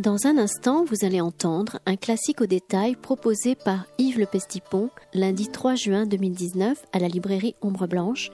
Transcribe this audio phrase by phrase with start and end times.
[0.00, 4.88] Dans un instant, vous allez entendre un classique au détail proposé par Yves Le Pestipon
[5.12, 8.30] lundi 3 juin 2019 à la librairie Ombre Blanche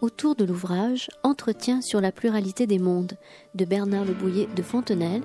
[0.00, 3.14] autour de l'ouvrage Entretien sur la pluralité des mondes
[3.56, 5.22] de Bernard Le Bouillet de Fontenelle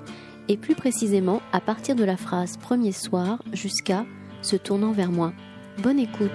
[0.48, 4.04] et plus précisément à partir de la phrase premier soir jusqu'à
[4.42, 5.32] se tournant vers moi.
[5.78, 6.32] Bonne écoute.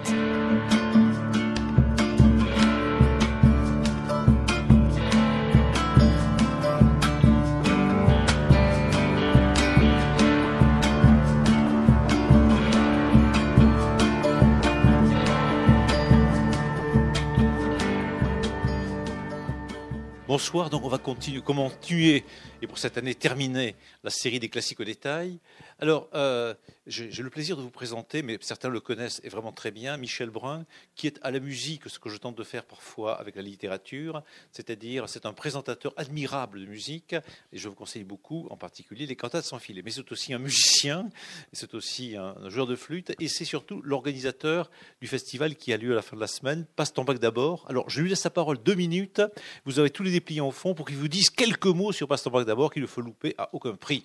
[20.29, 22.23] Bonsoir, donc on va continuer, continuer
[22.61, 23.75] et pour cette année terminer
[24.05, 25.39] la série des classiques au détail.
[25.81, 26.55] Alors, euh,
[26.89, 30.29] j'ai le plaisir de vous présenter, mais certains le connaissent et vraiment très bien, Michel
[30.29, 33.43] Brun, qui est à la musique ce que je tente de faire parfois avec la
[33.43, 39.07] littérature, c'est-à-dire c'est un présentateur admirable de musique, et je vous conseille beaucoup, en particulier
[39.07, 39.83] les cantates sans filet.
[39.85, 41.09] Mais c'est aussi un musicien,
[41.53, 45.93] c'est aussi un, joueur de flûte, et c'est surtout l'organisateur du festival qui a lieu
[45.93, 47.67] à la fin de la semaine, Passe ton bac d'abord.
[47.69, 49.23] Alors, je lui laisse la parole deux minutes,
[49.65, 52.25] vous avez tous les dépliants au fond pour qu'il vous dise quelques mots sur Passe
[52.25, 54.03] ton bac d'abord, qu'il ne faut louper à aucun prix.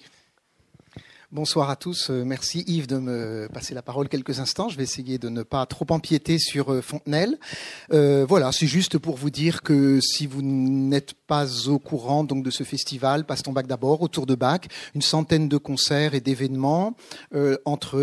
[1.34, 2.12] Bonsoir à tous.
[2.12, 4.70] Euh, merci Yves de me passer la parole quelques instants.
[4.70, 7.40] Je vais essayer de ne pas trop empiéter sur euh, Fontenelle.
[7.92, 12.46] Euh, voilà, c'est juste pour vous dire que si vous n'êtes pas au courant donc
[12.46, 16.22] de ce festival, passe ton bac d'abord, autour de bac, une centaine de concerts et
[16.22, 16.96] d'événements
[17.66, 18.00] entre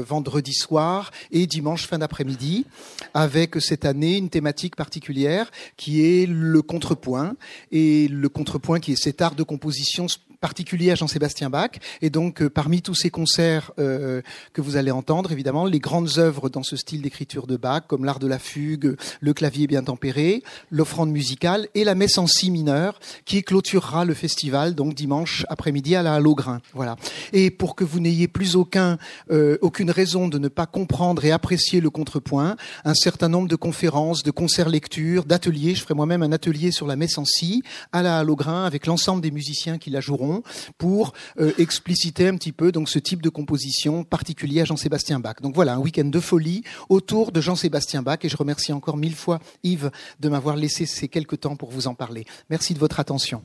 [0.00, 2.66] vendredi soir et dimanche fin d'après-midi,
[3.14, 7.36] avec cette année une thématique particulière qui est le contrepoint
[7.70, 10.08] et le contrepoint qui est cet art de composition
[10.42, 11.70] particulier à Jean-Sébastien Bach.
[12.02, 14.20] Et donc, euh, parmi tous ces concerts euh,
[14.52, 18.04] que vous allez entendre, évidemment, les grandes œuvres dans ce style d'écriture de Bach, comme
[18.04, 22.50] l'art de la fugue, le clavier bien tempéré, l'offrande musicale et la messe en si
[22.50, 26.60] mineur, qui clôturera le festival, donc dimanche après-midi à la Halograin.
[26.74, 26.96] Voilà.
[27.32, 28.98] Et pour que vous n'ayez plus aucun,
[29.30, 33.56] euh, aucune raison de ne pas comprendre et apprécier le contrepoint, un certain nombre de
[33.56, 37.62] conférences, de concerts lectures, d'ateliers, je ferai moi-même un atelier sur la messe en si
[37.92, 40.31] à la Halograin avec l'ensemble des musiciens qui la joueront
[40.78, 45.36] pour euh, expliciter un petit peu donc ce type de composition particulier à Jean-Sébastien Bach.
[45.42, 49.14] Donc voilà, un week-end de folie autour de Jean-Sébastien Bach et je remercie encore mille
[49.14, 49.90] fois Yves
[50.20, 52.24] de m'avoir laissé ces quelques temps pour vous en parler.
[52.50, 53.42] Merci de votre attention.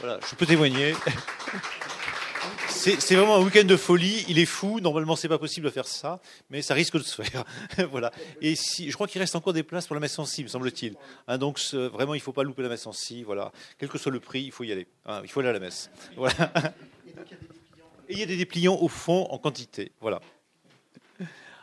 [0.00, 0.94] Voilà, je peux témoigner.
[2.86, 4.24] C'est vraiment un week-end de folie.
[4.28, 4.78] Il est fou.
[4.78, 6.20] Normalement, c'est pas possible de faire ça,
[6.50, 7.44] mais ça risque de se faire.
[7.90, 8.12] voilà.
[8.40, 10.48] Et si, je crois qu'il reste encore des places pour la messe en si, me
[10.48, 10.94] semble-t-il.
[11.26, 13.24] Hein, donc vraiment, il faut pas louper la messe en si.
[13.24, 13.50] Voilà.
[13.78, 14.86] Quel que soit le prix, il faut y aller.
[15.04, 15.90] Hein, il faut aller à la messe.
[16.16, 16.52] Voilà.
[18.08, 19.90] Et il y a des dépliants au fond en quantité.
[20.00, 20.20] Voilà.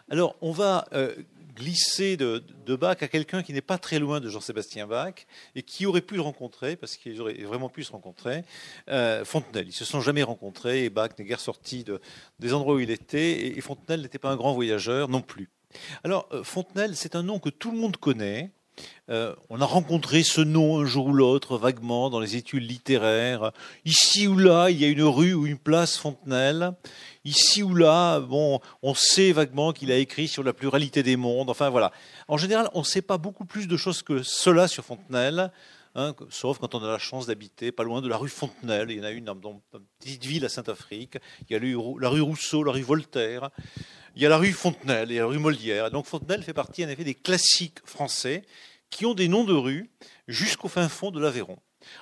[0.09, 1.15] Alors, on va euh,
[1.55, 2.43] glisser de,
[2.75, 5.13] Bach à quelqu'un qui n'est pas très loin de Jean-Sébastien Bach
[5.55, 8.43] et qui aurait pu le rencontrer, parce qu'ils auraient vraiment pu se rencontrer,
[8.89, 9.67] euh, Fontenelle.
[9.67, 12.01] Ils se sont jamais rencontrés et Bach n'est guère sorti de,
[12.39, 15.49] des endroits où il était et, Fontenelle n'était pas un grand voyageur non plus.
[16.03, 18.51] Alors, euh, Fontenelle, c'est un nom que tout le monde connaît.
[19.09, 23.51] Euh, on a rencontré ce nom un jour ou l'autre vaguement dans les études littéraires.
[23.85, 26.73] Ici ou là, il y a une rue ou une place Fontenelle
[27.25, 31.49] ici ou là, bon, on sait vaguement qu'il a écrit sur la pluralité des mondes.
[31.49, 31.91] Enfin voilà.
[32.27, 35.51] En général, on ne sait pas beaucoup plus de choses que cela sur Fontenelle.
[35.95, 38.89] Hein, sauf quand on a la chance d'habiter pas loin de la rue Fontenelle.
[38.89, 41.17] Il y en a une dans, une petite ville à Saint-Afrique.
[41.41, 41.59] Il y a
[41.99, 43.51] la rue Rousseau, la rue Voltaire.
[44.15, 45.91] Il y a la rue Fontenelle et la rue Molière.
[45.91, 48.43] donc Fontenelle fait partie en effet des classiques français
[48.89, 49.91] qui ont des noms de rues
[50.27, 51.57] jusqu'au fin fond de l'Aveyron.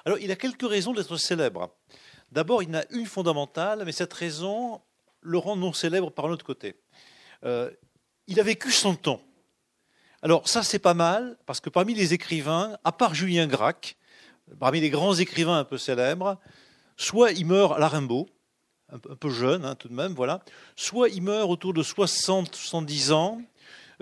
[0.05, 1.75] Alors il a quelques raisons d'être célèbre.
[2.31, 4.81] D'abord, il en a une fondamentale, mais cette raison,
[5.21, 6.75] le rend non célèbre par un autre côté.
[7.43, 7.69] Euh,
[8.27, 9.21] il a vécu 100 ans.
[10.23, 13.97] Alors ça, c'est pas mal, parce que parmi les écrivains, à part Julien Gracq,
[14.59, 16.37] parmi les grands écrivains un peu célèbres,
[16.97, 18.29] soit il meurt à la Rimbaud,
[18.91, 20.41] un peu jeune hein, tout de même, voilà,
[20.75, 23.41] soit il meurt autour de 60-70 ans,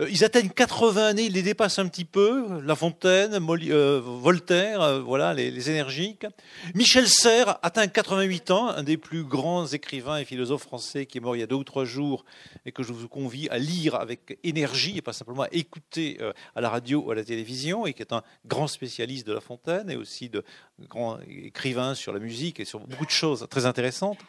[0.10, 2.62] ils atteignent 80 années, ils les dépassent un petit peu.
[2.62, 6.26] La Fontaine, euh, Voltaire, euh, voilà, les, énergiques.
[6.74, 11.22] Michel Serres atteint 88 ans, un des plus grands écrivains et philosophes français qui est
[11.22, 12.24] mort il y a deux ou trois jours
[12.66, 16.18] et que je vous convie à lire avec énergie et pas simplement à écouter
[16.56, 19.42] à la radio ou à la télévision et qui est un grand spécialiste de La
[19.42, 20.44] Fontaine et aussi de
[20.88, 24.20] grand écrivain sur la musique et sur beaucoup de choses très intéressantes.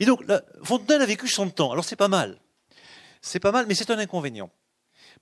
[0.00, 1.72] Et donc, la Fontaine a vécu 100 ans.
[1.72, 2.40] Alors c'est pas mal.
[3.22, 4.50] C'est pas mal, mais c'est un inconvénient.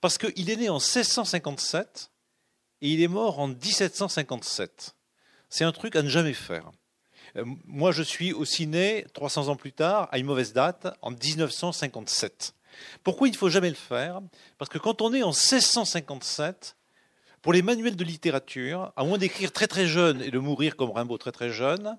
[0.01, 2.11] Parce qu'il est né en 1657
[2.81, 4.95] et il est mort en 1757.
[5.49, 6.71] C'est un truc à ne jamais faire.
[7.37, 11.11] Euh, moi, je suis aussi né 300 ans plus tard, à une mauvaise date, en
[11.11, 12.53] 1957.
[13.03, 14.21] Pourquoi il ne faut jamais le faire?
[14.57, 16.75] Parce que quand on est en 1657,
[17.41, 20.91] pour les manuels de littérature, à moins d'écrire très très jeune et de mourir comme
[20.91, 21.97] Rimbaud très très jeune,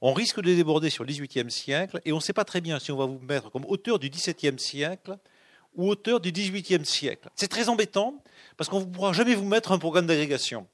[0.00, 2.78] on risque de déborder sur le XVIIIe siècle et on ne sait pas très bien
[2.78, 5.18] si on va vous mettre comme auteur du XVIIe siècle
[5.78, 7.30] ou auteur du XVIIIe siècle.
[7.36, 8.22] C'est très embêtant
[8.58, 10.66] parce qu'on ne pourra jamais vous mettre un programme d'agrégation.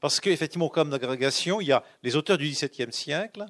[0.00, 3.44] Parce qu'effectivement, au programme d'agrégation, il y a les auteurs du XVIIe siècle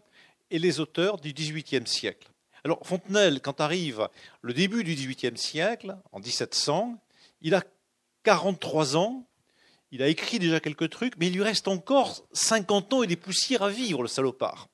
[0.51, 2.29] et les auteurs du XVIIIe siècle.
[2.65, 4.09] Alors Fontenelle, quand arrive
[4.41, 6.99] le début du XVIIIe siècle, en 1700,
[7.43, 7.63] il a
[8.23, 9.27] 43 ans,
[9.91, 13.17] il a écrit déjà quelques trucs, mais il lui reste encore 50 ans et des
[13.17, 14.69] poussières à vivre, le salopard.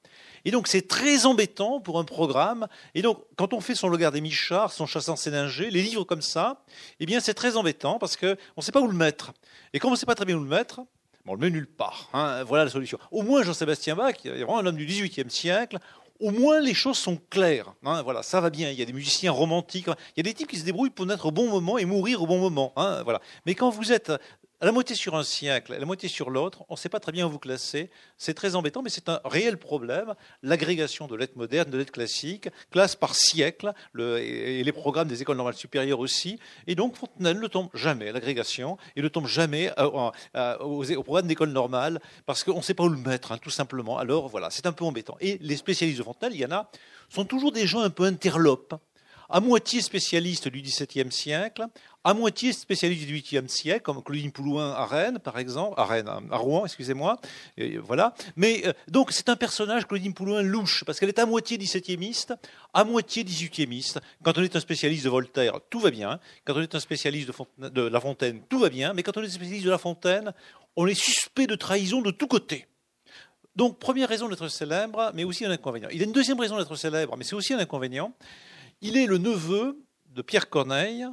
[0.44, 2.66] Et donc c'est très embêtant pour un programme.
[2.94, 6.22] Et donc quand on fait son Regard des Michards, son Chassant Séninger, les livres comme
[6.22, 6.62] ça,
[7.00, 9.32] eh bien c'est très embêtant parce qu'on ne sait pas où le mettre.
[9.72, 10.80] Et comme on ne sait pas très bien où le mettre,
[11.26, 12.08] on le met nulle part.
[12.12, 12.42] Hein.
[12.44, 12.98] voilà la solution.
[13.12, 15.78] Au moins Jean-Sébastien Bach, est vraiment un homme du XVIIIe siècle,
[16.20, 17.72] au moins les choses sont claires.
[17.84, 18.02] Hein.
[18.02, 18.70] voilà, ça va bien.
[18.70, 19.86] Il y a des musiciens romantiques.
[19.86, 22.22] Il y a des types qui se débrouillent pour naître au bon moment et mourir
[22.22, 22.72] au bon moment.
[22.76, 23.02] Hein.
[23.04, 23.20] voilà.
[23.46, 24.12] Mais quand vous êtes
[24.60, 27.00] à la moitié sur un siècle, à la moitié sur l'autre, on ne sait pas
[27.00, 27.90] très bien où vous classer.
[28.18, 30.14] C'est très embêtant, mais c'est un réel problème.
[30.42, 35.38] L'agrégation de lettres modernes, de lettres classiques, classe par siècle, et les programmes des écoles
[35.38, 36.38] normales supérieures aussi.
[36.66, 42.00] Et donc, Fontenelle ne tombe jamais l'agrégation et ne tombe jamais au programme d'école normale
[42.26, 43.96] parce qu'on ne sait pas où le mettre, hein, tout simplement.
[43.96, 45.16] Alors voilà, c'est un peu embêtant.
[45.20, 46.70] Et les spécialistes de Fontenelle, il y en a,
[47.08, 48.74] sont toujours des gens un peu interlopes
[49.30, 51.66] à moitié spécialiste du XVIIe siècle,
[52.02, 56.08] à moitié spécialiste du XVIIIe siècle, comme Claudine Poulouin à Rennes, par exemple, à Rennes,
[56.08, 57.20] à Rouen, excusez-moi,
[57.82, 58.14] voilà.
[58.36, 62.26] Mais euh, donc c'est un personnage, Claudine Poulouin, louche, parce qu'elle est à moitié XVIIe,
[62.74, 63.94] à moitié XVIIIe.
[64.22, 66.18] Quand on est un spécialiste de Voltaire, tout va bien.
[66.44, 68.92] Quand on est un spécialiste de, de La Fontaine, tout va bien.
[68.94, 70.32] Mais quand on est spécialiste de La Fontaine,
[70.76, 72.66] on est suspect de trahison de tous côtés.
[73.56, 75.88] Donc, première raison d'être célèbre, mais aussi un inconvénient.
[75.90, 78.14] Il y a une deuxième raison d'être célèbre, mais c'est aussi un inconvénient.
[78.82, 81.06] Il est le neveu de Pierre Corneille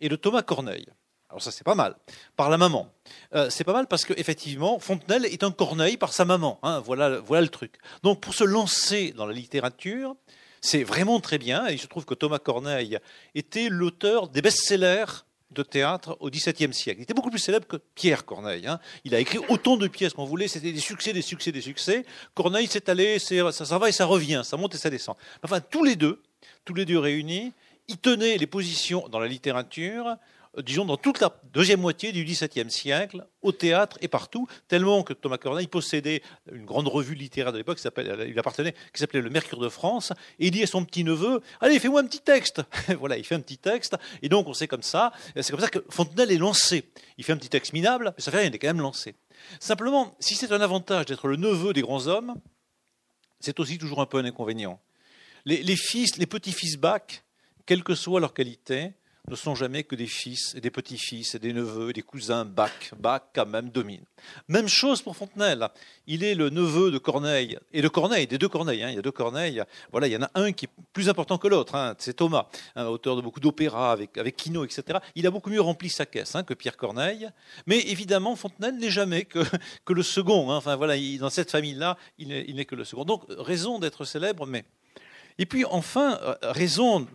[0.00, 0.86] et de Thomas Corneille.
[1.28, 1.96] Alors ça c'est pas mal.
[2.36, 2.92] Par la maman.
[3.34, 6.58] Euh, c'est pas mal parce qu'effectivement, Fontenelle est un Corneille par sa maman.
[6.62, 7.76] Hein, voilà, voilà le truc.
[8.02, 10.16] Donc pour se lancer dans la littérature,
[10.60, 11.68] c'est vraiment très bien.
[11.68, 12.98] Et il se trouve que Thomas Corneille
[13.34, 17.00] était l'auteur des best-sellers de théâtre au XVIIe siècle.
[17.00, 18.66] Il était beaucoup plus célèbre que Pierre Corneille.
[18.66, 18.78] Hein.
[19.04, 22.04] Il a écrit autant de pièces qu'on voulait, c'était des succès, des succès, des succès.
[22.34, 25.16] Corneille s'est allé, ça, ça va et ça revient, ça monte et ça descend.
[25.42, 26.22] Enfin, tous les deux,
[26.64, 27.52] tous les deux réunis,
[27.88, 30.16] ils tenaient les positions dans la littérature,
[30.58, 35.02] euh, disons dans toute la deuxième moitié du XVIIe siècle, au théâtre et partout, tellement
[35.02, 36.22] que Thomas Corneille possédait
[36.52, 40.46] une grande revue littéraire de l'époque, il appartenait, qui s'appelait Le Mercure de France, et
[40.46, 42.62] il dit à son petit neveu, allez, fais-moi un petit texte.
[42.98, 45.68] voilà, il fait un petit texte, et donc on sait comme ça, c'est comme ça
[45.68, 46.84] que Fontenelle est lancé.
[47.18, 49.14] Il fait un petit texte minable, mais ça fait rien, il est quand même lancé.
[49.58, 52.34] Simplement, si c'est un avantage d'être le neveu des grands hommes,
[53.40, 54.80] c'est aussi toujours un peu un inconvénient
[55.44, 57.22] les, fils, les petits-fils Bach,
[57.66, 58.92] quelle que soit leur qualité,
[59.28, 62.44] ne sont jamais que des fils et des petits-fils et des neveux et des cousins
[62.44, 62.92] Bach.
[62.98, 64.04] Bach, quand même, domine.
[64.48, 65.68] Même chose pour Fontenelle.
[66.06, 68.82] Il est le neveu de Corneille, et de Corneille, des deux Corneilles.
[68.82, 68.90] Hein.
[68.90, 69.62] Il y a deux Corneilles.
[69.92, 71.74] Voilà, il y en a un qui est plus important que l'autre.
[71.74, 71.94] Hein.
[71.98, 74.98] C'est Thomas, un auteur de beaucoup d'opéras avec, avec Quino, etc.
[75.14, 77.30] Il a beaucoup mieux rempli sa caisse hein, que Pierre Corneille.
[77.66, 79.40] Mais évidemment, Fontenelle n'est jamais que,
[79.84, 80.50] que le second.
[80.50, 83.04] Enfin, voilà, dans cette famille-là, il n'est que le second.
[83.04, 84.64] Donc, raison d'être célèbre, mais
[85.38, 87.06] et puis enfin, euh, raison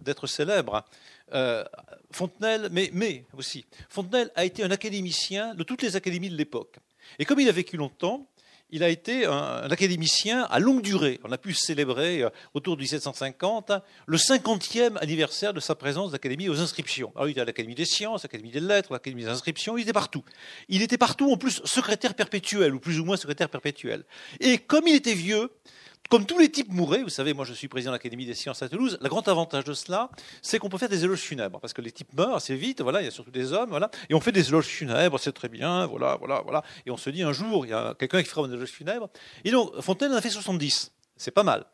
[0.00, 0.84] d'être célèbre,
[1.32, 1.64] euh,
[2.10, 6.76] Fontenelle, mais, aussi, Fontenelle a été un académicien de toutes les académies de l'époque.
[7.18, 8.28] Et comme il a vécu longtemps,
[8.70, 11.20] il a été un, académicien à longue durée.
[11.22, 13.72] On a pu célébrer euh, autour de 1750
[14.06, 17.12] le 50e anniversaire de sa présence d'Académie aux inscriptions.
[17.14, 19.92] Alors, il était à l'Académie des sciences, l'Académie des lettres, l'Académie des inscriptions, il était
[19.92, 20.24] partout.
[20.68, 24.04] Il était partout, en plus, secrétaire perpétuel, ou plus ou moins secrétaire perpétuel.
[24.40, 25.50] Et comme il était vieux,
[26.10, 28.62] comme tous les types mouraient, vous savez, moi je suis président de l'Académie des sciences
[28.62, 30.10] à Toulouse, le grand avantage de cela,
[30.42, 33.02] c'est qu'on peut faire des éloges funèbres, parce que les types meurent assez vite, voilà,
[33.02, 35.48] il y a surtout des hommes, voilà, et on fait des éloges funèbres, c'est très
[35.48, 38.28] bien, voilà, voilà, voilà, et on se dit un jour, il y a quelqu'un qui
[38.28, 39.08] fera un éloge funèbre,
[39.44, 40.93] et donc Fontaine en a fait 70.
[41.16, 41.64] C'est pas mal.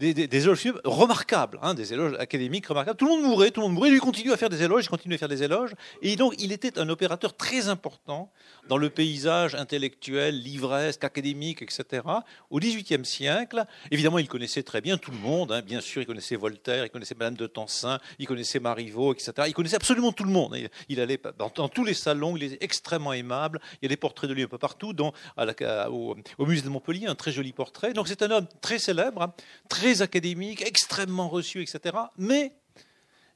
[0.00, 0.12] Des,
[0.42, 2.98] éloges remarquables, hein, des éloges académiques remarquables.
[2.98, 3.90] Tout le monde mourait, tout le monde mourait.
[3.90, 5.70] Lui continue à faire des éloges, il continue à faire des éloges.
[6.02, 8.32] Et donc, il était un opérateur très important
[8.68, 12.02] dans le paysage intellectuel, livresque, académique, etc.
[12.50, 15.52] Au XVIIIe siècle, évidemment, il connaissait très bien tout le monde.
[15.52, 15.62] Hein.
[15.62, 19.32] Bien sûr, il connaissait Voltaire, il connaissait Madame de Tencin, il connaissait Marivaux, etc.
[19.46, 20.56] Il connaissait absolument tout le monde.
[20.88, 23.60] Il, allait dans, tous les salons, il était extrêmement aimable.
[23.80, 26.68] Il y a des portraits de lui un peu partout, dont au, au, musée de
[26.68, 27.92] Montpellier, un très joli portrait.
[27.92, 29.34] Donc, c'est un homme très célèbre, hein,
[29.68, 31.96] très académique, extrêmement reçu, etc.
[32.16, 32.52] Mais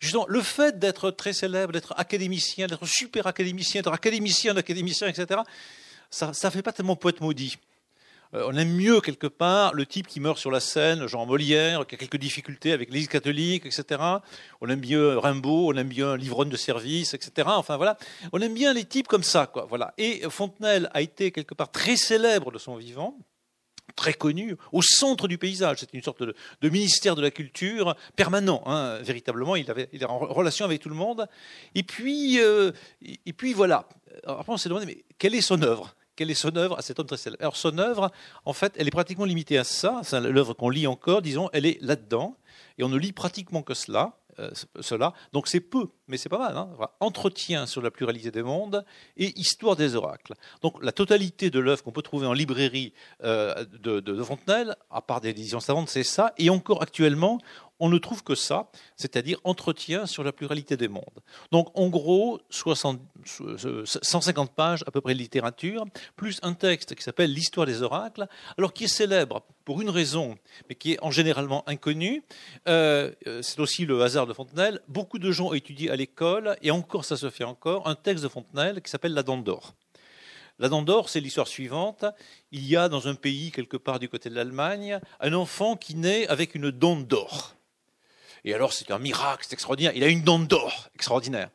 [0.00, 5.40] justement, le fait d'être très célèbre, d'être académicien, d'être super académicien, d'être académicien d'académicien, etc.,
[6.10, 7.58] ça ne fait pas tellement poète maudit.
[8.34, 11.86] Euh, on aime mieux quelque part le type qui meurt sur la scène, Jean Molière,
[11.86, 14.00] qui a quelques difficultés avec l'Église catholique, etc.
[14.60, 17.48] On aime mieux Rimbaud, on aime bien l'ivrogne de service, etc.
[17.50, 17.98] Enfin voilà,
[18.32, 19.66] on aime bien les types comme ça, quoi.
[19.68, 19.92] Voilà.
[19.98, 23.18] Et Fontenelle a été quelque part très célèbre de son vivant
[23.96, 25.78] très connu, au centre du paysage.
[25.78, 26.34] C'était une sorte de,
[26.68, 28.62] ministère de la culture permanent.
[28.66, 28.98] Hein.
[29.02, 31.26] Véritablement, il avait, il en relation avec tout le monde.
[31.74, 32.72] Et puis, euh,
[33.02, 33.88] et puis voilà.
[34.26, 35.94] Après, on s'est demandé, mais quelle est son œuvre?
[36.16, 36.78] Quelle est son œuvre?
[36.78, 38.10] À cet homme très célèbre Alors son œuvre,
[38.44, 40.00] en fait, elle est pratiquement limitée à ça.
[40.04, 42.36] C'est l'œuvre qu'on lit encore, disons, elle est là-dedans.
[42.78, 44.18] Et on ne lit pratiquement que cela.
[44.38, 45.12] Euh, cela.
[45.32, 46.56] Donc c'est peu, mais c'est pas mal.
[46.56, 46.70] Hein.
[47.00, 48.84] entretien sur la pluralité des mondes
[49.16, 50.32] et histoire des oracles.
[50.62, 55.20] Donc la totalité de l'œuvre qu'on peut trouver en librairie euh, de, Fontenelle, à part
[55.20, 56.32] des éditions savantes, c'est ça.
[56.38, 57.38] Et encore actuellement,
[57.78, 61.20] on ne trouve que ça, c'est-à-dire entretien sur la pluralité des mondes.
[61.50, 65.84] Donc en gros, 150 pages à peu près de littérature,
[66.16, 70.36] plus un texte qui s'appelle L'histoire des oracles, alors qui est célèbre pour une raison,
[70.68, 72.22] mais qui est en généralement inconnue.
[72.68, 74.80] Euh, c'est aussi le hasard de Fontenelle.
[74.88, 78.24] Beaucoup de gens ont étudié à l'école, et encore ça se fait encore, un texte
[78.24, 79.74] de Fontenelle qui s'appelle La Dent d'Or.
[80.58, 82.04] La dent d'or, c'est l'histoire suivante.
[82.52, 85.96] Il y a dans un pays, quelque part du côté de l'Allemagne, un enfant qui
[85.96, 87.56] naît avec une dent d'or.
[88.44, 89.92] Et alors, c'est un miracle, c'est extraordinaire.
[89.94, 91.48] Il a une dent d'or, extraordinaire.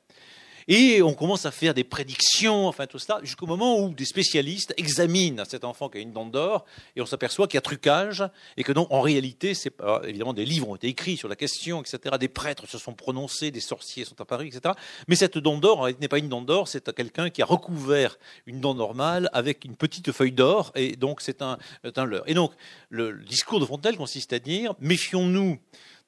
[0.67, 4.73] Et on commence à faire des prédictions, enfin tout cela, jusqu'au moment où des spécialistes
[4.75, 8.23] examinent cet enfant qui a une dent d'or, et on s'aperçoit qu'il y a trucage,
[8.57, 11.81] et que donc en réalité, c'est évidemment des livres ont été écrits sur la question,
[11.81, 12.15] etc.
[12.19, 14.73] Des prêtres se sont prononcés, des sorciers sont apparus, etc.
[15.07, 18.59] Mais cette dent d'or n'est pas une dent d'or, c'est quelqu'un qui a recouvert une
[18.59, 21.57] dent normale avec une petite feuille d'or, et donc c'est un,
[21.95, 22.23] un leurre.
[22.27, 22.51] Et donc
[22.89, 25.59] le discours de Fontenelle consiste à dire méfions-nous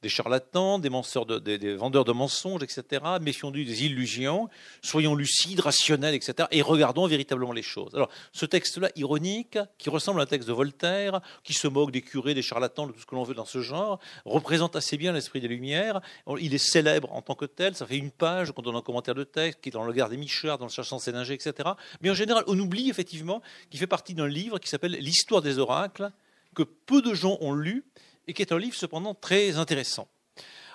[0.02, 3.04] des charlatans, des, des, vendeurs de mensonges, etc.
[3.22, 4.50] Méfions-nous des illusions,
[4.82, 6.48] soyons lucides, rationnels, etc.
[6.52, 7.94] Et regardons véritablement les choses.
[7.94, 12.02] Alors, ce texte-là, ironique, qui ressemble à un texte de Voltaire, qui se moque des
[12.02, 15.12] curés, des charlatans, de tout ce que l'on veut dans ce genre, représente assez bien
[15.12, 16.02] l'esprit des Lumières.
[16.40, 17.76] Il est célèbre en tant que tel.
[17.76, 20.10] Ça fait une page qu'on donne un commentaire de texte, qui est dans le regard
[20.10, 21.70] des Michards, dans le cherchant Séninger, etc.
[22.02, 25.60] Mais en général, on oublie effectivement qu'il fait partie d'un livre qui s'appelle L'histoire des
[25.60, 26.12] oracles,
[26.56, 27.86] que peu de gens ont lu
[28.30, 30.08] et qui est un livre cependant très intéressant.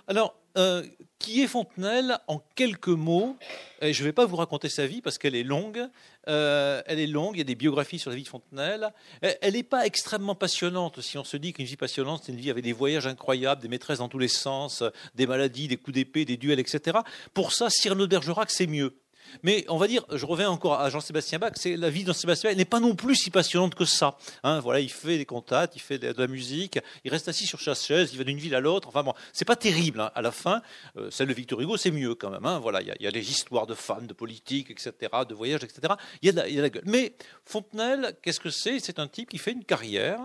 [0.09, 0.85] Alors, euh,
[1.21, 3.37] qui est Fontenelle en quelques mots?
[3.81, 5.89] Je ne vais pas vous raconter sa vie parce qu'elle est longue.
[6.29, 8.93] Euh, elle est longue, il y a des biographies sur la vie de Fontenelle.
[9.21, 11.01] Elle n'est pas extrêmement passionnante.
[11.01, 13.69] Si on se dit qu'une vie passionnante, c'est une vie avec des voyages incroyables, des
[13.69, 14.83] maîtresses dans tous les sens,
[15.15, 16.99] des maladies, des coups d'épée, des duels, etc.
[17.35, 18.99] Pour ça, Cyrano Bergerac, c'est mieux.
[19.43, 22.51] Mais on va dire, je reviens encore à Jean-Sébastien Bach, c'est la vie de Jean-Sébastien
[22.51, 24.17] Bach n'est pas non plus si passionnante que ça.
[24.43, 27.61] Hein, voilà, il fait des contacts, il fait de la musique, il reste assis sur
[27.61, 28.89] sa chaise, il va d'une ville à l'autre.
[28.89, 30.01] Enfin bon, c'est pas terrible.
[30.01, 30.11] Hein.
[30.15, 30.63] À la fin,
[30.97, 32.47] euh, celle de Victor Hugo, c'est mieux quand même.
[32.47, 32.59] Hein.
[32.59, 34.93] Voilà, il y, a des histoires de femmes, de politique, etc.,
[35.29, 35.95] de voyages, etc.
[36.23, 36.85] Il y, a la gueule.
[36.87, 37.15] Mais
[37.45, 38.81] Fontenelle, qu'est-ce que c'est?
[38.81, 40.21] C'est un type qui fait une carrière,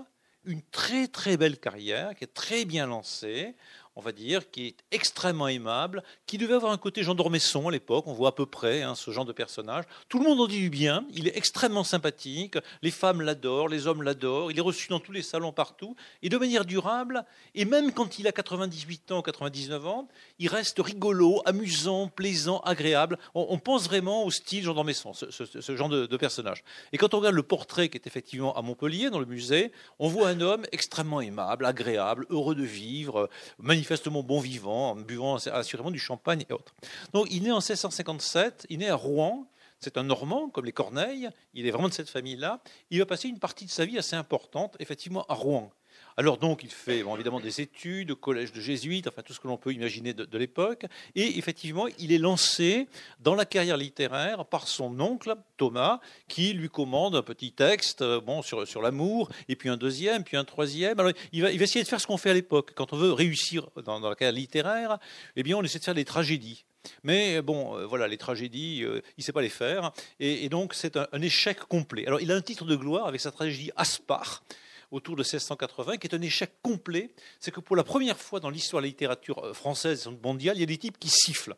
[0.45, 3.55] une très très belle carrière, qui est très bien lancée
[3.99, 7.71] on va dire, qui est extrêmement aimable, qui devait avoir un côté Jean d'Ormesson à
[7.71, 9.83] l'époque, on voit à peu près hein, ce genre de personnage.
[10.07, 13.87] Tout le monde en dit du bien, il est extrêmement sympathique, les femmes l'adorent, les
[13.87, 17.25] hommes l'adorent, il est reçu dans tous les salons partout, et de manière durable,
[17.55, 20.07] et même quand il a 98 ans, 99 ans,
[20.39, 23.19] il reste rigolo, amusant, plaisant, agréable.
[23.35, 26.63] On, pense vraiment au style Jean d'Ormesson, ce, genre de, de, personnage.
[26.93, 30.07] Et quand on regarde le portrait qui est effectivement à Montpellier, dans le musée, on
[30.07, 35.35] voit un homme extrêmement aimable, agréable, heureux de vivre, magnifique manifestement bon vivant, en buvant
[35.35, 36.75] assurément du champagne et autres.
[37.13, 39.47] Donc il naît en 1657, il naît à Rouen,
[39.79, 42.61] c'est un Normand, comme les Corneilles, il est vraiment de cette famille-là.
[42.91, 45.71] Il va passer une partie de sa vie assez importante, effectivement, à Rouen.
[46.19, 49.47] Alors donc, il fait évidemment des études, au collège de jésuites, enfin tout ce que
[49.47, 50.85] l'on peut imaginer de, l'époque.
[51.15, 52.89] Et effectivement, il est lancé
[53.21, 58.19] dans la carrière littéraire par son oncle Thomas, qui lui commande un petit texte euh,
[58.19, 60.99] bon, sur, sur l'amour, et puis un deuxième, puis un troisième.
[60.99, 62.73] Alors, il va, il va essayer de faire ce qu'on fait à l'époque.
[62.75, 64.97] Quand on veut réussir dans, la carrière littéraire,
[65.37, 66.65] eh bien, on essaie de faire des tragédies.
[67.03, 69.93] Mais bon, euh, voilà, les tragédies, euh, il ne sait pas les faire.
[70.19, 72.05] Et, donc, c'est un, échec complet.
[72.07, 74.43] Alors, il a un titre de gloire avec sa tragédie Aspar,
[74.91, 77.11] autour de 1680, qui est un échec complet.
[77.39, 80.57] C'est que pour la première fois dans l'histoire de la littérature euh, française et mondiale,
[80.57, 81.55] il y a des types qui sifflent.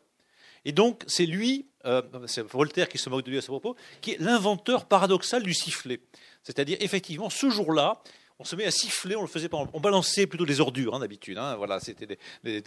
[0.64, 3.74] Et donc, c'est lui, euh, c'est Voltaire qui se moque de lui à ce propos,
[4.00, 6.00] qui est l'inventeur paradoxal du sifflet.
[6.44, 8.02] C'est-à-dire, effectivement, ce jour-là,
[8.42, 10.98] on se met à siffler, on le faisait pas, on balançait plutôt des ordures hein,
[10.98, 11.38] d'habitude.
[11.38, 12.18] Hein, voilà, c'était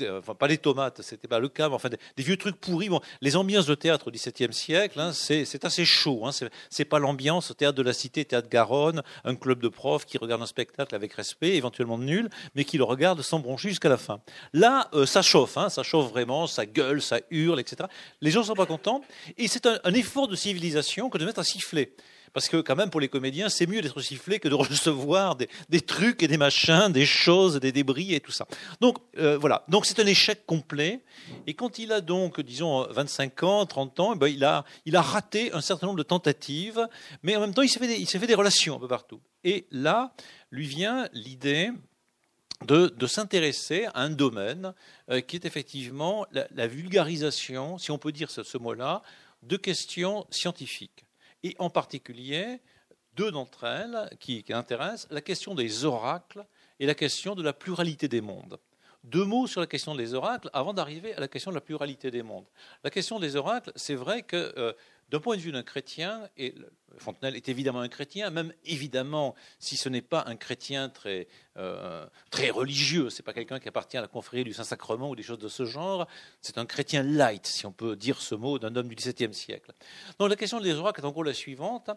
[0.09, 2.87] enfin, pas les tomates, c'était pas le cas, mais enfin des, vieux trucs pourris.
[2.87, 6.23] Bon, les ambiances de théâtre au XVIIe siècle, hein, c'est assez chaud.
[6.69, 10.17] C'est pas l'ambiance au théâtre de la Cité, théâtre Garonne, un club de profs qui
[10.17, 13.97] regarde un spectacle avec respect, éventuellement nul, mais qui le regarde sans broncher jusqu'à la
[13.97, 14.21] fin.
[14.53, 17.89] Là, euh, ça chauffe, ça chauffe vraiment, ça gueule, ça hurle, etc.
[18.21, 19.01] Les gens sont pas contents,
[19.37, 21.93] et c'est un effort de civilisation que de mettre à siffler.
[22.35, 25.47] Parce que quand même pour les comédiens, c'est mieux d'être sifflé que de recevoir des,
[25.79, 28.45] trucs et des machins, des choses, des débris et tout ça.
[28.81, 30.99] Donc euh, voilà, donc c'est un échec complet.
[31.47, 35.01] Et quand il a donc, disons, 25 ans, 30 ans, eh ben, il, a, a
[35.01, 36.85] raté un certain nombre de tentatives,
[37.23, 39.21] mais en même temps, il s'est fait, des relations un peu partout.
[39.45, 40.13] Et là,
[40.51, 41.71] lui vient l'idée
[42.67, 44.73] de, s'intéresser à un domaine
[45.09, 49.03] euh, qui est effectivement la, vulgarisation, si on peut dire ce, mot-là,
[49.41, 51.05] de questions scientifiques.
[51.43, 52.59] Et en particulier,
[53.15, 56.45] deux d'entre elles qui, intéressent, la question des oracles
[56.79, 58.59] et la question de la pluralité des mondes.
[59.03, 62.09] Deux mots sur la question des oracles avant d'arriver à la question de la pluralité
[62.09, 62.47] des mondes.
[62.83, 64.73] La question des oracles, c'est vrai que euh,
[65.09, 66.55] d'un point de vue d'un chrétien, et
[66.97, 72.07] Fontenelle est évidemment un chrétien, même évidemment, si ce n'est pas un chrétien très, euh,
[72.31, 75.23] très religieux, ce n'est pas quelqu'un qui appartient à la confrérie du Saint-Sacrement ou des
[75.23, 76.07] choses de ce genre,
[76.41, 79.73] c'est un chrétien light, si on peut dire ce mot d'un homme du XVIIe siècle.
[80.19, 81.89] Donc la question des oracles est en gros la suivante.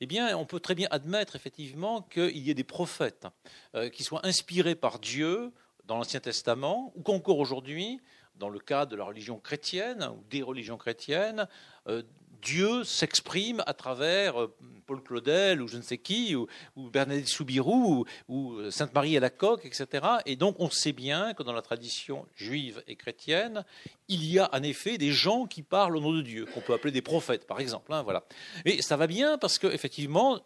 [0.00, 3.26] Eh bien, on peut très bien admettre effectivement qu'il y ait des prophètes
[3.74, 5.52] euh, qui soient inspirés par Dieu
[5.84, 8.00] dans l'Ancien Testament, ou qu'encore aujourd'hui,
[8.36, 11.46] dans le cas de la religion chrétienne ou des religions chrétiennes,
[11.88, 12.02] euh,
[12.44, 14.54] Dieu s'exprime à travers euh,
[14.86, 16.46] Paul Claudel ou je ne sais qui, ou,
[16.76, 20.06] Bernadette Soubirou, ou, euh, Sainte Marie à la coque, etc.
[20.26, 23.64] Et donc on sait bien que dans la tradition juive et chrétienne,
[24.08, 26.74] il y a en effet des gens qui parlent au nom de Dieu, qu'on peut
[26.74, 27.92] appeler des prophètes, par exemple.
[27.92, 28.24] Hein, voilà.
[28.66, 30.40] Et ça va bien parce qu'effectivement,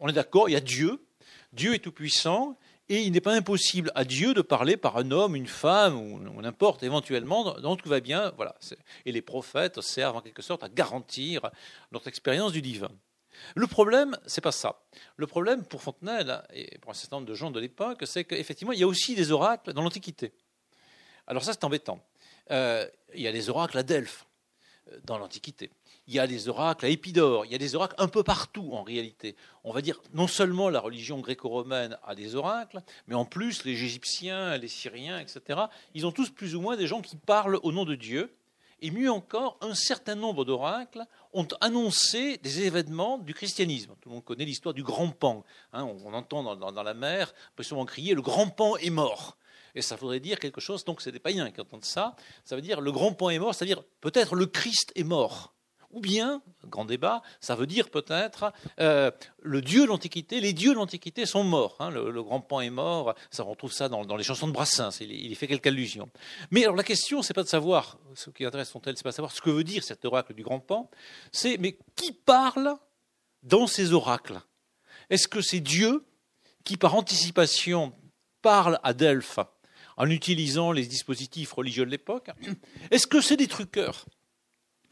[0.00, 1.04] on est d'accord, il y a Dieu,
[1.52, 2.56] Dieu est tout-puissant,
[2.88, 6.42] et il n'est pas impossible à Dieu de parler par un homme, une femme, ou,
[6.42, 8.32] n'importe, éventuellement, donc tout va bien.
[8.36, 8.54] Voilà.
[9.06, 11.50] Et les prophètes servent en quelque sorte à garantir
[11.92, 12.90] notre expérience du divin.
[13.54, 14.82] Le problème, c'est pas ça.
[15.16, 18.72] Le problème pour Fontenelle et pour un certain nombre de gens de l'époque, c'est qu'effectivement,
[18.72, 20.32] il y a aussi des oracles dans l'Antiquité.
[21.26, 22.04] Alors ça, c'est embêtant.
[22.50, 24.26] Euh, il y a des oracles à Delphes
[24.92, 25.70] euh, dans l'Antiquité
[26.06, 28.70] il y a des oracles à Épidore, il y a des oracles un peu partout
[28.72, 29.36] en réalité.
[29.62, 33.72] On va dire non seulement la religion gréco-romaine a des oracles, mais en plus les
[33.72, 35.60] Égyptiens, les Syriens, etc.,
[35.94, 38.34] ils ont tous plus ou moins des gens qui parlent au nom de Dieu.
[38.80, 43.94] Et mieux encore, un certain nombre d'oracles ont annoncé des événements du christianisme.
[44.02, 45.42] Tout le monde connaît l'histoire du grand pan.
[45.72, 49.38] Hein, on, entend dans, la mer, on peut souvent crier le grand pan est mort.
[49.74, 52.14] Et ça voudrait dire quelque chose, donc c'est des païens qui entendent ça.
[52.44, 55.53] Ça veut dire le grand pan est mort, c'est-à-dire peut-être le Christ est mort.
[55.94, 60.70] Ou bien, grand débat, ça veut dire peut-être euh, le dieu de l'Antiquité, les dieux
[60.70, 61.76] de l'Antiquité sont morts.
[61.78, 65.00] Hein, le, grand pan est mort, ça, on trouve ça dans, les chansons de Brassens,
[65.00, 66.08] il, y fait quelques allusions.
[66.50, 69.14] Mais alors la question, c'est pas de savoir, ce qui intéresse Fontaine, c'est pas de
[69.14, 70.90] savoir ce que veut dire cet oracle du grand pan,
[71.30, 72.76] c'est mais qui parle
[73.44, 74.40] dans ces oracles?
[75.10, 76.04] Est-ce que c'est Dieu
[76.64, 77.92] qui, par anticipation,
[78.42, 79.38] parle à Delphes
[79.96, 82.30] en utilisant les dispositifs religieux de l'époque?
[82.90, 84.06] Est-ce que c'est des truqueurs?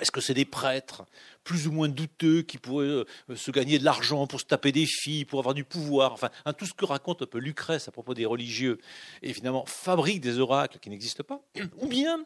[0.02, 1.04] Est-ce que c'est des prêtres
[1.44, 4.84] plus ou moins douteux qui pourraient euh, se gagner de l'argent pour se taper des
[4.84, 7.92] filles, pour avoir du pouvoir Enfin, hein, tout ce que raconte un peu Lucrèce à
[7.92, 8.78] propos des religieux,
[9.22, 11.40] évidemment, fabrique des oracles qui n'existent pas.
[11.78, 12.24] Ou bien,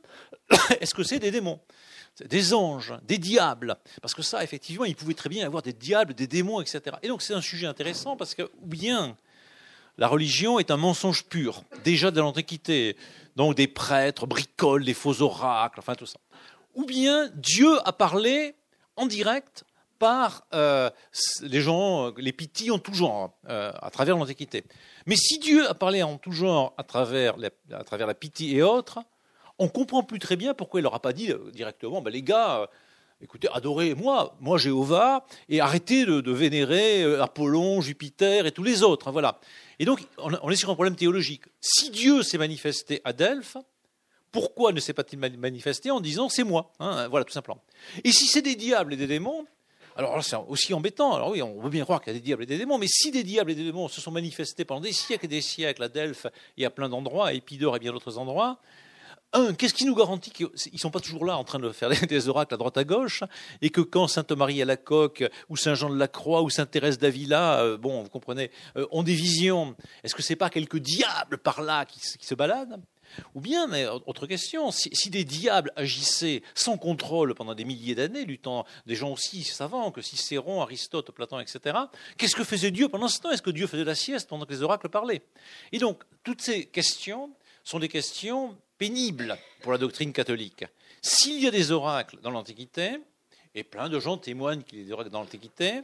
[0.81, 1.61] est-ce que c'est des démons
[2.25, 5.75] des anges, des diables, parce que ça, effectivement, il pouvait très bien y avoir des
[5.75, 6.97] diables, des démons, etc.
[7.03, 9.19] Et donc c'est un sujet intéressant parce que, ou bien
[9.99, 12.97] la religion est un mensonge pur, déjà de l'Antiquité,
[13.37, 16.19] donc des prêtres bricolent des faux oracles, enfin tout ça
[16.77, 18.55] ou bien Dieu a parlé
[18.95, 19.65] en direct
[19.99, 20.91] par euh,
[21.41, 24.65] les gens, les pitis en tout genre, euh, à travers l'Antiquité.
[25.07, 28.99] Mais si Dieu a parlé en tout genre à travers, la, à et autres,
[29.59, 32.69] on comprend plus très bien pourquoi il leur pas dit euh, directement, ben les gars,
[33.23, 39.11] écoutez, adorez-moi, moi Jéhovah, et arrêtez de, vénérer Apollon, Jupiter et tous les autres.
[39.13, 39.41] Voilà.
[39.79, 41.45] Et donc, on est sur un problème théologique.
[41.63, 43.57] Si Dieu s'est manifesté à Delphes,
[44.37, 47.63] pourquoi ne s'est pas-il manifesté en disant c'est moi hein, Voilà, tout simplement.
[48.05, 49.47] Et si c'est des diables et des démons,
[49.97, 51.15] alors c'est aussi embêtant.
[51.15, 52.87] Alors oui, on veut bien croire qu'il y a des diables et des démons, mais
[52.87, 55.83] si des diables et des démons se sont manifestés pendant des siècles et des siècles
[55.83, 56.27] à Delphes
[56.59, 58.59] et à plein d'endroits, à Épidore et bien d'autres endroits,
[59.33, 61.89] un, qu'est-ce qui nous garantit qu'ils ne sont pas toujours là en train de faire
[61.89, 63.25] des oracles à droite à gauche
[63.63, 66.51] et que quand Sainte Marie à la Coque ou Saint Jean de la Croix ou
[66.51, 70.51] Sainte Thérèse d'Avila, euh, bon, vous comprenez, euh, ont des visions, est-ce que c'est pas
[70.51, 72.83] quelques diables par là qui se baladent?
[73.35, 78.25] Ou bien, mais autre question, si, des diables agissaient sans contrôle pendant des milliers d'années,
[78.25, 81.79] luttant des gens aussi savants que Cicéron, Aristote, Platon, etc.,
[82.19, 83.31] qu'est-ce que faisait Dieu pendant ce temps?
[83.31, 85.23] Est-ce que Dieu faisait la sieste pendant que les oracles parlaient?
[85.73, 87.31] Et donc, toutes ces questions
[87.65, 90.65] sont des questions pénibles pour la doctrine catholique.
[91.03, 92.99] S'il y a des oracles dans l'Antiquité,
[93.55, 95.83] et plein de gens témoignent qu'il y a des oracles dans l'Antiquité,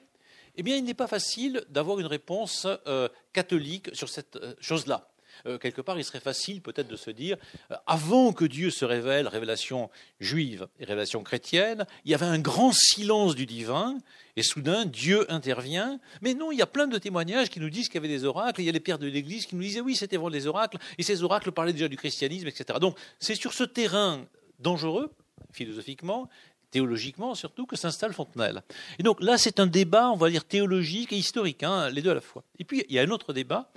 [0.57, 5.09] eh bien, il n'est pas facile d'avoir une réponse euh, catholique sur cette euh, chose-là.
[5.47, 7.37] Euh, quelque part, il serait facile peut-être de se dire,
[7.71, 12.39] euh, avant que Dieu se révèle, révélation juive et révélation chrétienne, il y avait un
[12.39, 13.99] grand silence du divin,
[14.37, 16.01] et soudain Dieu intervient.
[16.21, 18.25] Mais non, il y a plein de témoignages qui nous disent qu'il y avait des
[18.25, 20.47] oracles, il y a les pères de l'Église qui nous disaient oui, c'était vraiment des
[20.47, 22.79] oracles, et ces oracles parlaient déjà du christianisme, etc.
[22.81, 24.25] Donc c'est sur ce terrain
[24.59, 25.13] dangereux,
[25.53, 26.29] philosophiquement,
[26.71, 28.63] théologiquement surtout, que s'installe Fontenelle.
[28.99, 32.11] Et donc là, c'est un débat, on va dire, théologique et historique, hein, les deux
[32.11, 32.43] à la fois.
[32.59, 33.71] Et puis, il y a un autre débat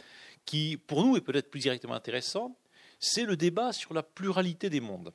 [0.46, 2.58] qui, pour nous, est peut-être plus directement intéressant,
[3.00, 5.14] c'est le débat sur la pluralité des mondes.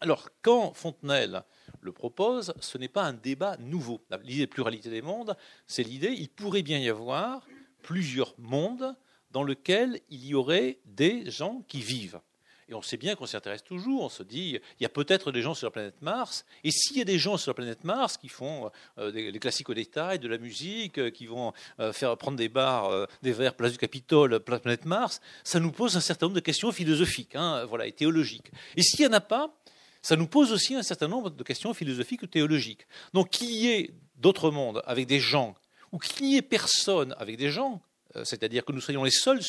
[0.00, 1.42] Alors, quand Fontenelle
[1.82, 4.00] le propose, ce n'est pas un débat nouveau.
[4.22, 7.46] L'idée de pluralité des mondes, c'est l'idée, il pourrait bien y avoir
[7.82, 8.96] plusieurs mondes
[9.30, 12.20] dans lesquels il y aurait des gens qui vivent.
[12.70, 14.04] Et on sait bien qu'on s'y intéresse toujours.
[14.04, 16.44] On se dit, il y a peut-être des gens sur la planète Mars.
[16.62, 19.68] Et s'il y a des gens sur la planète Mars qui font euh, des, classiques
[19.68, 23.54] au détail, de la musique, euh, qui vont euh, faire prendre des bars, des verres,
[23.54, 27.64] place du Capitole, planète Mars, ça nous pose un certain nombre de questions philosophiques, hein,
[27.64, 28.52] voilà, et théologiques.
[28.76, 29.52] Et s'il n'y en a pas,
[30.00, 32.86] ça nous pose aussi un certain nombre de questions philosophiques ou théologiques.
[33.12, 35.54] Donc qu'il y ait d'autres mondes avec des gens,
[35.92, 37.89] ou qu'il n'y ait personne avec des gens, euh,
[38.24, 39.40] c'est-à-dire que nous soyons les seuls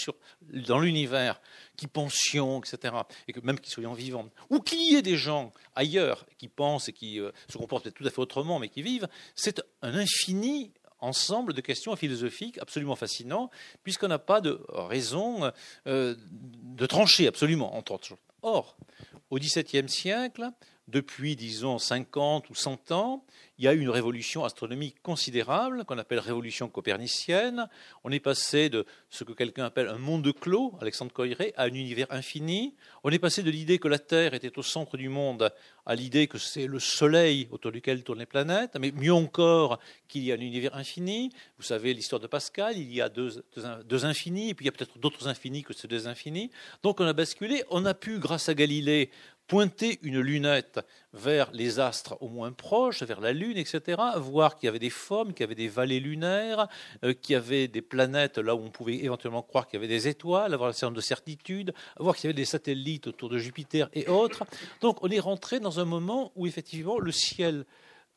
[0.42, 1.42] dans l'univers
[1.78, 2.96] qui pensions, etc.,
[3.28, 6.90] et que même qu'ils soyons vivants, ou qu'il y ait des gens ailleurs qui pensent
[6.90, 9.96] et qui euh, se comportent peut-être tout à fait autrement, mais qui vivent, c'est un
[9.96, 13.50] infini ensemble de questions philosophiques absolument fascinants,
[13.84, 15.52] puisqu'on n'a pas de raison
[15.88, 18.20] euh, de trancher absolument entre autres choses.
[18.44, 18.78] Or,
[19.30, 20.52] au XVIIe siècle,
[20.88, 23.24] depuis, disons, 50 ou 100 ans,
[23.58, 27.70] il y a eu une révolution astronomique considérable, qu'on appelle révolution copernicienne.
[28.04, 31.74] On est passé de ce que quelqu'un appelle un monde clos, Alexandre Coiré, à un
[31.74, 32.74] univers infini.
[33.04, 35.54] On est passé de l'idée que la Terre était au centre du monde
[35.86, 40.24] à l'idée que c'est le Soleil autour duquel tournent les planètes, mais mieux encore qu'il
[40.24, 41.32] y a un univers infini.
[41.58, 43.44] Vous savez l'histoire de Pascal, il y a deux,
[43.86, 46.52] deux infinis, et puis il y a peut-être d'autres infinis que ces deux infinis.
[46.84, 49.10] Donc on a basculé, on a pu, grâce à Galilée,
[49.52, 50.80] pointer une lunette
[51.12, 54.90] vers les astres au moins proches, vers la Lune, etc., voir qu'il y avait des
[54.90, 56.70] formes, qu'il y avait des vallées lunaires,
[57.04, 59.94] euh, qu'il y avait des planètes là où on pouvait éventuellement croire qu'il y avait
[59.94, 63.38] des étoiles, avoir un certain de certitudes, voir qu'il y avait des satellites autour de
[63.40, 64.46] Jupiter et autres.
[64.80, 67.66] Donc on est rentré dans un moment où effectivement le ciel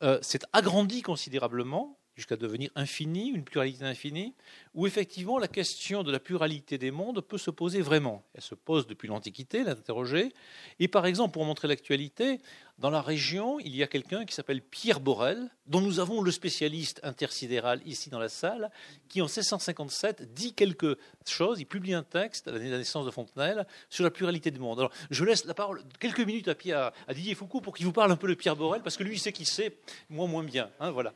[0.04, 4.35] euh, s'est agrandi considérablement, jusqu'à devenir infini, une pluralité infinie,
[4.74, 8.24] où effectivement la question de la pluralité des mondes peut se poser vraiment.
[8.35, 10.33] Elle se pose depuis l'Antiquité, l'interroger.
[10.79, 12.40] Et par exemple, pour montrer l'actualité,
[12.79, 16.33] dans la région, il y a quelqu'un qui s'appelle Pierre Borel, dont nous avons le
[16.33, 18.70] spécialiste intersidéral ici dans la salle,
[19.09, 23.12] qui en 1657 dit quelque chose, il publie un texte, l'année de la naissance de
[23.12, 24.81] Fontenelle, sur la pluralité des mondes.
[24.81, 28.11] Alors, je laisse la parole quelques minutes à, à Didier Foucault pour qu'il vous parle
[28.11, 29.77] un peu de Pierre Borel, parce que lui, il sait qui c'est,
[30.11, 30.68] moi moins bien.
[30.81, 31.14] Hein, voilà.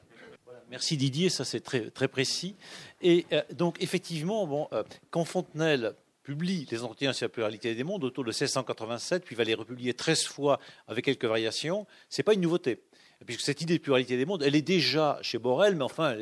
[0.71, 2.55] Merci Didier, ça c'est très, précis.
[3.01, 8.05] Et euh, donc effectivement, euh, quand Fontenelle publie les entretiens sur la pluralité des mondes
[8.05, 12.35] autour de 1687, puis va les republier 13 fois avec quelques variations, ce n'est pas
[12.35, 12.83] une nouveauté
[13.27, 16.15] puisque cette idée de pluralité des mondes, elle est déjà chez Borel, mais enfin,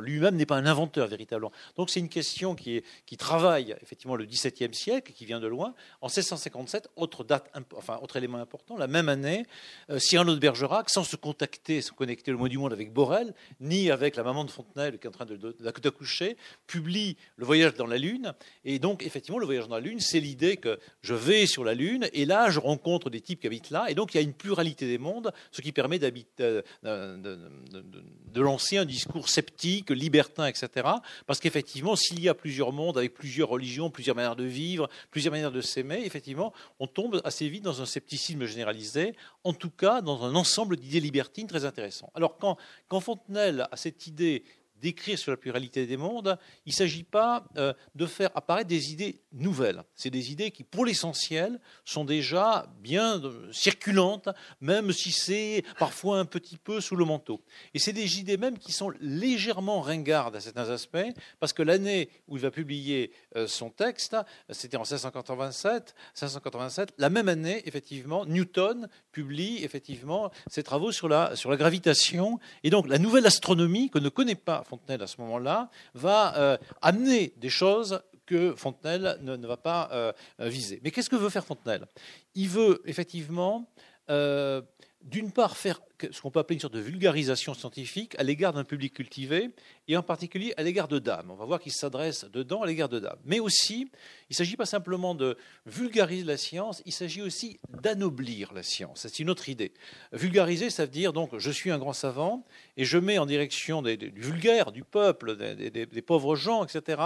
[0.00, 1.50] lui-même n'est pas un inventeur véritablement.
[1.76, 2.82] Donc c'est une question qui,
[3.18, 5.74] travaille effectivement le XVIIe siècle, qui vient de loin.
[6.00, 9.44] En 1657, autre date, enfin autre élément important, la même année,
[9.90, 13.34] euh, Cyrano de Bergerac, sans se contacter, se connecter le mot du monde avec Borel,
[13.60, 17.86] ni avec la maman de Fontenelle qui est en train d'accoucher, publie Le Voyage dans
[17.86, 18.34] la Lune.
[18.64, 21.74] Et donc effectivement, le Voyage dans la Lune, c'est l'idée que je vais sur la
[21.74, 24.22] Lune et là, je rencontre des types qui habitent là, et donc il y a
[24.22, 30.46] une pluralité des mondes, ce qui permet d'habiter de, de, lancer un discours sceptique, libertin,
[30.46, 30.88] etc.
[31.26, 35.32] Parce qu'effectivement, s'il y a plusieurs mondes avec plusieurs religions, plusieurs manières de vivre, plusieurs
[35.32, 40.00] manières de s'aimer, effectivement, on tombe assez vite dans un scepticisme généralisé, en tout cas
[40.00, 42.10] dans un ensemble d'idées libertines très intéressant.
[42.14, 42.56] Alors quand,
[42.88, 44.44] quand Fontenelle a cette idée
[44.80, 48.92] d'écrire sur la pluralité des mondes, il ne s'agit pas euh, de faire apparaître des
[48.92, 49.82] idées nouvelles.
[49.94, 54.28] C'est des idées qui, pour l'essentiel, sont déjà bien euh, circulantes,
[54.60, 57.42] même si c'est parfois un petit peu sous le manteau.
[57.74, 60.96] Et c'est des idées même qui sont légèrement ringardes à certains aspects,
[61.40, 64.16] parce que l'année où il va publier euh, son texte,
[64.50, 71.36] c'était en 1687, 1687, la même année, effectivement, Newton publie effectivement ses travaux sur la,
[71.36, 75.20] sur la gravitation, et donc la nouvelle astronomie que ne connaît pas Fontenelle à ce
[75.20, 80.80] moment-là, va euh, amener des choses que Fontenelle ne, va pas euh, viser.
[80.82, 81.86] Mais qu'est-ce que veut faire Fontenelle?
[82.34, 83.70] Il veut effectivement,
[84.10, 84.60] euh,
[85.00, 88.64] d'une part, faire ce qu'on peut appeler une sorte de vulgarisation scientifique à l'égard d'un
[88.64, 89.50] public cultivé,
[89.88, 91.30] et en particulier à l'égard de dames.
[91.30, 93.18] On va voir qu'il s'adresse dedans à l'égard de dames.
[93.24, 93.88] Mais aussi,
[94.28, 99.00] il ne s'agit pas simplement de vulgariser la science, il s'agit aussi d'anoblir la science.
[99.02, 99.72] C'est une autre idée.
[100.12, 102.44] Vulgariser, ça veut dire donc je suis un grand savant
[102.76, 107.00] et je mets en direction du vulgaire, du peuple, des, des pauvres gens, etc.,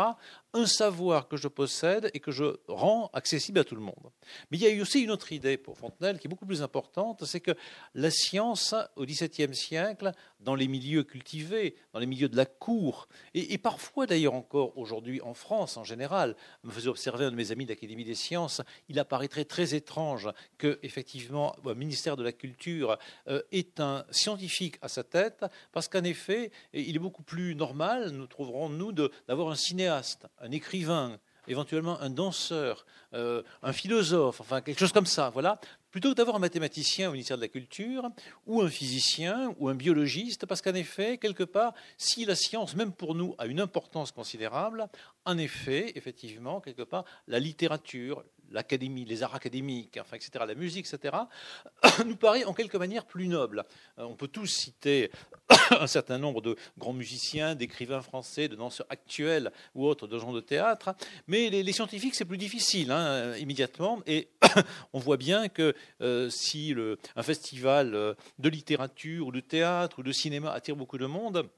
[0.52, 4.10] un savoir que je possède et que je rends accessible à tout le monde.
[4.50, 6.62] Mais il y a eu aussi une autre idée pour Fontenelle qui est beaucoup plus
[6.62, 7.52] importante, c'est que
[7.94, 13.08] la science, au XVIIe siècle, dans les milieux cultivés, dans les milieux de la cour,
[13.34, 17.52] et, parfois d'ailleurs encore aujourd'hui en France en général, me faisait observer un de mes
[17.52, 22.32] amis de l'Académie des sciences, il apparaîtrait très étrange que, effectivement, le ministère de la
[22.32, 27.54] Culture euh, ait un scientifique à sa tête, parce qu'en effet, il est beaucoup plus
[27.54, 34.40] normal, nous trouverons, nous, d'avoir un cinéaste, un écrivain, éventuellement un danseur, euh, un philosophe,
[34.40, 37.48] enfin quelque chose comme ça, voilà, plutôt que d'avoir un mathématicien au ministère de la
[37.48, 38.08] Culture,
[38.46, 42.92] ou un physicien, ou un biologiste, parce qu'en effet, quelque part, si la science, même
[42.92, 44.88] pour nous, a une importance considérable,
[45.24, 50.86] en effet, effectivement, quelque part, la littérature, l'académie, les arts académiques, enfin, etc., la musique,
[50.92, 51.16] etc.,
[52.06, 53.64] nous paraît en quelque manière plus noble.
[53.98, 55.10] Euh, on peut tous citer
[55.70, 60.32] un certain nombre de grands musiciens, d'écrivains français, de danseurs actuels ou autres, de gens
[60.32, 60.94] de théâtre,
[61.26, 64.28] mais les, scientifiques, c'est plus difficile hein, immédiatement, et
[64.92, 66.74] on voit bien que euh, si
[67.16, 71.48] un festival euh, de littérature ou de théâtre ou de cinéma attire beaucoup de monde,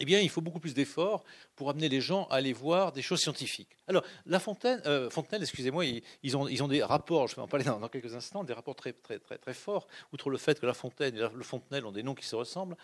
[0.00, 3.02] eh bien, il faut beaucoup plus d'efforts pour amener les gens à aller voir des
[3.02, 3.76] choses scientifiques.
[3.86, 7.64] Alors, La euh, Fontenelle, excusez-moi, ils, ont, ils, ont, des rapports, je vais en parler
[7.64, 10.74] dans, quelques instants, des rapports très, très, très, très forts, outre le fait que La
[10.74, 12.76] Fontaine et le Fontenelle ont des noms qui se ressemblent.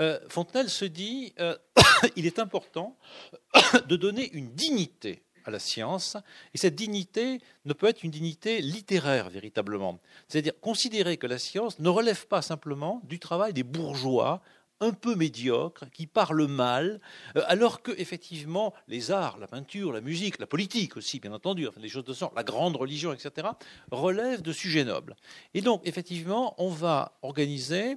[0.00, 1.56] Euh, Fontenelle se dit, euh,
[2.16, 2.96] il est important
[3.86, 6.16] de donner une dignité à la science,
[6.52, 10.00] et cette dignité ne peut être une dignité littéraire véritablement.
[10.26, 14.42] C'est-à-dire considérer que la science ne relève pas simplement du travail des bourgeois
[14.80, 17.00] un peu médiocre, qui parle mal,
[17.36, 21.66] euh, alors que effectivement les arts, la peinture, la musique, la politique aussi, bien entendu,
[21.66, 23.48] enfin, les choses de genre, la grande religion, etc.,
[23.90, 25.16] relèvent de sujets nobles.
[25.54, 27.96] Et donc effectivement, on va organiser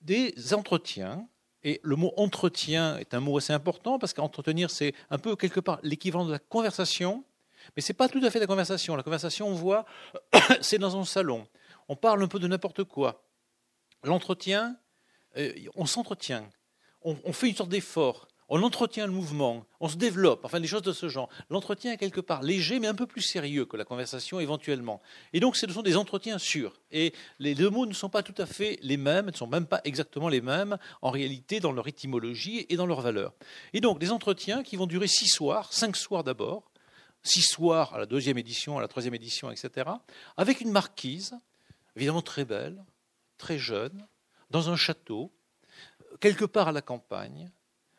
[0.00, 1.26] des entretiens.
[1.66, 5.60] Et le mot entretien est un mot assez important parce qu'entretenir, c'est un peu quelque
[5.60, 7.24] part l'équivalent de la conversation,
[7.74, 8.96] mais ce n'est pas tout à fait la conversation.
[8.96, 9.86] La conversation, on voit,
[10.60, 11.46] c'est dans un salon.
[11.88, 13.24] On parle un peu de n'importe quoi.
[14.02, 14.76] L'entretien,
[15.36, 16.48] euh, on s'entretient,
[17.02, 20.82] on, fait une sorte d'effort, on entretient le mouvement, on se développe, enfin des choses
[20.82, 21.28] de ce genre.
[21.50, 25.02] L'entretien est quelque part léger, mais un peu plus sérieux que la conversation éventuellement.
[25.32, 26.80] Et donc ce sont des entretiens sûrs.
[26.90, 29.66] Et les deux mots ne sont pas tout à fait les mêmes, ne sont même
[29.66, 33.32] pas exactement les mêmes en réalité dans leur étymologie et dans leur valeur.
[33.72, 36.70] Et donc des entretiens qui vont durer six soirs, cinq soirs d'abord,
[37.22, 39.90] six soirs à la deuxième édition, à la troisième édition, etc.,
[40.36, 41.34] avec une marquise,
[41.96, 42.84] évidemment très belle,
[43.38, 44.06] très jeune,
[44.50, 45.32] dans un château,
[46.20, 47.50] quelque part à la campagne,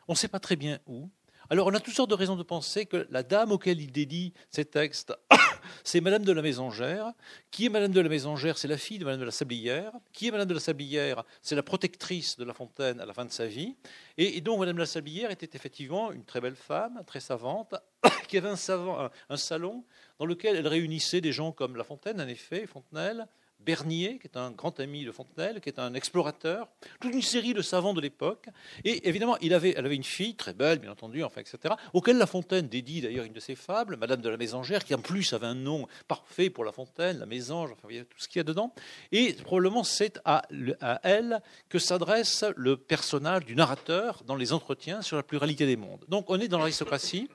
[0.08, 1.08] on ne sait pas très bien où.
[1.48, 4.32] Alors on a toutes sortes de raisons de penser que la dame auquel il dédie
[4.50, 5.14] ces textes,
[5.84, 7.12] c'est Madame de la Mésangère.
[7.52, 9.92] Qui est Madame de la Mésangère C'est la fille de Madame de la Sablière.
[10.12, 11.22] Qui est Madame de la Sablière?
[11.42, 13.76] C'est la protectrice de La Fontaine à la fin de sa vie.
[14.18, 17.76] Et, donc Madame de la Sablière était effectivement une très belle femme, très savante,
[18.28, 19.84] qui avait un, un salon
[20.18, 23.28] dans lequel elle réunissait des gens comme La Fontaine, en effet, Fontenelle,
[23.60, 26.68] Bernier, qui est un grand ami de Fontenelle, qui est un explorateur,
[27.00, 28.48] toute une série de savants de l'époque.
[28.84, 32.16] Et évidemment, il avait, elle avait une fille, très belle, bien entendu, enfin, etc., auquel
[32.18, 35.32] La Fontaine dédie d'ailleurs une de ses fables, Madame de la Mésangère, qui en plus
[35.32, 38.28] avait un nom parfait pour La Fontaine, la Mésange, enfin, il y a tout ce
[38.28, 38.72] qu'il y a dedans.
[39.10, 40.42] Et probablement, c'est à,
[40.80, 45.76] à elle que s'adresse le personnage du narrateur dans les entretiens sur la pluralité des
[45.76, 46.04] mondes.
[46.08, 47.28] Donc, on est dans l'aristocratie,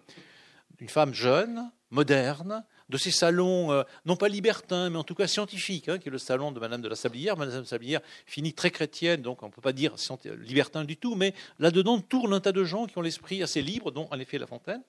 [0.80, 5.26] une femme jeune, moderne, de ces salons, euh, non pas libertins, mais en tout cas
[5.26, 7.38] scientifiques, hein, qui est le salon de Madame de la Sablière.
[7.38, 9.96] Madame de la Sablière finit très chrétienne, donc on ne peut pas dire
[10.42, 13.92] libertin du tout, mais là-dedans tourne un tas de gens qui ont l'esprit assez libre,
[13.92, 14.84] dont en effet La Fontaine.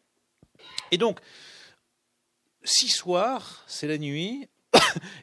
[0.91, 1.21] Et donc,
[2.65, 4.49] six soirs, c'est la nuit,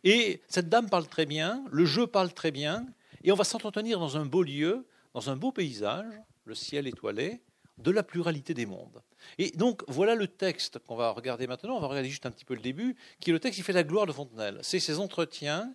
[0.06, 2.88] et cette dame parle très bien, le jeu parle très bien,
[3.26, 6.14] et on va s'entretenir dans un beau lieu, dans un beau paysage,
[6.46, 7.42] le ciel étoilé,
[7.78, 9.02] de la pluralité des mondes.
[9.38, 11.78] Et donc, voilà le texte qu'on va regarder maintenant.
[11.78, 13.74] On va regarder juste un petit peu le début, qui est le texte qui fait
[13.74, 14.60] la gloire de Fontenelle.
[14.62, 15.74] C'est ses entretiens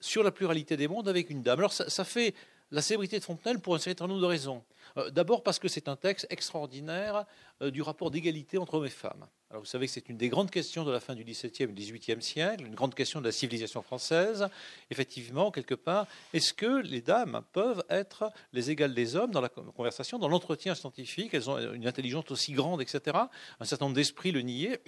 [0.00, 1.58] sur la pluralité des mondes avec une dame.
[1.58, 2.34] Alors, ça, fait
[2.70, 4.62] la célébrité de Fontenelle pour un certain nombre de raisons.
[4.96, 7.26] Euh, d'abord parce que c'est un texte extraordinaire
[7.62, 9.26] euh, du rapport d'égalité entre hommes et femmes.
[9.50, 11.72] Alors vous savez que c'est une des grandes questions de la fin du XVIIe et
[11.72, 14.46] XVIIIe siècle, une grande question de la civilisation française.
[14.92, 19.48] Effectivement, quelque part, est-ce que les dames peuvent être les égales des hommes dans la
[19.48, 21.34] conversation, dans l'entretien scientifique?
[21.34, 23.18] Elles ont une intelligence aussi grande, etc.
[23.58, 24.80] Un certain nombre d'esprits le niaient.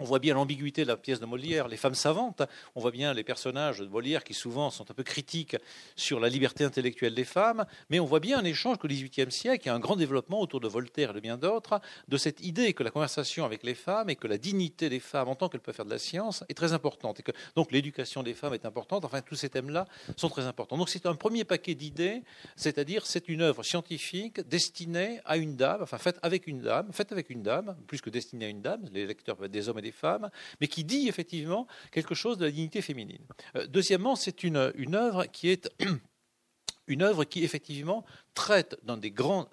[0.00, 2.42] On voit bien l'ambiguïté de la pièce de Molière, les femmes savantes.
[2.76, 5.56] On voit bien les personnages de Molière qui souvent sont un peu critiques
[5.96, 7.66] sur la liberté intellectuelle des femmes.
[7.90, 10.40] Mais on voit bien un échange qu'au XVIIIe siècle, il y a un grand développement
[10.40, 13.74] autour de Voltaire et de bien d'autres, de cette idée que la conversation avec les
[13.74, 16.44] femmes et que la dignité des femmes en tant qu'elles peuvent faire de la science
[16.48, 17.18] est très importante.
[17.18, 19.04] Et que donc l'éducation des femmes est importante.
[19.04, 20.78] Enfin, tous ces thèmes-là sont très importants.
[20.78, 22.22] Donc c'est un premier paquet d'idées,
[22.54, 27.10] c'est-à-dire c'est une œuvre scientifique destinée à une dame, enfin faite avec une dame, faite
[27.10, 28.84] avec une dame, plus que destinée à une dame.
[28.92, 32.50] Les lecteurs des hommes et des femmes, mais qui dit effectivement quelque chose de la
[32.50, 33.24] dignité féminine.
[33.56, 35.70] Euh, deuxièmement, c'est une, œuvre qui est
[36.86, 39.46] une œuvre qui effectivement traite dans des grands,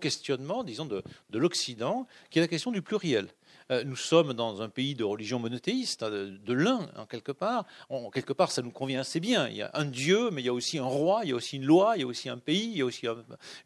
[0.00, 3.28] questionnements, disons, de l'Occident, qui est la question du pluriel.
[3.70, 7.66] Euh, nous sommes dans un pays de religion monothéiste, hein, de, l'un, en quelque part.
[7.90, 9.48] En quelque part, ça nous convient assez bien.
[9.48, 11.34] Il y a un Dieu, mais il y a aussi un roi, il y a
[11.34, 13.06] aussi une loi, il y a aussi un pays, il y a aussi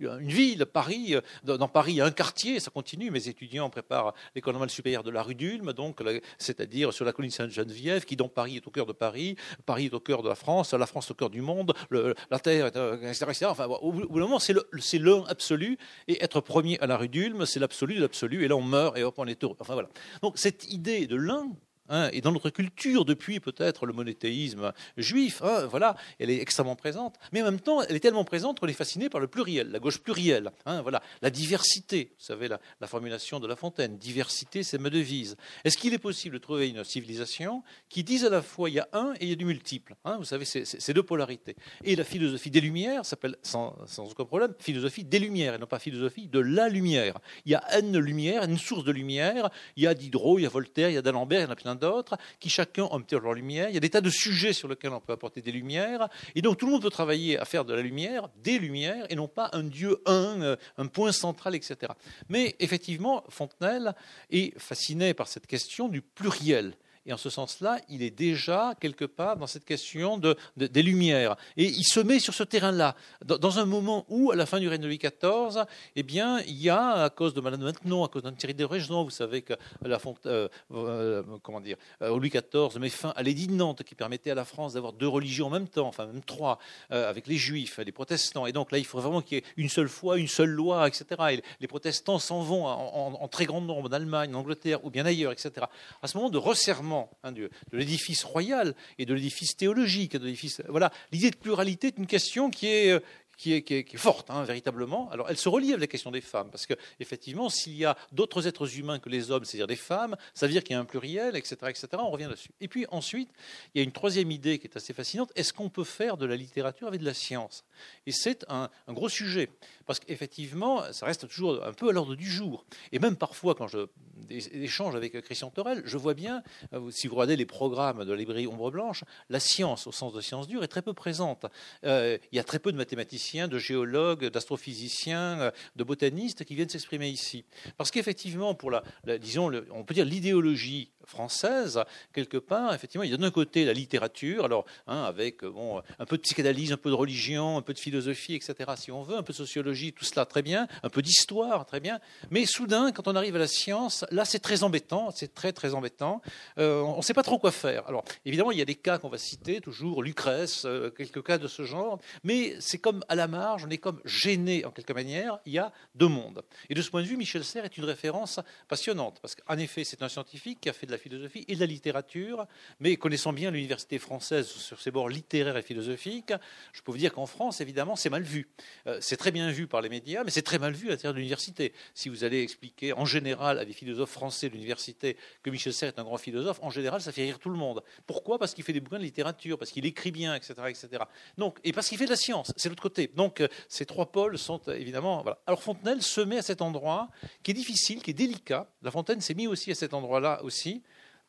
[0.01, 1.15] une ville, Paris.
[1.45, 3.11] Dans, Paris, il y a un quartier, ça continue.
[3.11, 6.03] Mes étudiants préparent l'école normale supérieure de la rue d'Ulm, donc,
[6.39, 9.37] c'est-à-dire sur la colline Sainte-Geneviève, qui, dans Paris, est au cœur de Paris,
[9.67, 12.67] Paris est au cœur de la France, la France au cœur du monde, la Terre,
[12.67, 13.47] etc., etc.
[13.49, 17.47] Enfin, au bout d'un moment, c'est l'un absolu, et être premier à la rue d'Ulm,
[17.47, 19.57] c'est l'absolu de l'absolu, et là, on meurt, et hop, on est heureux.
[19.61, 19.89] Enfin, voilà.
[20.23, 21.51] Donc cette idée de l'un
[21.89, 26.77] Hein, et dans notre culture, depuis peut-être le monothéisme juif, hein, voilà, elle est extrêmement
[26.77, 27.17] présente.
[27.33, 29.79] Mais en même temps, elle est tellement présente qu'on est fasciné par le pluriel, la
[29.79, 30.53] gauche plurielle.
[30.65, 32.13] Hein, voilà, la diversité.
[32.19, 35.37] Vous savez la, formulation de La Fontaine diversité, c'est ma devise.
[35.65, 38.81] Est-ce qu'il est possible de trouver une civilisation qui dise à la fois il y
[38.81, 41.57] a un et il y a du multiple Vous savez, c'est deux polarités.
[41.85, 45.79] Et la philosophie des Lumières s'appelle sans, aucun problème philosophie des Lumières et non pas
[45.79, 47.19] philosophie de la lumière.
[47.45, 49.51] Il y a une lumière, une source de lumière.
[49.77, 51.53] Il y a Diderot, il y a Voltaire, il y a d'Alembert, il y en
[51.53, 53.69] a plein d'autres, qui chacun ont leur lumière.
[53.69, 56.09] Il y a des tas de sujets sur lesquels on peut apporter des lumières.
[56.35, 59.17] Et donc tout le monde peut travailler à faire de la lumière, des lumières, et
[59.17, 61.93] non pas un Dieu un, euh, un point central, etc.
[62.29, 63.95] Mais effectivement, Fontenelle
[64.31, 66.75] est fasciné par cette question du pluriel.
[67.05, 71.37] Et en ce sens-là, il est déjà quelque part dans cette question de, des Lumières.
[71.57, 74.69] Et il se met sur ce terrain-là, dans, un moment où, à la fin du
[74.69, 75.65] règne de Louis XIV,
[75.97, 78.65] eh bien, il y a, à cause de Madame Maintenon, à cause d'un Thierry de
[78.65, 83.23] Régent, vous savez que la, euh, euh, comment dire, euh, Louis XIV met fin à
[83.25, 86.07] l'édit de Nantes qui permettait à la France d'avoir deux religions en même temps, enfin
[86.07, 86.59] même trois,
[86.91, 88.47] avec les Juifs, les protestants.
[88.47, 90.87] Et donc là, il faut vraiment qu'il y ait une seule foi, une seule loi,
[90.87, 91.05] etc.
[91.33, 94.91] Et les protestants s'en vont en, en, très grand nombre en Allemagne, en Angleterre ou
[94.91, 95.67] bien ailleurs, etc.
[96.03, 96.92] À ce moment de resserrement
[97.23, 100.17] Hein, de, l'édifice royal et de l'édifice théologique.
[100.17, 100.33] De
[100.69, 103.01] voilà, l'idée de pluralité est une question qui est, euh,
[103.37, 105.11] qui est, forte, hein, véritablement.
[105.11, 108.47] Alors, elle se relie avec la question des femmes, parce qu'effectivement, s'il y a d'autres
[108.47, 110.85] êtres humains que les hommes, c'est-à-dire des femmes, ça veut dire qu'il y a un
[110.85, 111.89] pluriel, etc., etc.
[111.95, 112.51] On revient là-dessus.
[112.61, 113.31] Et puis ensuite,
[113.75, 115.33] il y a une troisième idée qui est assez fascinante.
[115.35, 117.65] Est-ce qu'on peut faire de la littérature avec de la science?
[118.07, 119.49] Et c'est un, gros sujet,
[119.87, 122.65] parce qu'effectivement, ça reste toujours un peu à l'ordre du jour.
[122.93, 123.87] Et même parfois, quand je
[124.31, 126.43] échange avec Christian Torel, je vois bien,
[126.73, 130.13] euh, si vous regardez les programmes de la librairie Ombre Blanche, la science, au sens
[130.13, 131.47] de science dure, est très peu présente.
[131.85, 136.55] Euh, il y a très peu de mathématiciens de géologues, d'astrophysiciens, euh, de botanistes qui
[136.55, 137.45] viennent s'exprimer ici.
[137.77, 138.83] Parce qu'effectivement, pour la,
[139.19, 143.73] disons, on peut dire l'idéologie française, quelque part, effectivement, il y a d'un côté la
[143.73, 147.75] littérature, alors hein, avec bon, un peu de psychanalyse, un peu de religion, un peu
[147.75, 148.71] de philosophie, etc.
[148.77, 151.81] Si on veut, un peu de sociologie, tout cela très bien, un peu d'histoire, très
[151.81, 152.01] bien.
[152.31, 155.75] Mais soudain, quand on arrive à la science, là, c'est très embêtant, c'est très très
[155.75, 156.23] embêtant.
[156.59, 157.87] Euh, on ne sait pas trop quoi faire.
[157.89, 161.39] Alors, évidemment, il y a des cas qu'on va citer, toujours Lucrèce, euh, quelques cas
[161.39, 164.93] de ce genre, mais c'est comme à la marge, on est comme gêné en quelque
[164.93, 165.39] manière.
[165.47, 166.43] Il y a deux mondes.
[166.69, 169.85] Et de ce point de vue, Michel Serres est une référence passionnante, parce qu'en effet,
[169.85, 172.47] c'est un scientifique qui a fait de la philosophie et de la littérature,
[172.81, 176.33] mais connaissant bien l'université française sur ses bords littéraires et philosophiques,
[176.73, 178.49] je peux vous dire qu'en France, évidemment, c'est mal vu.
[178.87, 181.15] Euh, c'est très bien vu par les médias, mais c'est très mal vu à l'intérieur
[181.15, 181.73] de l'université.
[181.95, 185.89] Si vous allez expliquer en général à des philosophes français de l'université que Michel Serres
[185.89, 187.83] est un grand philosophe, en général, ça fait rire tout le monde.
[188.07, 188.39] Pourquoi?
[188.39, 191.05] Parce qu'il fait des bouquins de littérature, parce qu'il écrit bien, etc., etc.
[191.39, 193.11] Donc, et parce qu'il fait de la science, c'est l'autre côté.
[193.15, 195.23] Donc, euh, ces trois pôles sont évidemment.
[195.23, 195.39] Voilà.
[195.47, 197.09] Alors, Fontenelle se met à cet endroit
[197.43, 198.69] qui est difficile, qui est délicat.
[198.83, 200.82] La Fontaine s'est mis aussi à cet endroit-là aussi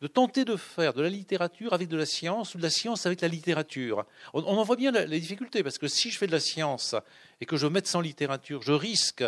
[0.03, 3.05] de tenter de faire de la littérature avec de la science ou de la science
[3.05, 4.05] avec la littérature.
[4.33, 6.93] On, en voit bien les difficultés, parce que si je fais de la science
[7.39, 9.23] et que je mette sans littérature, je risque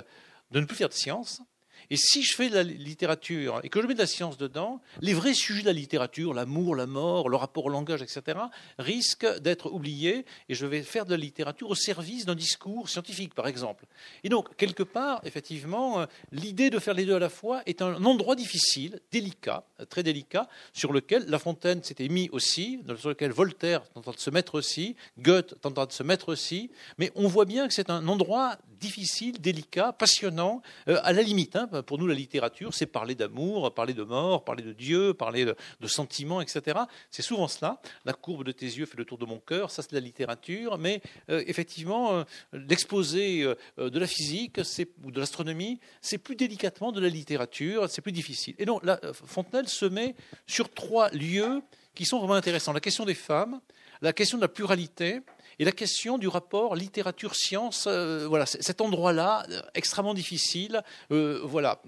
[0.52, 1.42] de ne plus faire de science,
[1.89, 4.82] et si je fais de la littérature et que je mets de la science dedans,
[5.02, 8.39] les vrais sujets de la littérature, l'amour, la mort, le rapport au langage, etc.,
[8.80, 13.34] risquent d'être oubliés et je vais faire de la littérature au service d'un discours scientifique,
[13.34, 13.86] par exemple.
[14.24, 17.82] Et donc, quelque part, effectivement, euh, l'idée de faire les deux à la fois est
[17.82, 23.32] un endroit difficile, délicat, très délicat, sur lequel La Fontaine s'était mis aussi, sur lequel
[23.32, 27.45] Voltaire tenta de se mettre aussi, Goethe tenta de se mettre aussi, mais on voit
[27.45, 31.55] bien que c'est un endroit difficile, délicat, passionnant, euh, à la limite.
[31.55, 31.70] Hein.
[31.84, 35.55] Pour nous, la littérature, c'est parler d'amour, parler de mort, parler de Dieu, parler de,
[35.88, 36.80] sentiments, etc.
[37.11, 37.80] C'est souvent cela.
[38.05, 40.78] La courbe de tes yeux fait le tour de mon cœur, ça c'est la littérature.
[40.78, 42.23] Mais euh, effectivement,
[42.53, 43.45] l'exposé
[43.78, 44.59] de la physique
[45.03, 48.55] ou de l'astronomie, c'est plus délicatement de la littérature, c'est plus difficile.
[48.57, 48.82] Et donc,
[49.13, 50.15] Fontenelle se met
[50.47, 51.61] sur trois lieux
[51.93, 52.73] qui sont vraiment intéressants.
[52.73, 53.61] La question des femmes,
[54.01, 55.21] la question de la pluralité
[55.60, 57.88] et la question du rapport littérature-science.
[57.88, 60.82] Euh, voilà, cet endroit-là, euh, extrêmement difficile,
[61.12, 61.82] euh, voilà,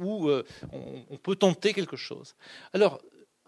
[0.00, 0.30] où
[0.72, 2.34] on, peut tenter quelque chose.
[2.72, 3.00] Alors,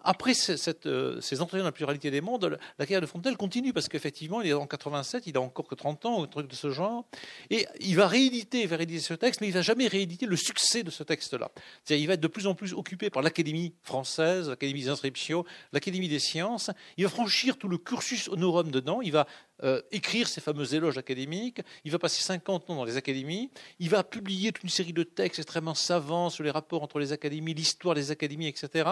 [0.03, 4.41] après ces entretiens de la pluralité des mondes, la carrière de Fontenelle continue parce qu'effectivement,
[4.41, 6.71] il est en 87, il a encore que 30 ans, ou un truc de ce
[6.71, 7.05] genre,
[7.49, 10.89] et il va rééditer, rééditer ce texte, mais il va jamais rééditer le succès de
[10.89, 11.51] ce texte-là.
[11.83, 15.45] C'est-à-dire, il va être de plus en plus occupé par l'Académie française, l'Académie des inscriptions,
[15.71, 16.71] l'Académie des sciences.
[16.97, 19.01] Il va franchir tout le cursus honorum dedans.
[19.01, 19.27] Il va
[19.63, 23.89] euh, écrire ses fameux éloges académiques, il va passer 50 ans dans les académies, il
[23.89, 27.53] va publier toute une série de textes extrêmement savants sur les rapports entre les académies,
[27.53, 28.89] l'histoire des académies, etc.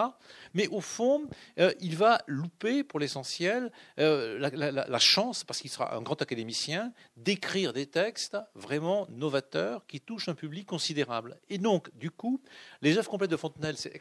[0.54, 1.26] Mais au fond,
[1.58, 6.92] euh, il va louper, pour l'essentiel, euh, la, chance, parce qu'il sera un grand académicien,
[7.16, 11.38] d'écrire des textes vraiment novateurs qui touchent un public considérable.
[11.48, 12.40] Et donc, du coup,
[12.82, 14.00] les œuvres complètes de Fontenelle, c'est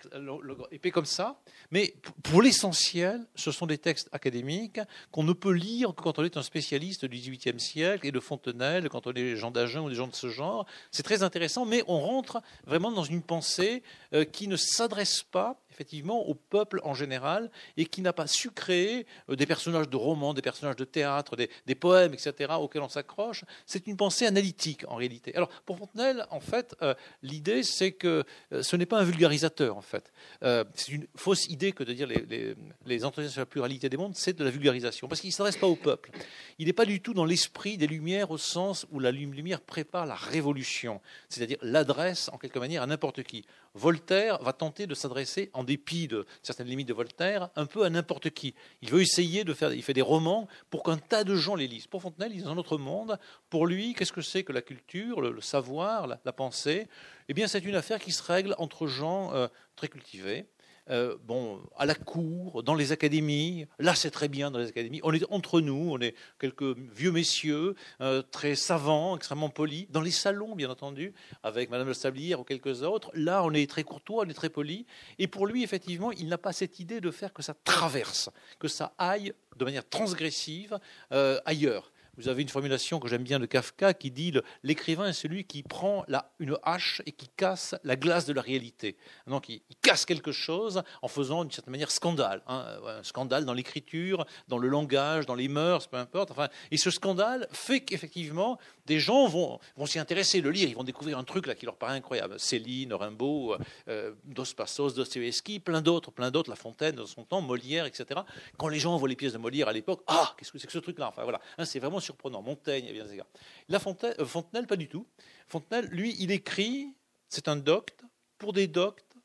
[0.72, 1.41] épais comme ça,
[1.72, 4.80] mais pour l'essentiel, ce sont des textes académiques
[5.11, 8.12] qu'on ne peut lire que quand on est un spécialiste spécialistes du XVIIIe siècle et
[8.12, 10.66] de Fontenelle, quand on est des gens d'Agen ou des gens de ce genre.
[10.91, 13.82] C'est très intéressant, mais on rentre vraiment dans une pensée
[14.14, 18.51] euh, qui ne s'adresse pas effectivement au peuple en général et qui n'a pas su
[18.51, 22.89] créer euh, des personnages de romans, des personnages de théâtre, des, poèmes, etc., auxquels on
[22.89, 23.45] s'accroche.
[23.65, 25.34] C'est une pensée analytique en réalité.
[25.36, 28.23] Alors pour Fontenelle, en fait, euh, l'idée c'est que
[28.61, 30.11] ce n'est pas un vulgarisateur en fait.
[30.41, 32.55] c'est une fausse idée que de dire les, les,
[32.86, 35.57] les entretiens sur la pluralité des mondes, c'est de la vulgarisation parce qu'il ne s'adresse
[35.57, 36.11] pas au peuple
[36.59, 40.05] il n'est pas du tout dans l'esprit des Lumières au sens où la lumière prépare
[40.05, 43.45] la révolution, c'est-à-dire l'adresse en quelque manière à n'importe qui.
[43.74, 47.89] Voltaire va tenter de s'adresser, en dépit de certaines limites de Voltaire, un peu à
[47.89, 48.55] n'importe qui.
[48.82, 51.67] Il veut essayer de faire, il fait des romans pour qu'un tas de gens les
[51.67, 51.88] lisent.
[51.88, 53.20] Pour Fontenelle, il est dans un autre monde.
[53.49, 56.88] Pour lui, qu'est-ce que c'est que la culture, le, savoir, la, pensée?
[57.28, 60.47] Eh bien, c'est une affaire qui se règle entre gens euh, très cultivés,
[60.89, 63.65] euh, bon, à la cour, dans les académies.
[63.79, 64.99] Là, c'est très bien dans les académies.
[65.03, 69.89] On est entre nous, on est quelques vieux messieurs, euh, très savants, extrêmement polis.
[69.89, 71.13] Dans les salons, bien entendu,
[71.43, 73.11] avec Madame de Sablière ou quelques autres.
[73.13, 74.85] Là, on est très courtois, on est très poli.
[75.17, 78.29] Et pour lui, effectivement, il n'a pas cette idée de faire que ça traverse,
[78.59, 80.79] que ça aille de manière transgressive
[81.11, 81.91] euh, ailleurs.
[82.20, 85.63] Vous avez une formulation que j'aime bien de Kafka qui dit l'écrivain est celui qui
[85.63, 88.97] prend la, une hache et qui casse la glace de la réalité.
[89.26, 92.43] Donc il, casse quelque chose en faisant d'une certaine manière scandale.
[92.47, 92.65] Hein.
[92.86, 96.32] un scandale dans l'écriture, dans le langage, dans les mœurs, peu importe.
[96.32, 98.59] Enfin, et ce scandale fait qu'effectivement
[98.89, 101.65] des gens vont, vont s'y intéresser, le lire, ils vont découvrir un truc là qui
[101.65, 102.39] leur paraît incroyable.
[102.39, 103.55] Céline, Rimbaud,
[103.87, 108.21] euh, Dos Passos, Dostoevsky, plein d'autres, plein d'autres, La Fontaine dans son temps, Molière, etc.
[108.57, 110.73] Quand les gens voient les pièces de Molière à l'époque, ah, qu'est-ce que c'est que
[110.73, 111.07] ce truc-là?
[111.09, 112.41] Enfin voilà, hein, c'est vraiment surprenant.
[112.41, 113.25] Montaigne, bien sûr.
[113.67, 115.05] La Fontaine, euh, Fontenelle, pas du tout.
[115.47, 116.95] Fontenelle, lui, il écrit,
[117.29, 118.03] c'est un docte,
[118.39, 119.17] pour des doctes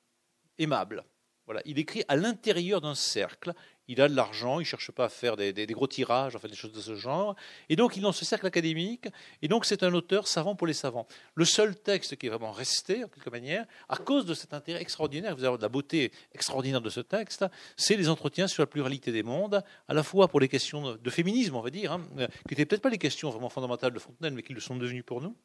[0.58, 1.04] aimables.
[1.46, 3.54] Voilà, il écrit à l'intérieur d'un cercle.
[3.88, 6.54] Il a de l'argent, il ne cherche pas à faire des, gros tirages, enfin des
[6.54, 7.36] choses de ce genre.
[7.68, 9.08] Et donc, il est dans ce cercle académique.
[9.42, 11.06] Et donc, c'est un auteur savant pour les savants.
[11.34, 14.80] Le seul texte qui est vraiment resté, en quelque manière, à cause de cet intérêt
[14.80, 17.44] extraordinaire, vous avez de la beauté extraordinaire de ce texte,
[17.76, 21.10] c'est les entretiens sur la pluralité des mondes, à la fois pour les questions de
[21.10, 22.02] féminisme, on va dire, hein,
[22.48, 25.02] qui n'étaient peut-être pas les questions vraiment fondamentales de Fontenelle, mais qui le sont devenues
[25.02, 25.36] pour nous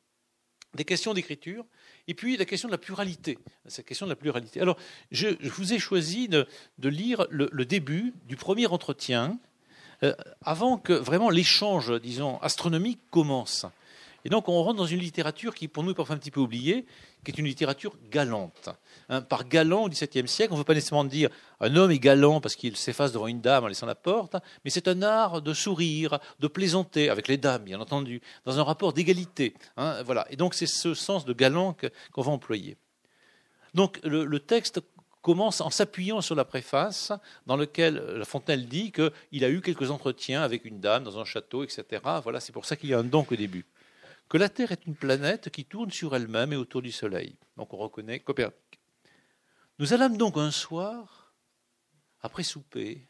[0.76, 1.66] des questions d'écriture,
[2.08, 3.38] et puis la question de la pluralité.
[3.68, 4.62] Cette question de la pluralité.
[4.62, 4.78] Alors,
[5.12, 6.48] je, vous ai choisi de,
[6.84, 9.40] lire le, début du premier entretien,
[10.04, 13.66] euh, avant que vraiment l'échange, disons, astronomique commence.
[14.26, 16.40] Et donc, on rentre dans une littérature qui, pour nous, est parfois un petit peu
[16.40, 16.86] oubliée,
[17.24, 18.70] qui est une littérature galante.
[19.10, 22.00] Hein, par galant au XVIIe siècle, on ne veut pas nécessairement dire un homme est
[22.00, 25.42] galant parce qu'il s'efface devant une dame en laissant la porte, mais c'est un art
[25.42, 29.54] de sourire, de plaisanter avec les dames, bien entendu, dans un rapport d'égalité.
[29.78, 30.26] Hein, voilà.
[30.30, 31.76] Et donc c'est ce sens de galant
[32.14, 32.78] qu'on va employer.
[33.74, 34.82] Donc le, texte
[35.22, 37.12] commence en s'appuyant sur la préface
[37.46, 41.26] dans laquelle La Fontenelle dit qu'il a eu quelques entretiens avec une dame dans un
[41.26, 42.02] château, etc.
[42.24, 43.66] Voilà, c'est pour ça qu'il y a un donc au début
[44.30, 47.36] que la Terre est une planète qui tourne sur elle-même et autour du Soleil.
[47.58, 48.80] Donc on reconnaît Copernic.
[49.80, 51.34] Nous allâmes donc un soir,
[52.22, 53.08] après souper,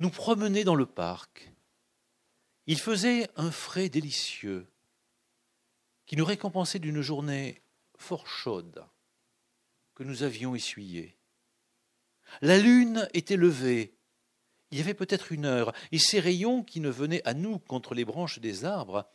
[0.00, 1.50] nous promener dans le parc.
[2.66, 4.66] Il faisait un frais délicieux
[6.04, 7.62] qui nous récompensait d'une journée
[7.96, 8.84] fort chaude
[9.94, 11.16] que nous avions essuyée.
[12.42, 13.94] La lune était levée,
[14.70, 17.94] il y avait peut-être une heure, et ses rayons qui ne venaient à nous contre
[17.94, 19.10] les branches des arbres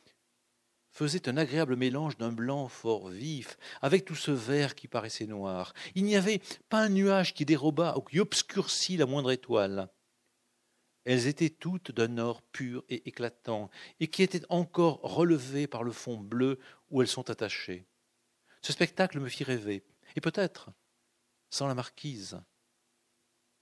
[0.93, 5.73] faisait un agréable mélange d'un blanc fort vif avec tout ce vert qui paraissait noir.
[5.95, 9.89] Il n'y avait pas un nuage qui dérobât ou qui obscurcit la moindre étoile.
[11.03, 13.69] Elles étaient toutes d'un or pur et éclatant,
[13.99, 16.59] et qui étaient encore relevées par le fond bleu
[16.91, 17.85] où elles sont attachées.
[18.61, 19.83] Ce spectacle me fit rêver,
[20.15, 20.69] et peut-être,
[21.49, 22.39] sans la marquise,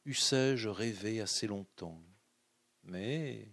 [0.06, 2.00] eussé-je rêvé assez longtemps.
[2.84, 3.48] Mais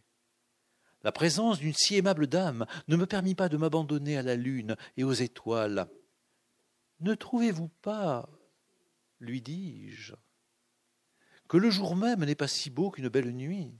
[1.02, 4.76] la présence d'une si aimable dame ne me permit pas de m'abandonner à la lune
[4.96, 5.88] et aux étoiles.
[7.00, 8.28] Ne trouvez-vous pas,
[9.20, 10.14] lui dis-je,
[11.48, 13.72] que le jour même n'est pas si beau qu'une belle nuit?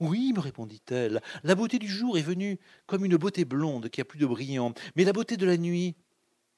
[0.00, 4.04] Oui, me répondit-elle, la beauté du jour est venue comme une beauté blonde qui a
[4.04, 5.94] plus de brillant, mais la beauté de la nuit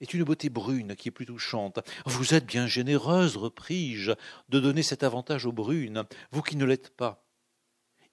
[0.01, 1.79] est une beauté brune qui est plus touchante.
[2.07, 4.13] Vous êtes bien généreuse, repris-je,
[4.49, 7.26] de donner cet avantage aux brunes, vous qui ne l'êtes pas.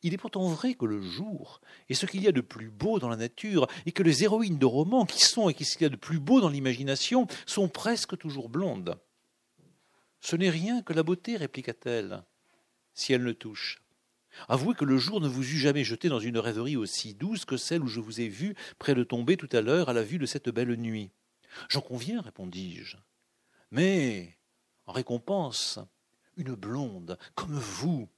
[0.03, 2.99] Il est pourtant vrai que le jour est ce qu'il y a de plus beau
[2.99, 5.85] dans la nature, et que les héroïnes de romans qui sont et ce qu'il y
[5.85, 8.99] a de plus beau dans l'imagination sont presque toujours blondes.
[10.19, 12.23] Ce n'est rien que la beauté, répliqua-t-elle
[12.93, 13.81] si elle ne touche.
[14.47, 17.57] Avouez que le jour ne vous eût jamais jeté dans une rêverie aussi douce que
[17.57, 20.17] celle où je vous ai vu près de tomber tout à l'heure à la vue
[20.17, 21.11] de cette belle nuit.
[21.69, 22.97] J'en conviens, répondis-je.
[23.71, 24.37] Mais,
[24.85, 25.79] en récompense,
[26.35, 28.09] une blonde, comme vous,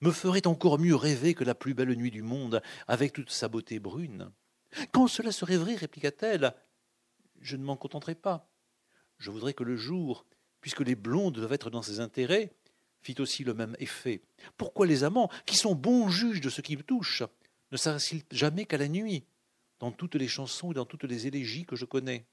[0.00, 3.48] me ferait encore mieux rêver que la plus belle nuit du monde, avec toute sa
[3.48, 4.30] beauté brune.
[4.92, 6.54] Quand cela serait vrai, répliqua-t-elle,
[7.40, 8.50] je ne m'en contenterai pas.
[9.18, 10.26] Je voudrais que le jour,
[10.60, 12.52] puisque les blondes doivent être dans ses intérêts,
[13.00, 14.22] fit aussi le même effet.
[14.56, 17.22] Pourquoi les amants, qui sont bons juges de ce qui touche,
[17.72, 19.24] ne s'arrêtent-ils jamais qu'à la nuit,
[19.78, 22.26] dans toutes les chansons et dans toutes les élégies que je connais?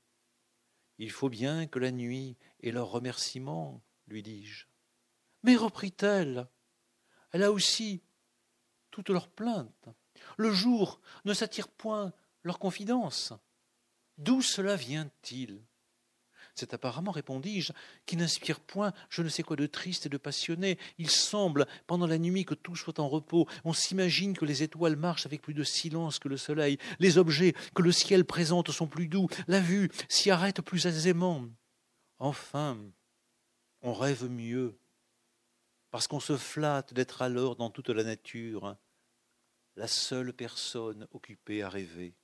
[0.97, 4.66] Il faut bien que la nuit ait leur remerciement, lui dis-je.
[5.43, 6.47] Mais reprit-elle,
[7.34, 8.01] elle a aussi
[8.91, 9.89] toutes leurs plaintes.
[10.38, 12.13] Le jour ne s'attire point
[12.43, 13.34] leur confidence.
[14.17, 15.61] D'où cela vient-il?
[16.55, 17.73] C'est apparemment, répondis-je,
[18.05, 20.77] qui n'inspire point je ne sais quoi de triste et de passionné.
[20.99, 23.47] Il semble, pendant la nuit, que tout soit en repos.
[23.63, 26.77] On s'imagine que les étoiles marchent avec plus de silence que le soleil.
[26.99, 29.27] Les objets que le ciel présente sont plus doux.
[29.47, 31.47] La vue s'y arrête plus aisément.
[32.19, 32.77] Enfin,
[33.81, 34.77] on rêve mieux,
[35.93, 38.77] parce qu'on se flatte d'être alors dans toute la nature
[39.75, 42.15] la seule personne occupée à rêver.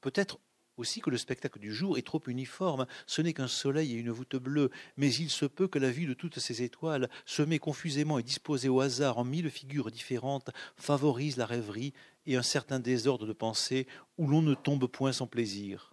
[0.00, 0.40] Peut-être
[0.76, 4.10] aussi que le spectacle du jour est trop uniforme, ce n'est qu'un soleil et une
[4.10, 8.18] voûte bleue, mais il se peut que la vue de toutes ces étoiles, semées confusément
[8.18, 11.94] et disposées au hasard en mille figures différentes, favorise la rêverie
[12.26, 13.86] et un certain désordre de pensée
[14.18, 15.91] où l'on ne tombe point sans plaisir.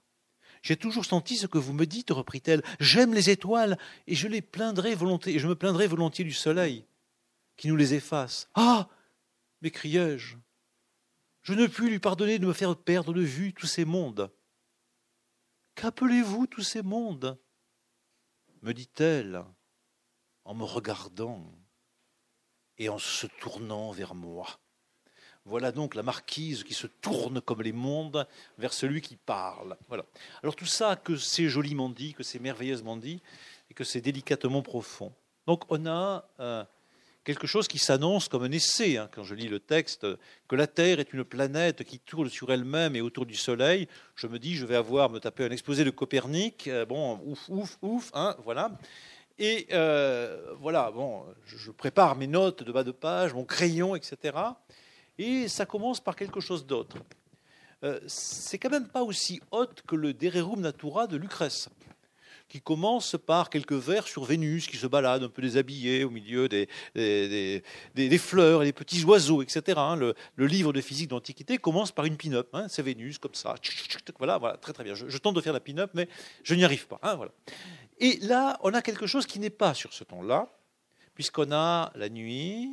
[0.62, 2.64] J'ai toujours senti ce que vous me dites, reprit-elle.
[2.80, 6.86] J'aime les étoiles, et je les plaindrai volontiers, je me plaindrai volontiers du soleil,
[7.58, 8.50] qui nous les efface.
[8.56, 8.90] Ah
[9.62, 10.38] m'écriai-je.
[11.42, 14.32] Je ne puis lui pardonner de me faire perdre de vue tous ces mondes.
[15.76, 17.38] Qu'appelez-vous tous ces mondes?
[18.62, 19.44] me dit-elle
[20.44, 21.50] en me regardant
[22.78, 24.60] et en se tournant vers moi.
[25.50, 28.28] Voilà donc la marquise qui se tourne comme les mondes
[28.60, 29.76] vers celui qui parle.
[29.88, 30.06] Voilà.
[30.44, 33.20] Alors tout ça, que c'est joliment dit, que c'est merveilleusement dit,
[33.72, 35.12] et que c'est délicatement profond.
[35.48, 36.64] Donc on a euh,
[37.24, 40.06] quelque chose qui s'annonce comme un essai, hein, quand je lis le texte,
[40.48, 43.88] que la Terre est une planète qui tourne sur elle-même et autour du Soleil.
[44.16, 47.50] Je me dis, je vais avoir, me taper un exposé de Copernic, euh, bon, ouf,
[47.50, 48.72] ouf, ouf, hein, voilà.
[49.40, 54.34] Et euh, voilà, bon, je prépare mes notes de bas de page, mon crayon, etc.
[55.20, 56.98] Et ça commence par quelque chose d'autre.
[57.84, 61.70] Euh, c'est quand même pas aussi haute que le De Rerum Natura de Lucrèce
[62.48, 66.50] qui commence par quelques vers sur Vénus qui se balade un peu déshabillée au milieu
[66.50, 69.78] des, des, fleurs et des petits oiseaux, etc.
[69.78, 69.96] Hein.
[69.96, 70.16] Le,
[70.48, 72.50] livre de physique d'Antiquité commence par une pin-up.
[72.54, 72.66] Hein.
[72.68, 73.54] C'est Vénus, comme ça.
[74.18, 74.96] Voilà, voilà, très très bien.
[74.96, 76.10] Je, tente de faire la pin-up, mais
[76.42, 77.00] je n'y arrive pas.
[77.04, 77.32] Hein, voilà.
[78.00, 80.50] Et là, on a quelque chose qui n'est pas sur ce ton-là,
[81.14, 82.72] puisqu'on a la nuit,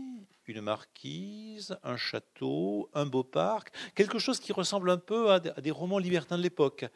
[0.49, 5.71] une marquise, un château, un beau parc, quelque chose qui ressemble un peu à des
[5.71, 6.87] romans libertins de l'époque.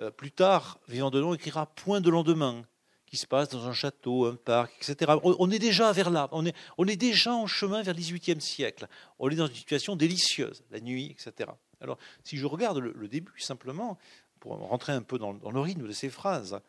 [0.00, 2.64] Euh, plus tard, Vivant de Long écrira Point de lendemain,
[3.06, 5.12] qui se passe dans un château, un parc, etc.
[5.22, 8.40] On est déjà vers là, on est, on est déjà en chemin vers le XVIIIe
[8.40, 8.86] siècle.
[9.18, 11.50] On est dans une situation délicieuse, la nuit, etc.
[11.80, 13.98] Alors, si je regarde le, début simplement,
[14.38, 16.60] pour rentrer un peu dans, dans le rythme de ces phrases,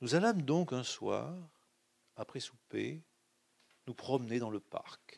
[0.00, 1.34] nous allâmes donc un soir,
[2.16, 3.02] après souper,
[3.86, 5.17] nous promener dans le parc.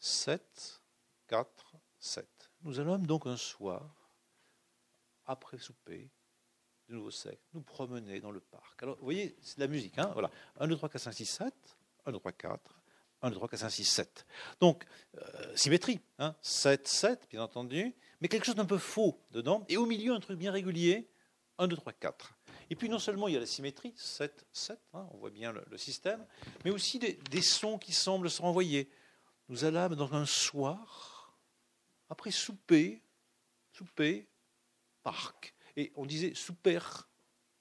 [0.00, 0.82] 7,
[1.28, 2.26] 4, 7.
[2.62, 4.16] Nous allâmes donc un soir,
[5.26, 6.10] après souper,
[6.88, 8.82] de nouveau sec, nous promener dans le parc.
[8.82, 9.96] Alors, vous voyez, c'est de la musique.
[9.98, 10.30] Hein voilà.
[10.58, 11.54] 1, 2, 3, 4, 5, 6, 7.
[12.06, 12.82] 1, 2, 3, 4.
[13.22, 14.26] 1, 2, 3, 4, 5, 6, 7.
[14.58, 14.84] Donc,
[15.16, 16.00] euh, symétrie.
[16.18, 17.94] Hein 7, 7, bien entendu.
[18.20, 19.64] Mais quelque chose d'un peu faux dedans.
[19.68, 21.08] Et au milieu, un truc bien régulier.
[21.58, 22.34] 1, 2, 3, 4.
[22.70, 25.52] Et puis non seulement il y a la symétrie, 7, 7, hein, on voit bien
[25.52, 26.24] le, système,
[26.64, 28.88] mais aussi des, sons qui semblent se renvoyer.
[29.50, 31.36] Nous allâmes dans un soir,
[32.08, 33.02] après souper,
[33.72, 34.28] souper,
[35.02, 35.56] parc.
[35.76, 36.78] Et on disait souper,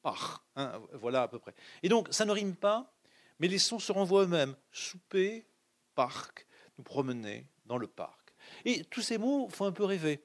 [0.04, 0.44] parc.
[0.56, 1.56] Hein, voilà à peu près.
[1.82, 2.94] Et donc ça ne rime pas,
[3.40, 4.56] mais les sons se renvoient eux-mêmes.
[4.72, 5.48] Souper,
[5.96, 6.46] parc,
[6.78, 8.36] nous promener dans le parc.
[8.66, 10.24] Et tous ces mots font un peu rêver.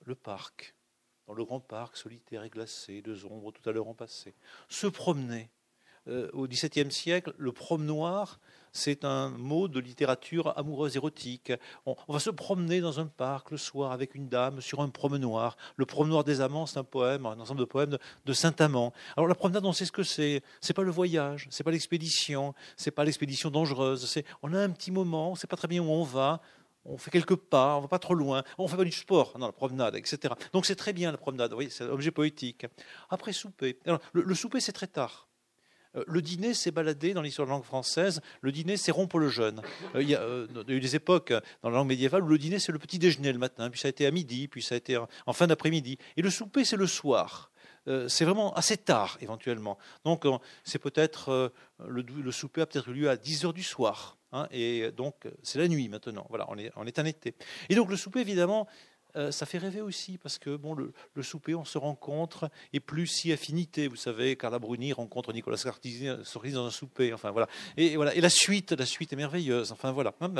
[0.00, 0.74] Le parc,
[1.28, 4.34] dans le grand parc solitaire et glacé, deux ombres tout à l'heure en passé.
[4.68, 5.48] Se promener.
[6.06, 8.38] Euh, au XVIIe siècle, le promenoir,
[8.74, 11.52] c'est un mot de littérature amoureuse érotique.
[11.86, 15.56] On, va se promener dans un parc le soir avec une dame sur un promenoir.
[15.76, 17.96] Le promenoir des amants, c'est un poème, un ensemble de poèmes
[18.26, 18.92] de, Saint-Amand.
[19.16, 20.42] Alors la promenade, on sait ce que c'est.
[20.60, 24.22] C'est pas le voyage, c'est pas l'expédition, c'est pas l'expédition dangereuse.
[24.42, 26.42] On a un petit moment, on sait pas très bien où on va
[26.84, 29.46] on fait quelques pas, on va pas trop loin, on fait pas du sport, non,
[29.46, 30.34] la promenade, etc.
[30.52, 32.66] Donc c'est très bien la promenade, oui, c'est un objet poétique.
[33.08, 33.78] Après souper,
[34.12, 35.28] le, souper c'est très tard.
[35.96, 38.20] Euh, le dîner s'est baladé dans l'histoire de la langue française.
[38.40, 39.62] Le dîner, c'est rompre le jeûne.
[39.94, 40.26] Euh, il, y a,
[40.68, 41.32] eu des époques
[41.62, 43.88] dans la langue médiévale où le dîner, c'est le petit déjeuner le matin, puis ça
[43.88, 45.98] a été à midi, puis ça a été en fin d'après-midi.
[46.16, 47.50] Et le souper, c'est le soir.
[47.86, 49.78] Euh, c'est vraiment assez tard, éventuellement.
[50.04, 50.24] Donc,
[50.64, 51.52] c'est peut-être
[51.86, 54.16] le, souper a peut-être eu lieu à 10 heures du soir.
[54.32, 56.26] Hein, et donc, c'est la nuit maintenant.
[56.28, 57.34] Voilà, on est, on est en été.
[57.68, 58.66] Et donc, le souper, évidemment,
[59.16, 63.06] euh, ça fait rêver aussi parce que bon, le, souper, on se rencontre et plus
[63.06, 63.88] si affinité.
[63.88, 66.06] Vous savez, Carla Bruni rencontre Nicolas Sarkozy
[66.52, 67.12] dans un souper.
[67.12, 67.48] Enfin voilà.
[67.76, 68.14] Et, voilà.
[68.14, 69.72] Et la suite, la suite est merveilleuse.
[69.72, 70.14] Enfin voilà.
[70.20, 70.32] Hein,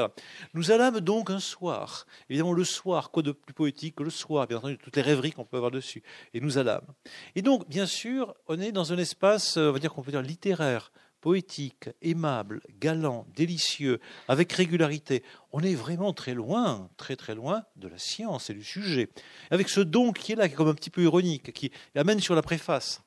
[0.54, 2.06] Nous allâmes donc un soir.
[2.28, 5.32] Évidemment, le soir, quoi de plus poétique que le soir Bien entendu, toutes les rêveries
[5.32, 6.02] qu'on peut avoir dessus.
[6.32, 6.86] Et nous allâmes.
[7.34, 10.22] Et donc, bien sûr, on est dans un espace, on va dire qu'on peut dire
[10.22, 10.92] littéraire
[11.24, 13.98] poétique, aimable, galant, délicieux,
[14.28, 15.22] avec régularité.
[15.52, 19.08] On est vraiment très loin, très très loin de la science et du sujet.
[19.50, 22.20] Avec ce don qui est là, qui est comme un petit peu ironique, qui amène
[22.20, 23.00] sur la préface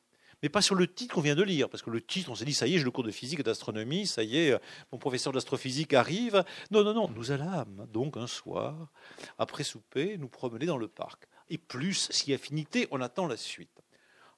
[0.43, 2.45] mais pas sur le titre qu'on vient de lire, parce que le titre, on s'est
[2.45, 4.55] dit, ça y est, j'ai le cours de physique et d'astronomie, ça y est,
[4.91, 6.43] mon professeur d'astrophysique arrive.
[6.69, 8.91] Non, non, non, nous allâmes donc un soir,
[9.39, 11.27] après souper, nous promener dans le parc.
[11.49, 13.81] Et plus, si affinité, on attend la suite.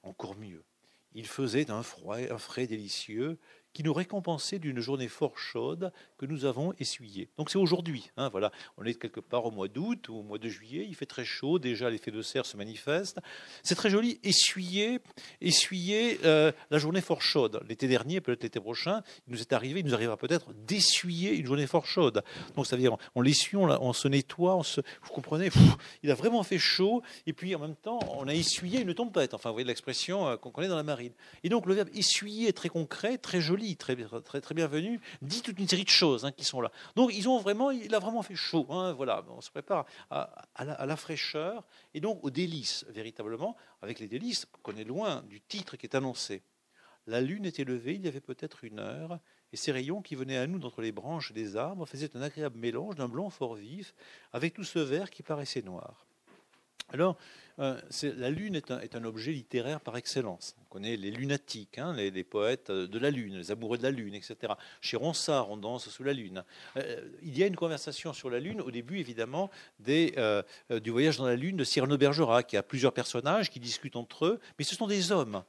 [0.02, 0.64] Encore mieux.
[1.12, 3.38] Il faisait un froid, un frais délicieux,
[3.72, 7.28] qui nous récompensait d'une journée fort chaude que nous avons essuyée.
[7.36, 8.50] Donc c'est aujourd'hui, hein, voilà.
[8.76, 11.24] On est quelque part au mois d'août ou au mois de juillet, il fait très
[11.24, 13.18] chaud, déjà l'effet de serre se manifeste.
[13.62, 15.00] C'est très joli, essuyer,
[15.40, 17.60] essuyer euh, la journée fort chaude.
[17.68, 21.46] L'été dernier, peut-être l'été prochain, il nous est arrivé, il nous arrivera peut-être d'essuyer une
[21.46, 22.22] journée fort chaude.
[22.56, 25.50] Donc ça veut dire, on l'essuie, on, se nettoie, on se, vous comprenez,
[26.02, 29.34] il a vraiment fait chaud, et puis en même temps, on a essuyé une tempête.
[29.34, 31.12] Enfin, vous voyez l'expression euh, qu'on connaît dans la marine.
[31.44, 35.42] Et donc le verbe essuyer est très concret, très joli très, très, très bienvenu, dit
[35.42, 36.70] toute une série de choses hein, qui sont là.
[36.96, 38.66] Donc, ils ont vraiment, il a vraiment fait chaud.
[38.70, 44.08] Hein, voilà, on se prépare à, la, fraîcheur et donc aux délices, véritablement, avec les
[44.08, 46.42] délices qu'on est loin du titre qui est annoncé.
[47.06, 49.18] La lune était levée, il y avait peut-être une heure,
[49.52, 52.58] et ces rayons qui venaient à nous d'entre les branches des arbres faisaient un agréable
[52.58, 53.94] mélange d'un blanc fort vif
[54.32, 56.06] avec tout ce vert qui paraissait noir.
[56.92, 57.16] Alors,
[57.60, 57.78] euh,
[58.16, 60.56] la Lune est un, objet littéraire par excellence.
[60.62, 64.14] On connaît les lunatiques, hein, les, poètes de la Lune, les amoureux de la Lune,
[64.14, 64.54] etc.
[64.80, 66.44] Chez Ronsard, on danse sous la Lune.
[66.76, 69.50] Euh, il y a une conversation sur la Lune, au début évidemment,
[69.88, 70.42] euh,
[70.82, 72.52] du voyage dans la Lune de Cyrano Bergerac.
[72.52, 75.42] Y a plusieurs personnages qui discutent entre eux, mais ce sont des hommes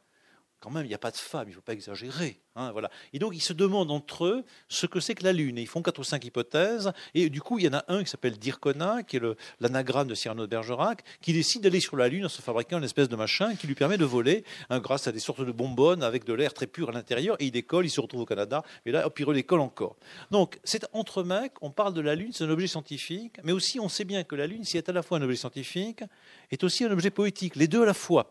[0.61, 2.39] quand même, il n'y a pas de femme, il ne faut pas exagérer.
[2.55, 2.91] Hein, voilà.
[3.13, 5.57] Et donc, ils se demandent entre eux ce que c'est que la Lune.
[5.57, 6.91] Et ils font quatre ou cinq hypothèses.
[7.15, 9.21] Et du coup, il y en a un qui s'appelle Dircona, qui est
[9.59, 12.83] l'anagramme de Cyrano de Bergerac, qui décide d'aller sur la Lune en se fabriquant une
[12.83, 16.03] espèce de machin qui lui permet de voler hein, grâce à des sortes de bonbonnes
[16.03, 17.37] avec de l'air très pur à l'intérieur.
[17.39, 18.63] Et il décolle, il se retrouve au Canada.
[18.85, 19.95] Et là, hop, il redécolle encore.
[20.29, 23.37] Donc, c'est entre mecs, on parle de la Lune, c'est un objet scientifique.
[23.43, 25.21] Mais aussi, on sait bien que la Lune, si elle est à la fois un
[25.23, 26.03] objet scientifique,
[26.51, 27.55] est aussi un objet poétique.
[27.55, 28.29] Les deux à la fois.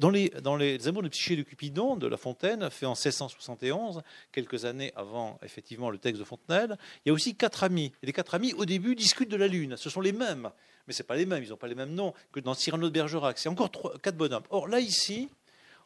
[0.00, 4.02] Dans les, dans les Amours de Psyché de Cupidon de La Fontaine, fait en 1671,
[4.32, 7.92] quelques années avant effectivement le texte de Fontenelle, il y a aussi quatre amis.
[8.02, 9.76] Et les quatre amis, au début, discutent de la Lune.
[9.76, 10.50] Ce sont les mêmes,
[10.86, 12.92] mais ce pas les mêmes, ils n'ont pas les mêmes noms que dans Cyrano de
[12.92, 13.38] Bergerac.
[13.38, 13.70] C'est encore
[14.02, 14.44] quatre bonhommes.
[14.50, 15.28] Or, là, ici,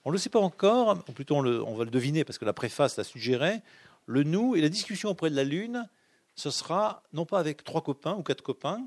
[0.04, 2.52] on ne le sait pas encore, ou plutôt on va le deviner parce que la
[2.52, 3.60] préface l'a suggéré,
[4.06, 5.88] le nous et la discussion auprès de la Lune,
[6.34, 8.82] ce sera non pas avec trois copains ou quatre copains,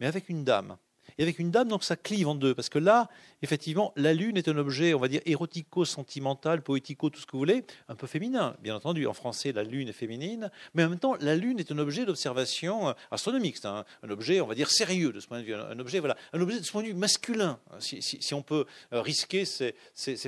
[0.00, 0.76] mais avec une dame
[1.18, 2.54] et avec une dame, donc ça clive en deux.
[2.54, 3.08] Parce que là,
[3.42, 7.38] effectivement, la lune est un objet, on va dire, érotico-sentimental, poético, tout ce que vous
[7.38, 8.56] voulez, un peu féminin.
[8.62, 11.70] Bien entendu, en français, la lune est féminine, mais en même temps, la lune est
[11.70, 13.56] un objet d'observation euh, astronomique.
[13.56, 15.54] C'est un, objet, on va dire, sérieux de ce point de vue.
[15.54, 19.00] Un, objet, voilà, un objet de ce point de vue masculin, si, on peut euh,
[19.00, 19.74] risquer ces,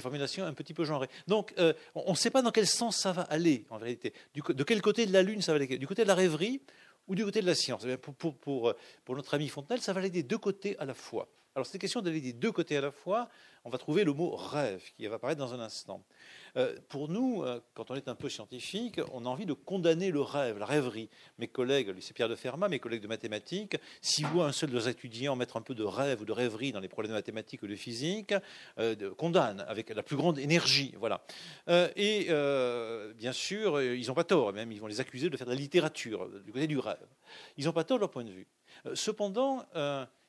[0.00, 1.08] formulations un petit peu genrées.
[1.26, 4.12] Donc, euh, on ne sait pas dans quel sens ça va aller, en vérité.
[4.34, 6.60] de quel côté de la lune ça va aller Du côté de la rêverie
[7.06, 7.84] ou du côté de la science.
[7.86, 10.94] Eh pour, pour, pour, notre ami Fontenelle, ça va aller des deux côtés à la
[10.94, 11.28] fois.
[11.56, 13.30] Alors c'est question d'aller des deux côtés à la fois.
[13.64, 16.04] On va trouver le mot rêve qui va apparaître dans un instant.
[16.58, 20.10] Euh, pour nous, euh, quand on est un peu scientifique, on a envie de condamner
[20.10, 21.08] le rêve, la rêverie.
[21.38, 24.74] Mes collègues, c'est Pierre de Fermat, mes collègues de mathématiques, s'ils voient un seul de
[24.74, 27.62] leurs étudiants mettre un peu de rêve ou de rêverie dans les problèmes de mathématiques
[27.62, 28.34] ou de physique,
[28.78, 30.94] euh, condamnent avec la plus grande énergie.
[30.98, 31.24] Voilà.
[31.96, 32.26] et
[33.16, 35.58] bien sûr, ils n'ont pas tort, même ils vont les accuser de faire de la
[35.58, 37.08] littérature, du côté du rêve.
[37.56, 38.46] Ils n'ont pas tort de leur point de vue.
[38.92, 39.64] cependant,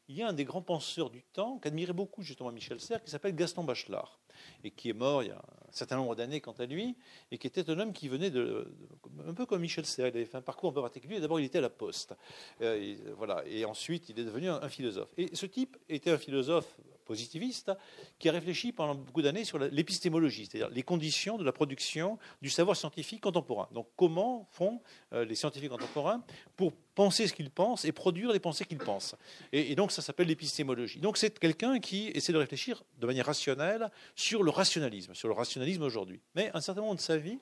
[0.09, 3.11] il y a un des grands penseurs du temps qu'admirait beaucoup justement Michel Serres, qui
[3.11, 4.19] s'appelle Gaston Bachelard,
[4.63, 6.95] et qui est mort il y a un certain nombre d'années quant à lui,
[7.31, 8.73] et qui était un homme qui venait de,
[9.27, 11.19] un peu comme Michel Serres, il avait fait un parcours un peu particulier.
[11.19, 12.15] D'abord, il était à la Poste,
[12.61, 15.09] euh, et, voilà, et ensuite il est devenu un, philosophe.
[15.17, 16.77] Et ce type était un philosophe
[17.07, 17.71] positiviste
[18.19, 22.49] qui a réfléchi pendant beaucoup d'années sur l'épistémologie, c'est-à-dire les conditions de la production du
[22.49, 23.67] savoir scientifique contemporain.
[23.71, 24.81] Donc, comment font
[25.13, 26.23] euh, les scientifiques contemporains
[26.55, 29.15] pour penser ce qu'ils pensent et produire les pensées qu'ils pensent?
[29.51, 30.99] Et, donc ça s'appelle l'épistémologie.
[30.99, 35.33] Donc c'est quelqu'un qui essaie de réfléchir de manière rationnelle sur le rationalisme, sur le
[35.33, 36.21] rationalisme aujourd'hui.
[36.35, 37.39] Mais à un certain moment de sa vie,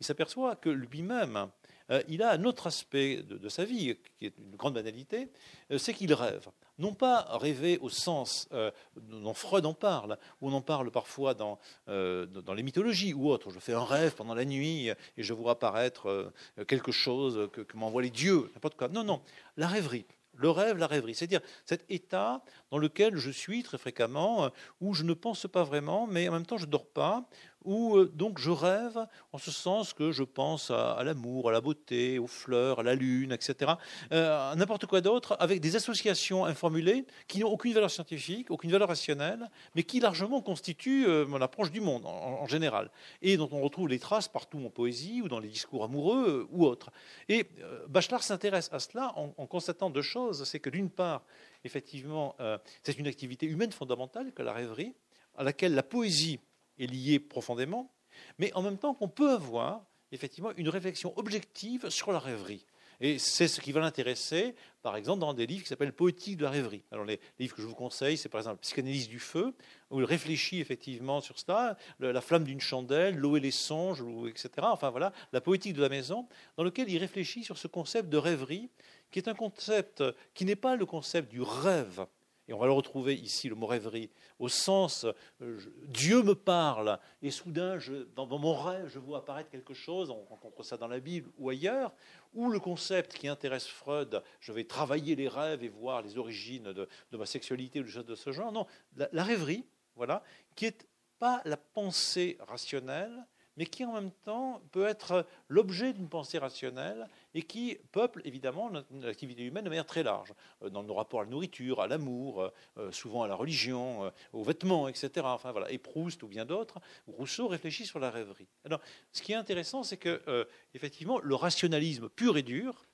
[0.00, 1.48] il s'aperçoit que lui-même,
[1.90, 5.28] euh, il a un autre aspect de, sa vie, qui est une grande banalité,
[5.70, 6.48] euh, c'est qu'il rêve.
[6.78, 11.34] Non pas rêver au sens euh, dont Freud en parle, où on en parle parfois
[11.34, 13.50] dans, dans les mythologies ou autres.
[13.50, 16.32] Je fais un rêve pendant la nuit et je vois apparaître
[16.66, 18.88] quelque chose que, que m'envoient les dieux, n'importe quoi.
[18.88, 19.20] Non, non,
[19.56, 20.06] la rêverie.
[20.34, 24.50] Le rêve, la rêverie, c'est-à-dire cet état dans lequel je suis très fréquemment,
[24.80, 27.28] où je ne pense pas vraiment, mais en même temps je ne dors pas,
[27.68, 28.98] où euh, donc je rêve
[29.32, 32.94] en ce sens que je pense à, l'amour, à la beauté, aux fleurs, à la
[32.94, 33.72] lune, etc.,
[34.10, 38.88] euh, n'importe quoi d'autre, avec des associations informulées qui n'ont aucune valeur scientifique, aucune valeur
[38.88, 42.90] rationnelle, mais qui largement constituent euh, mon approche du monde en, général,
[43.20, 46.64] et dont on retrouve les traces partout en poésie ou dans les discours amoureux ou
[46.64, 46.90] autres.
[47.28, 47.46] Et
[47.88, 51.22] Bachelard s'intéresse à cela en, constatant deux choses, c'est que d'une part,
[51.64, 52.34] effectivement,
[52.82, 54.94] c'est une activité humaine fondamentale que la rêverie,
[55.36, 56.40] à laquelle la poésie
[56.78, 57.92] est lié profondément,
[58.38, 62.64] mais en même temps qu'on peut avoir effectivement une réflexion objective sur la rêverie.
[63.00, 66.42] Et c'est ce qui va l'intéresser, par exemple, dans des livres qui s'appellent Poétique de
[66.42, 66.82] la rêverie.
[66.90, 69.54] Alors, les livres que je vous conseille, c'est par exemple Psychanalyse du feu,
[69.90, 74.50] où il réfléchit effectivement sur cela, la flamme d'une chandelle, l'eau et les songes, etc.
[74.62, 76.26] Enfin, voilà, la poétique de la maison,
[76.56, 78.68] dans lequel il réfléchit sur ce concept de rêverie,
[79.12, 80.02] qui est un concept
[80.34, 82.04] qui n'est pas le concept du rêve,
[82.48, 85.06] et on va le retrouver ici, le mot rêverie, au sens
[85.42, 87.78] euh, Dieu me parle, et soudain,
[88.16, 91.50] dans, mon rêve, je vois apparaître quelque chose, on rencontre ça dans la Bible ou
[91.50, 91.92] ailleurs,
[92.32, 96.72] ou le concept qui intéresse Freud, je vais travailler les rêves et voir les origines
[96.72, 98.50] de, ma sexualité ou des choses de ce genre.
[98.50, 100.22] Non, la, la rêverie, voilà,
[100.54, 100.76] qui n'est
[101.18, 103.26] pas la pensée rationnelle,
[103.58, 108.70] mais qui en même temps peut être l'objet d'une pensée rationnelle et qui peuple évidemment
[109.02, 110.32] l'activité humaine de manière très large,
[110.62, 114.12] euh, dans nos rapports à la nourriture, à l'amour, euh, euh, souvent à la religion,
[114.32, 115.10] aux vêtements, etc.
[115.24, 116.78] Enfin voilà, et Proust ou bien d'autres,
[117.08, 118.46] Rousseau réfléchit sur la rêverie.
[118.64, 118.80] Alors,
[119.12, 122.86] ce qui est intéressant, c'est que effectivement, le rationalisme pur et dur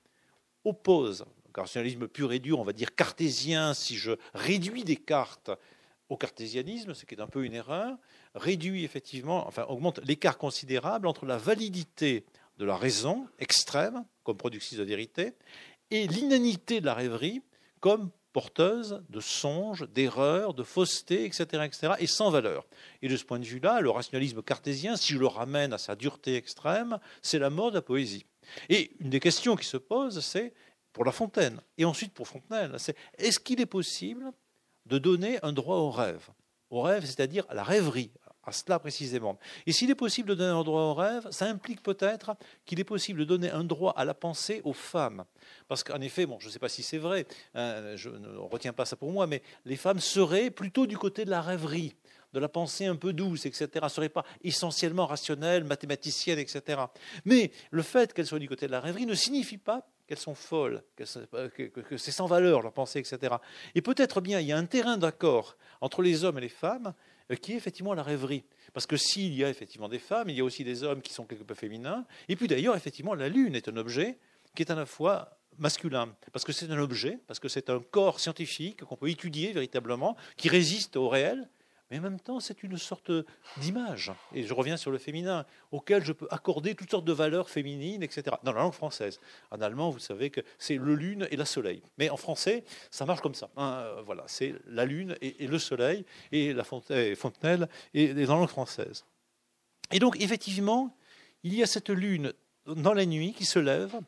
[0.63, 5.51] oppose, le rationalisme pur et dur, on va dire cartésien, si je réduis Descartes
[6.09, 7.97] au cartésianisme, ce qui est un peu une erreur,
[8.35, 12.25] réduit effectivement, enfin augmente l'écart considérable entre la validité
[12.57, 15.33] de la raison extrême comme productrice de vérité
[15.91, 17.41] et l'inanité de la rêverie
[17.79, 22.65] comme porteuse de songes, d'erreurs, de fausseté, etc., etc., et sans valeur.
[23.01, 25.95] Et de ce point de vue-là, le rationalisme cartésien, si je le ramène à sa
[25.95, 28.25] dureté extrême, c'est la mort de la poésie.
[28.67, 30.53] Et une des questions qui se posent, c'est
[30.91, 34.33] pour La Fontaine, et ensuite pour Fontenelle, c'est est-ce qu'il est possible
[34.85, 36.27] de donner un droit au rêve?
[36.69, 38.11] Au rêve, c'est-à-dire à la rêverie,
[38.45, 39.37] à cela précisément.
[39.65, 42.35] Et s'il est possible de donner un droit au rêve, ça implique peut-être
[42.65, 45.25] qu'il est possible de donner un droit à la pensée aux femmes.
[45.67, 48.73] Parce qu'en effet, bon, je ne sais pas si c'est vrai, hein, je ne retiens
[48.73, 51.95] pas ça pour moi, mais les femmes seraient plutôt du côté de la rêverie
[52.35, 56.81] de la pensée un peu douce, etc., ne seraient pas essentiellement rationnelles, mathématiciennes, etc.
[57.23, 60.35] Mais le fait qu'elles soient du côté de la rêverie ne signifie pas qu'elles sont
[60.35, 61.05] folles, que
[61.97, 63.35] c'est sans valeur leur pensée, etc.
[63.73, 66.87] Et peut-être bien il y a un terrain d'accord entre les hommes et les femmes
[66.87, 68.43] euh, qui est effectivement la rêverie.
[68.73, 71.13] Parce que s'il y a effectivement des femmes, il y a aussi des hommes qui
[71.13, 72.05] sont quelque peu féminins.
[72.29, 74.17] Et puis d'ailleurs, effectivement, la Lune est un objet
[74.53, 77.79] qui est à la fois masculin, parce que c'est un objet, parce que c'est un
[77.79, 81.49] corps scientifique qu'on peut étudier véritablement, qui résiste au réel,
[81.91, 83.11] mais en même temps, c'est une sorte
[83.57, 84.11] d'image.
[84.33, 88.01] Et je reviens sur le féminin, auquel je peux accorder toutes sortes de valeurs féminines,
[88.01, 88.37] etc.
[88.43, 89.19] Dans la langue française.
[89.51, 91.83] En allemand, vous savez que c'est le lune et la soleil.
[91.97, 93.49] Mais en français, ça marche comme ça.
[93.55, 98.49] Hein, voilà, c'est la lune et, le soleil, et la fontenelle, et, dans la langue
[98.49, 99.05] française.
[99.91, 100.95] Et donc, effectivement,
[101.43, 102.33] il y a cette lune
[102.65, 103.99] dans la nuit qui se lève,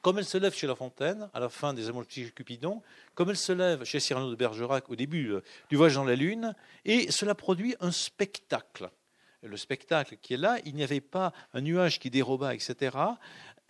[0.00, 2.82] comme elle se lève chez La Fontaine, à la fin des Amours de Cupidon,
[3.14, 6.16] comme elle se lève chez Cyrano de Bergerac au début euh, du Voyage dans la
[6.16, 8.90] Lune, et cela produit un spectacle.
[9.42, 12.96] Le spectacle qui est là, il n'y avait pas un nuage qui déroba, etc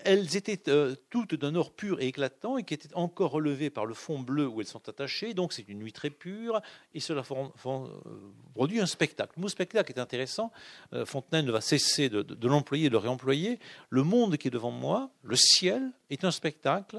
[0.04, 3.86] elles étaient euh, toutes d'un or pur et éclatant et qui étaient encore relevées par
[3.86, 5.34] le fond bleu où elles sont attachées.
[5.34, 6.60] Donc c'est une nuit très pure
[6.94, 7.88] et cela euh,
[8.54, 9.32] produit un spectacle.
[9.36, 10.52] Le mot spectacle est intéressant.
[10.92, 13.58] Euh, Fontenelle ne va cesser de, de l'employer et de le réemployer.
[13.90, 16.98] Le monde qui est devant moi, le ciel, est un spectacle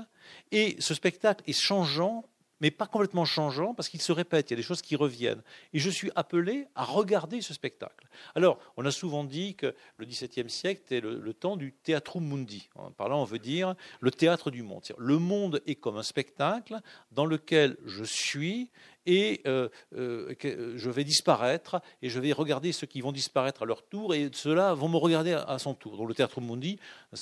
[0.52, 2.26] et ce spectacle est changeant
[2.64, 5.44] mais pas complètement changeant, parce qu'il se répète, il y a des choses qui reviennent.
[5.74, 8.08] Et je suis appelé à regarder ce spectacle.
[8.36, 12.70] Alors, on a souvent dit que le XVIIe siècle était le, temps du theatrum mundi.
[12.96, 14.82] Par là, on veut dire le théâtre du monde.
[14.98, 16.80] Le monde est comme un spectacle
[17.12, 18.72] dans lequel je suis
[19.06, 20.34] et euh, euh,
[20.76, 24.30] je vais disparaître et je vais regarder ceux qui vont disparaître à leur tour et
[24.32, 25.98] ceux-là vont me regarder à, son tour.
[25.98, 26.80] Donc le théâtre Mundi,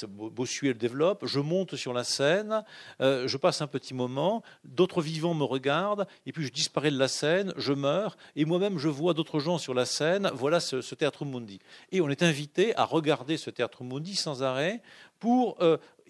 [0.08, 2.64] Bossuet le développe, je monte sur la scène,
[3.02, 6.98] euh, je passe un petit moment, d'autres vivants me regardent et puis je disparais de
[6.98, 10.82] la scène, je meurs et moi-même je vois d'autres gens sur la scène, voilà ce,
[10.82, 11.60] ce théâtre Mundi.
[11.92, 14.82] Et on est invité à regarder ce théâtre Mundi sans arrêt
[15.20, 15.58] pour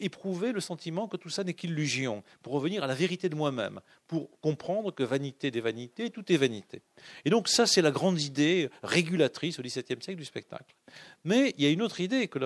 [0.02, 3.80] éprouver le sentiment que tout ça n'est qu'illusion, pour revenir à la vérité de moi-même,
[4.08, 6.82] pour comprendre que vanité des vanités, tout est vanité.
[7.26, 10.76] Et donc ça, c'est la grande idée régulatrice au XVIIe siècle du spectacle.
[11.24, 12.40] Mais il y a une autre idée que,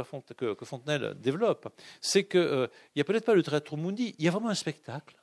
[0.53, 4.27] que, Fontenelle développe, c'est qu'il euh, n'y a peut-être pas le théâtre mundi, il y
[4.27, 5.15] a vraiment un spectacle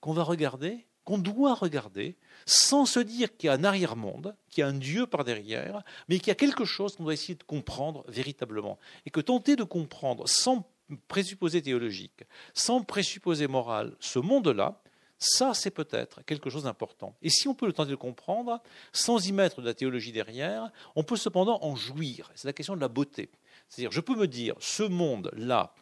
[0.00, 2.16] qu'on va regarder, qu'on doit regarder,
[2.46, 5.82] sans se dire qu'il y a un arrière-monde, qu'il y a un Dieu par derrière,
[6.08, 8.78] mais qu'il y a quelque chose qu'on doit essayer de comprendre véritablement.
[9.06, 10.68] Et que tenter de comprendre sans
[11.08, 12.24] présupposé théologique,
[12.54, 14.80] sans présupposé moral, ce monde-là,
[15.18, 17.14] ça, c'est peut-être quelque chose d'important.
[17.20, 18.62] Et si on peut le tenter de comprendre,
[18.92, 22.30] sans y mettre de la théologie derrière, on peut cependant en jouir.
[22.34, 23.30] C'est la question de la beauté.
[23.68, 25.74] C'est-à-dire, je peux me dire, ce monde-là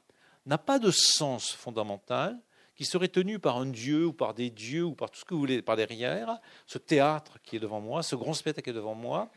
[0.44, 2.36] n'a pas de sens fondamental
[2.74, 5.34] qui serait tenu par un dieu ou par des dieux ou par tout ce que
[5.34, 8.74] vous voulez par derrière, ce théâtre qui est devant moi, ce grand spectacle qui est
[8.74, 9.30] devant moi,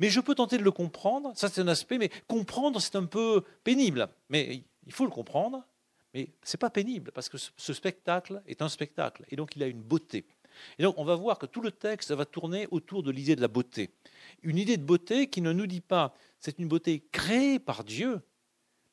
[0.00, 3.06] mais je peux tenter de le comprendre, ça c'est un aspect, mais comprendre c'est un
[3.06, 4.08] peu pénible.
[4.28, 5.64] Mais il faut le comprendre,
[6.12, 9.62] mais ce n'est pas pénible, parce que ce spectacle est un spectacle, et donc il
[9.62, 10.26] a une beauté.
[10.78, 13.40] Et donc on va voir que tout le texte va tourner autour de l'idée de
[13.40, 13.90] la beauté.
[14.42, 18.20] Une idée de beauté qui ne nous dit pas c'est une beauté créée par Dieu,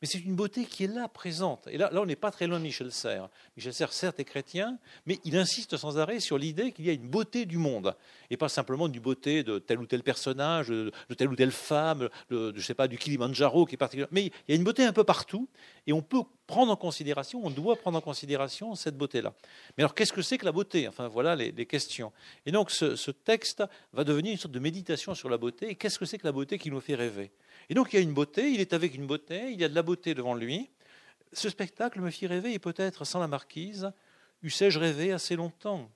[0.02, 1.68] mais c'est une beauté qui est là, présente.
[1.68, 3.30] Et là, là on n'est pas très loin de Michel Serres.
[3.56, 6.94] Michel Serres, certes, est chrétien, mais il insiste sans arrêt sur l'idée qu'il y a
[6.94, 7.96] une beauté du monde,
[8.30, 12.10] et pas simplement une beauté de tel ou tel personnage, de telle ou telle femme,
[12.30, 14.08] de, je sais pas, du Kilimanjaro qui est particulier.
[14.12, 15.48] Mais il y a une beauté un peu partout,
[15.86, 19.34] et on peut prendre en considération, on doit prendre en considération cette beauté-là.
[19.78, 20.88] Mais alors, qu'est-ce que c'est que la beauté?
[20.88, 22.12] Enfin, voilà les, questions.
[22.46, 25.70] Et donc, ce, ce texte va devenir une sorte de méditation sur la beauté.
[25.70, 27.32] Et qu'est-ce que c'est que la beauté qui nous fait rêver?
[27.70, 29.70] Et donc il y a une beauté, il est avec une beauté, il y a
[29.70, 30.70] de la beauté devant lui.
[31.34, 33.92] Ce spectacle me fit rêver, et peut-être sans la marquise,
[34.44, 35.90] eussé-je rêvé assez longtemps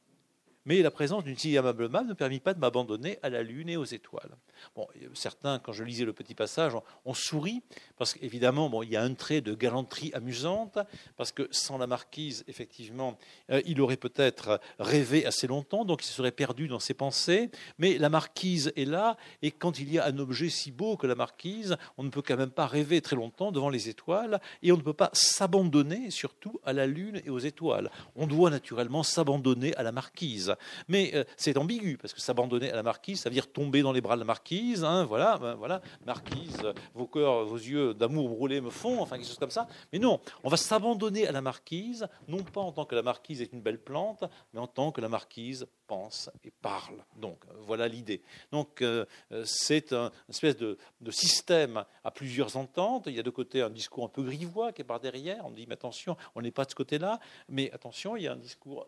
[0.66, 3.70] mais la présence d'une si aimable âme ne permit pas de m'abandonner à la lune
[3.70, 4.36] et aux étoiles.
[4.76, 6.74] Bon, certains, quand je lisais le petit passage,
[7.06, 7.62] ont souri,
[7.98, 10.78] parce qu'évidemment, bon, il y a un trait de galanterie amusante,
[11.18, 13.18] parce que sans la marquise, effectivement,
[13.52, 17.50] euh, il aurait peut-être rêvé assez longtemps, donc il se serait perdu dans ses pensées,
[17.78, 21.08] mais la marquise est là, et quand il y a un objet si beau que
[21.08, 24.72] la marquise, on ne peut quand même pas rêver très longtemps devant les étoiles, et
[24.72, 27.92] on ne peut pas s'abandonner surtout à la lune et aux étoiles.
[28.16, 30.56] On doit naturellement s'abandonner à la marquise.
[30.88, 33.92] Mais euh, c'est ambigu, parce que s'abandonner à la marquise, ça veut dire tomber dans
[33.92, 34.45] les bras de la marquise.
[34.52, 36.62] Hein, voilà, ben, voilà, marquise,
[36.94, 39.68] vos cœurs, vos yeux d'amour brûlés me font, enfin quelque chose comme ça.
[39.92, 43.42] Mais non, on va s'abandonner à la marquise, non pas en tant que la marquise
[43.42, 44.24] est une belle plante,
[44.54, 47.04] mais en tant que la marquise pense et parle.
[47.16, 48.22] Donc voilà l'idée.
[48.52, 49.06] Donc euh,
[49.46, 50.78] c'est un, une espèce de,
[51.10, 53.06] système à plusieurs ententes.
[53.08, 55.46] Il y a de côté un discours un peu grivois qui est par derrière.
[55.46, 57.20] On dit mais attention, on n'est pas de ce côté-là.
[57.50, 58.88] Mais attention, il y a un discours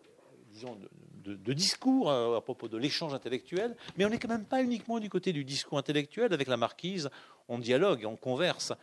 [0.58, 0.78] disons,
[1.24, 5.00] de, discours euh, à, propos de l'échange intellectuel, mais on n'est quand même pas uniquement
[5.00, 7.10] du côté du discours intellectuel avec la marquise,
[7.48, 8.74] on dialogue, on converse,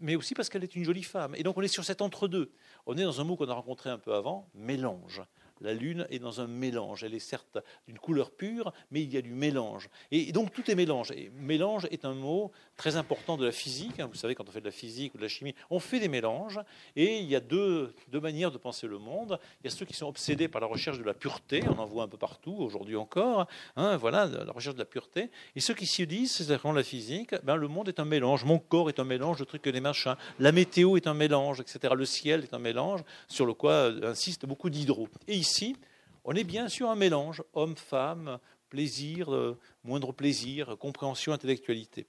[0.00, 1.34] mais aussi parce qu'elle est une jolie femme.
[1.34, 2.52] Et donc on est sur cet entre-deux.
[2.86, 5.22] On est dans un mot qu'on a rencontré un peu avant, mélange
[5.60, 7.04] la Lune est dans un mélange.
[7.04, 9.88] Elle est certes d'une couleur pure, mais il y a du mélange.
[10.10, 11.10] Et donc tout est mélange.
[11.12, 14.00] Et mélange est un mot très important de la physique.
[14.00, 14.06] Hein.
[14.06, 16.08] Vous savez, quand on fait de la physique ou de la chimie, on fait des
[16.08, 16.60] mélanges.
[16.96, 19.38] Et il y a deux, manières de penser le monde.
[19.60, 21.62] Il y a ceux qui sont obsédés par la recherche de la pureté.
[21.68, 23.46] On en voit un peu partout, aujourd'hui encore.
[23.76, 25.30] Hein, voilà, la recherche de la pureté.
[25.56, 28.44] Et ceux qui se disent, c'est la physique, ben, le monde est un mélange.
[28.44, 30.16] Mon corps est un mélange de trucs et des machins.
[30.38, 31.94] La météo est un mélange, etc.
[31.96, 35.08] Le ciel est un mélange, sur le quoi insiste beaucoup d'hydro.
[35.28, 35.76] Et ici,
[36.24, 38.38] on est bien sûr un mélange homme-femme,
[38.70, 42.06] plaisir, euh, moindre plaisir, compréhension, intellectualité.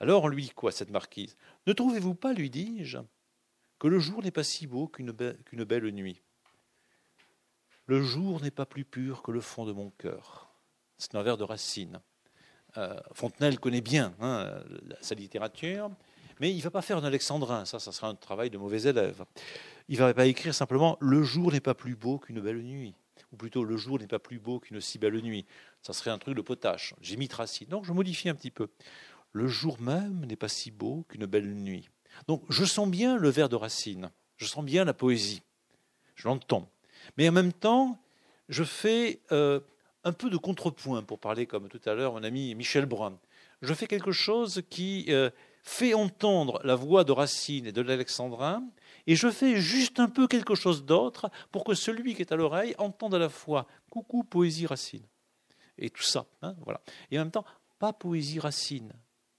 [0.00, 1.36] Alors lui quoi, cette marquise?
[1.66, 2.98] Ne trouvez-vous pas, lui dis-je,
[3.78, 6.22] que le jour n'est pas si beau qu'une belle nuit?
[7.86, 10.52] Le jour n'est pas plus pur que le fond de mon cœur.
[10.98, 12.00] C'est un vers de Racine.
[12.78, 14.60] Euh, Fontenelle connaît bien hein,
[15.00, 15.90] sa littérature,
[16.40, 18.82] mais il ne va pas faire un alexandrin, ça, ça sera un travail de mauvais
[18.82, 19.24] élève.
[19.88, 22.94] Il ne va pas écrire simplement Le jour n'est pas plus beau qu'une belle nuit,
[23.32, 25.46] ou plutôt Le jour n'est pas plus beau qu'une si belle nuit.
[25.80, 26.94] Ça serait un truc de potache.
[27.00, 27.68] J'ai mis Racine.
[27.68, 28.68] Donc je modifie un petit peu.
[29.36, 31.90] Le jour même n'est pas si beau qu'une belle nuit.
[32.26, 35.42] Donc je sens bien le vers de Racine, je sens bien la poésie,
[36.14, 36.70] je l'entends.
[37.18, 38.02] Mais en même temps,
[38.48, 39.60] je fais euh,
[40.04, 43.18] un peu de contrepoint, pour parler comme tout à l'heure mon ami Michel Brun.
[43.60, 45.28] Je fais quelque chose qui euh,
[45.62, 48.64] fait entendre la voix de Racine et de l'Alexandrin,
[49.06, 52.36] et je fais juste un peu quelque chose d'autre pour que celui qui est à
[52.36, 55.04] l'oreille entende à la fois coucou poésie Racine
[55.76, 56.80] et tout ça, hein, voilà.
[57.10, 57.44] Et en même temps,
[57.78, 58.94] pas poésie Racine,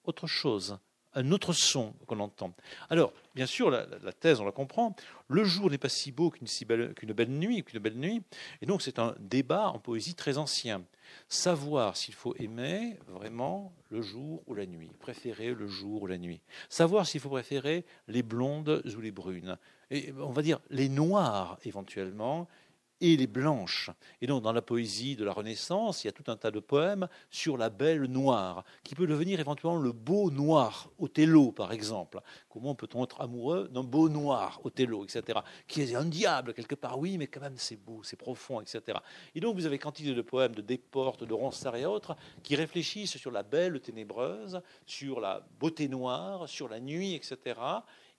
[0.08, 0.80] autre chose,
[1.14, 2.54] un autre son qu'on entend.
[2.90, 4.96] Alors, bien sûr, la, thèse, on la comprend.
[5.28, 8.22] Le jour n'est pas si beau qu'une si belle, belle nuit, qu'une belle nuit.
[8.62, 10.84] Et donc, c'est un débat en poésie très ancien.
[11.28, 16.18] Savoir s'il faut aimer vraiment le jour ou la nuit, préférer le jour ou la
[16.18, 16.42] nuit.
[16.70, 19.58] Savoir s'il faut préférer les blondes ou les brunes.
[19.90, 22.48] Et on va dire les noirs éventuellement,
[23.02, 23.90] et les blanches.
[24.22, 26.60] Et donc, dans la poésie de la Renaissance, il y a tout un tas de
[26.60, 32.22] poèmes sur la belle noire, qui peut devenir éventuellement le beau noir, Othello, par exemple.
[32.50, 36.98] Comment peut-on être amoureux d'un beau noir, Othello, etc., qui est un diable, quelque part,
[37.00, 38.98] oui, mais quand même, c'est beau, c'est profond, etc.
[39.36, 43.18] Et donc, vous avez quantité de poèmes de Desportes, de Ronsard et autres, qui réfléchissent
[43.18, 47.60] sur la belle ténébreuse, sur la beauté noire, sur la nuit, etc.,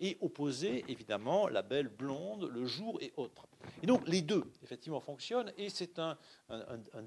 [0.00, 3.46] et opposer évidemment la belle blonde, le jour et autres.
[3.82, 6.16] Et donc les deux, effectivement, fonctionnent, et c'est un,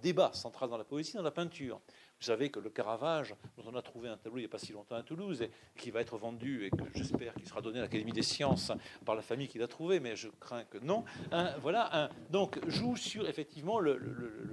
[0.01, 1.79] débat central dans la poésie, dans la peinture.
[2.21, 4.59] Vous savez que le Caravage, dont on a trouvé un tableau il n'y a pas
[4.59, 5.43] si longtemps à Toulouse,
[5.75, 8.71] qui va être vendu, et que j'espère qu'il sera donné à l'Académie des sciences
[9.03, 11.03] par la famille qui l'a trouvé, mais je crains que non.
[11.63, 13.99] Voilà, donc joue sur effectivement le,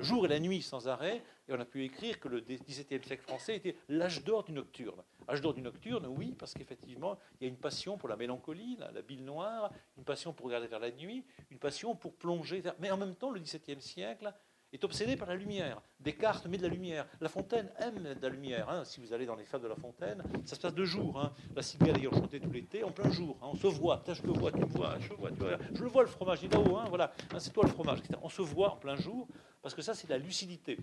[0.00, 3.22] jour et la nuit sans arrêt, et on a pu écrire que le XVIIe siècle
[3.22, 5.02] français était l'âge d'or du nocturne.
[5.28, 8.78] Âge d'or du nocturne, oui, parce qu'effectivement, il y a une passion pour la mélancolie,
[8.78, 12.74] la, bile noire, une passion pour regarder vers la nuit, une passion pour plonger vers...
[12.78, 14.32] Mais en même temps, le XVIIe siècle
[14.72, 15.80] est obsédé par la lumière.
[16.00, 17.06] Descartes met de la lumière.
[17.20, 18.68] La Fontaine aime de la lumière.
[18.68, 18.84] Hein.
[18.84, 21.18] Si vous allez dans les fables de La Fontaine, ça se passe de jour.
[21.20, 21.32] Hein.
[21.54, 23.38] La cigale ayant chanté tout l'été, en plein jour.
[23.42, 23.48] Hein.
[23.52, 24.02] On se voit.
[24.06, 25.58] je te vois, tu me vois, je vois, tu vois.
[25.74, 26.78] Je le vois le fromage, il est là-haut.
[26.88, 27.12] Voilà.
[27.38, 28.00] c'est toi le fromage.
[28.22, 29.26] On se voit en plein jour,
[29.62, 30.78] parce que ça, c'est la lucidité.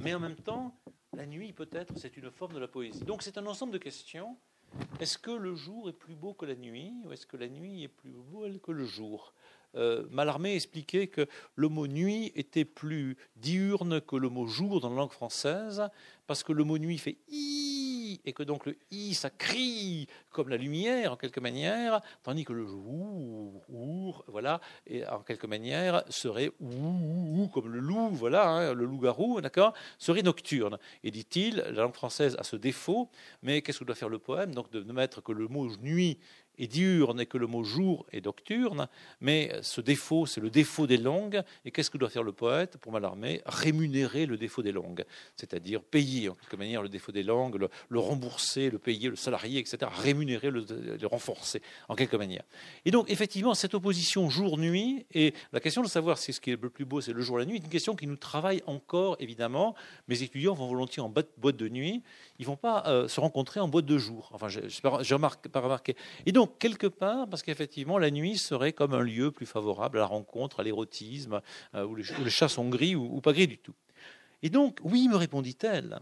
[0.00, 0.74] Mais en même temps,
[1.12, 3.04] la nuit, peut-être, c'est une forme de la poésie.
[3.04, 4.36] Donc c'est un ensemble de questions.
[5.00, 7.84] Est-ce que le jour est plus beau que la nuit, ou est-ce que la nuit
[7.84, 9.34] est plus belle que le jour
[9.74, 14.90] euh, Mallarmé expliquait que le mot nuit était plus diurne que le mot jour dans
[14.90, 15.82] la langue française,
[16.26, 17.18] parce que le mot nuit fait
[18.24, 22.52] et que donc le i, ça crie comme la lumière en quelque manière, tandis que
[22.52, 28.84] le jour, voilà, et en quelque manière serait ou, comme le loup, voilà, hein, le
[28.84, 30.78] loup-garou, d'accord, serait nocturne.
[31.04, 33.10] Et dit-il, la langue française a ce défaut,
[33.42, 34.54] mais qu'est-ce que doit faire le poème?
[34.54, 36.18] Donc de ne mettre que le mot nuit
[36.58, 38.88] et diurne et que le mot jour est nocturne,
[39.20, 41.42] mais ce défaut, c'est le défaut des langues.
[41.64, 45.04] Et qu'est-ce que doit faire le poète pour Mallarmé Rémunérer le défaut des langues,
[45.36, 49.60] c'est-à-dire payer en quelque manière le défaut des langues, le, rembourser, le payer, le salarié,
[49.60, 49.90] etc.
[49.94, 50.64] Rémunérer, le,
[51.06, 52.42] renforcer en quelque manière.
[52.84, 56.60] Et donc, effectivement, cette opposition jour-nuit, et la question de savoir si ce qui est
[56.60, 58.62] le plus beau, c'est le jour ou la nuit, est une question qui nous travaille
[58.66, 59.74] encore, évidemment.
[60.08, 62.02] Mes étudiants vont volontiers en boîte de nuit,
[62.38, 64.30] ils ne vont pas euh, se rencontrer en boîte de jour.
[64.32, 65.96] Enfin, je n'ai pas remarqué.
[66.26, 70.00] Et donc, quelque part, parce qu'effectivement, la nuit serait comme un lieu plus favorable à
[70.00, 71.40] la rencontre, à l'érotisme,
[71.74, 73.74] euh, où, les chats sont gris ou, pas gris du tout.
[74.42, 76.00] Et donc, oui, me répondit-elle,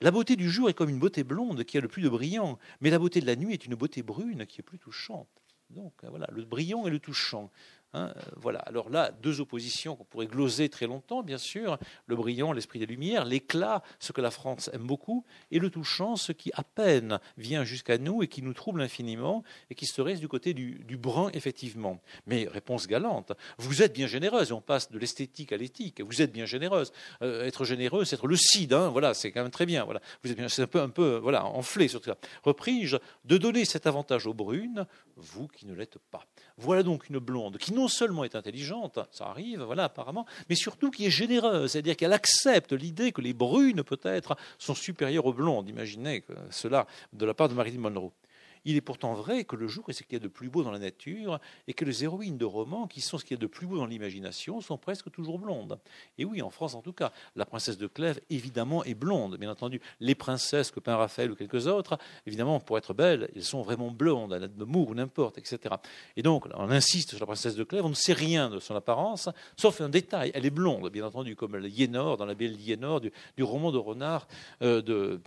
[0.00, 2.58] la beauté du jour est comme une beauté blonde qui a le plus de brillant,
[2.80, 5.28] mais la beauté de la nuit est une beauté brune qui est plus touchante.
[5.70, 7.50] Donc voilà, le brillant et le touchant.
[7.96, 8.58] Hein, euh, voilà.
[8.60, 11.78] Alors là, deux oppositions qu'on pourrait gloser très longtemps, bien sûr.
[12.06, 16.16] Le brillant, l'esprit des lumières, l'éclat, ce que la France aime beaucoup, et le touchant,
[16.16, 20.16] ce qui à peine vient jusqu'à nous et qui nous trouble infiniment et qui serait
[20.16, 22.00] du côté du, brun, effectivement.
[22.26, 26.32] Mais réponse galante, vous êtes bien généreuse, on passe de l'esthétique à l'éthique, vous êtes
[26.32, 26.92] bien généreuse.
[27.22, 29.84] Euh, être généreuse, c'est être lucide, hein, voilà, c'est quand même très bien.
[29.84, 30.00] Voilà.
[30.22, 32.18] Vous êtes c'est un peu, un peu voilà, enflé sur tout ça.
[32.42, 34.86] Repris-je de donner cet avantage aux brunes,
[35.16, 36.26] vous qui ne l'êtes pas.
[36.56, 40.90] Voilà donc une blonde qui non seulement est intelligente, ça arrive, voilà, apparemment, mais surtout
[40.90, 45.68] qui est généreuse, c'est-à-dire qu'elle accepte l'idée que les brunes, peut-être, sont supérieures aux blondes.
[45.68, 48.12] Imaginez cela de la part de Marilyn Monroe.
[48.66, 50.64] Il est pourtant vrai que le jour est ce qu'il y a de plus beau
[50.64, 51.38] dans la nature
[51.68, 53.76] et que les héroïnes de romans, qui sont ce qu'il y a de plus beau
[53.76, 55.78] dans l'imagination, sont presque toujours blondes.
[56.18, 59.50] Et oui, en France en tout cas, la princesse de Clèves, évidemment, est blonde, bien
[59.50, 59.80] entendu.
[60.00, 61.96] Les princesses que peint Raphaël ou quelques autres,
[62.26, 65.76] évidemment, pour être belles, elles sont vraiment blondes, à de Moore ou n'importe, etc.
[66.16, 68.74] Et donc, on insiste sur la princesse de Clèves, on ne sait rien de son
[68.74, 73.00] apparence, sauf un détail, elle est blonde, bien entendu, comme Liénor, dans la belle Liénor
[73.00, 73.12] du,
[73.42, 74.26] roman de Renard,
[74.62, 75.20] euh, de,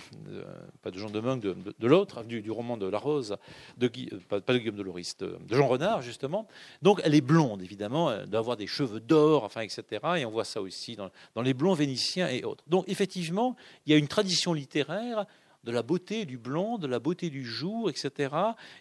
[0.81, 3.28] pas de Jean de Meung, de, de, l'autre, du, du, roman de La Rose,
[3.77, 6.47] de euh, pas, de Guillaume de Jean Renard, justement.
[6.81, 9.83] Donc, elle est blonde, évidemment, elle doit avoir des cheveux d'or, enfin, etc.
[10.17, 12.63] Et on voit ça aussi dans, les blonds vénitiens et autres.
[12.67, 13.55] Donc, effectivement,
[13.85, 15.25] il y a une tradition littéraire
[15.65, 18.33] de la beauté du blond, de la beauté du jour, etc.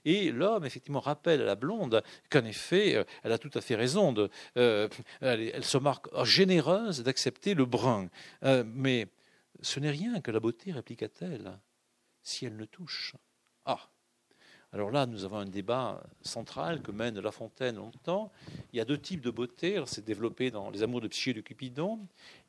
[0.04, 3.74] Et l'homme, effectivement, rappelle à la blonde qu'en effet, euh, elle a tout à fait
[3.74, 4.12] raison.
[4.12, 4.88] De, euh,
[5.20, 8.08] elle, se marque généreuse d'accepter le brun.
[8.42, 9.08] Mais
[9.60, 11.58] ce n'est rien que la beauté, répliqua-t-elle,
[12.22, 13.14] si elle ne touche.
[13.64, 13.88] Ah
[14.72, 18.30] alors là, nous avons un débat central que mène La Fontaine longtemps.
[18.72, 19.82] Il y a deux types de beauté.
[19.86, 21.98] C'est développé dans Les Amours de Psyché de Cupidon.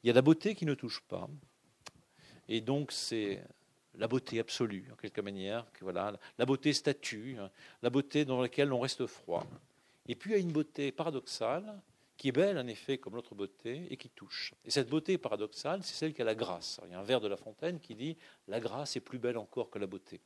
[0.04, 1.30] Il y a la beauté qui ne touche pas.
[2.50, 3.42] Et donc, c'est
[3.96, 7.38] la beauté absolue, en quelque manière, voilà, la beauté statue,
[7.82, 9.46] la beauté dans laquelle on reste froid.
[10.08, 11.82] Et puis il y a une beauté paradoxale,
[12.18, 14.54] qui est belle en effet comme l'autre beauté, et qui touche.
[14.66, 16.80] Et cette beauté paradoxale, c'est celle qui a la grâce.
[16.86, 18.18] il y a un vers de La Fontaine qui dit
[18.48, 20.20] La grâce est plus belle encore que la beauté.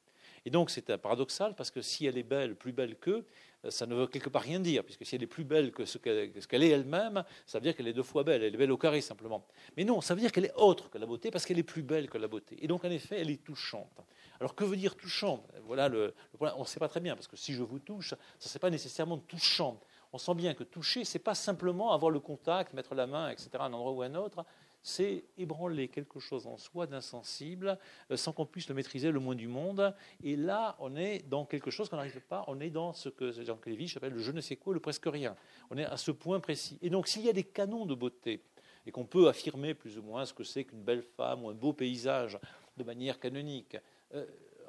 [0.46, 3.26] Et donc c'est paradoxal parce que si elle est belle, plus belle qu'eux,
[3.70, 5.98] ça ne veut quelque part rien dire, puisque si elle est plus belle que ce
[5.98, 8.78] qu'elle est elle-même, ça veut dire qu'elle est deux fois belle, elle est belle au
[8.78, 9.46] carré simplement.
[9.78, 11.84] Mais non, ça veut dire qu'elle est autre que la beauté, parce qu'elle est plus
[11.84, 12.58] belle que la beauté.
[12.62, 14.02] Et donc en effet, elle est touchante.
[14.40, 15.48] Alors que veut dire touchante?
[15.66, 16.56] Voilà le, problème.
[16.58, 18.70] On ne sait pas très bien, parce que si je vous touche, ça ne pas
[18.70, 19.80] nécessairement touchant.
[20.12, 23.50] On sent bien que toucher, c'est pas simplement avoir le contact, mettre la main, etc.,
[23.54, 24.46] à un endroit ou à un autre
[24.84, 27.80] c'est ébranler quelque chose en soi d'insensible
[28.12, 29.96] euh, sans qu'on puisse le maîtriser le moins du monde.
[30.24, 33.32] Et là, on est dans quelque chose qu'on n'arrive pas, on est dans ce que
[33.32, 35.36] Jean Clévich appelle le je ne sais quoi, le presque rien.
[35.72, 36.78] On est à ce point précis.
[36.82, 38.44] Et donc, s'il y a des canons de beauté,
[38.86, 41.54] et qu'on peut affirmer plus ou moins ce que c'est qu'une belle femme ou un
[41.54, 42.38] beau paysage
[42.76, 43.78] de manière canonique,
[44.14, 44.26] euh,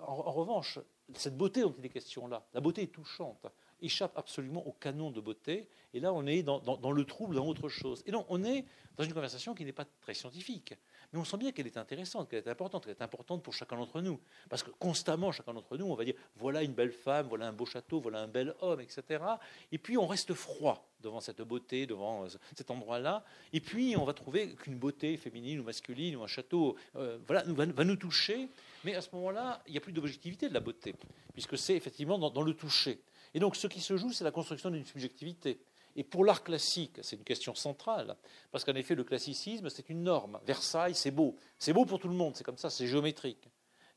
[0.06, 0.78] en, en, revanche,
[1.14, 3.46] cette beauté dont il est question là, la beauté est touchante
[3.84, 5.68] échappe absolument au canon de beauté.
[5.92, 8.02] Et là, on est dans, le trouble, dans autre chose.
[8.06, 8.64] Et donc, on est
[8.96, 10.74] dans une conversation qui n'est pas très scientifique.
[11.12, 13.76] Mais on sent bien qu'elle est intéressante, qu'elle est importante, qu'elle est importante pour chacun
[13.76, 14.18] d'entre nous.
[14.48, 17.52] Parce que constamment, chacun d'entre nous, on va dire voilà une belle femme, voilà un
[17.52, 19.22] beau château, voilà un bel homme, etc.
[19.70, 22.26] Et puis, on reste froid devant cette beauté, devant
[22.56, 23.24] cet endroit-là.
[23.52, 27.44] Et puis, on va trouver qu'une beauté féminine ou masculine ou un château euh, voilà,
[27.46, 28.48] va, nous toucher.
[28.84, 30.94] Mais à ce moment-là, il n'y a plus d'objectivité de la beauté,
[31.32, 33.02] puisque c'est effectivement dans, le toucher.
[33.32, 35.60] Et donc, ce qui se joue, c'est la construction d'une subjectivité.
[35.96, 38.16] Et pour l'art classique, c'est une question centrale,
[38.50, 40.38] parce qu'en effet, le classicisme, c'est une norme.
[40.44, 41.36] Versailles, c'est beau.
[41.58, 43.48] C'est beau pour tout le monde, c'est comme ça, c'est géométrique.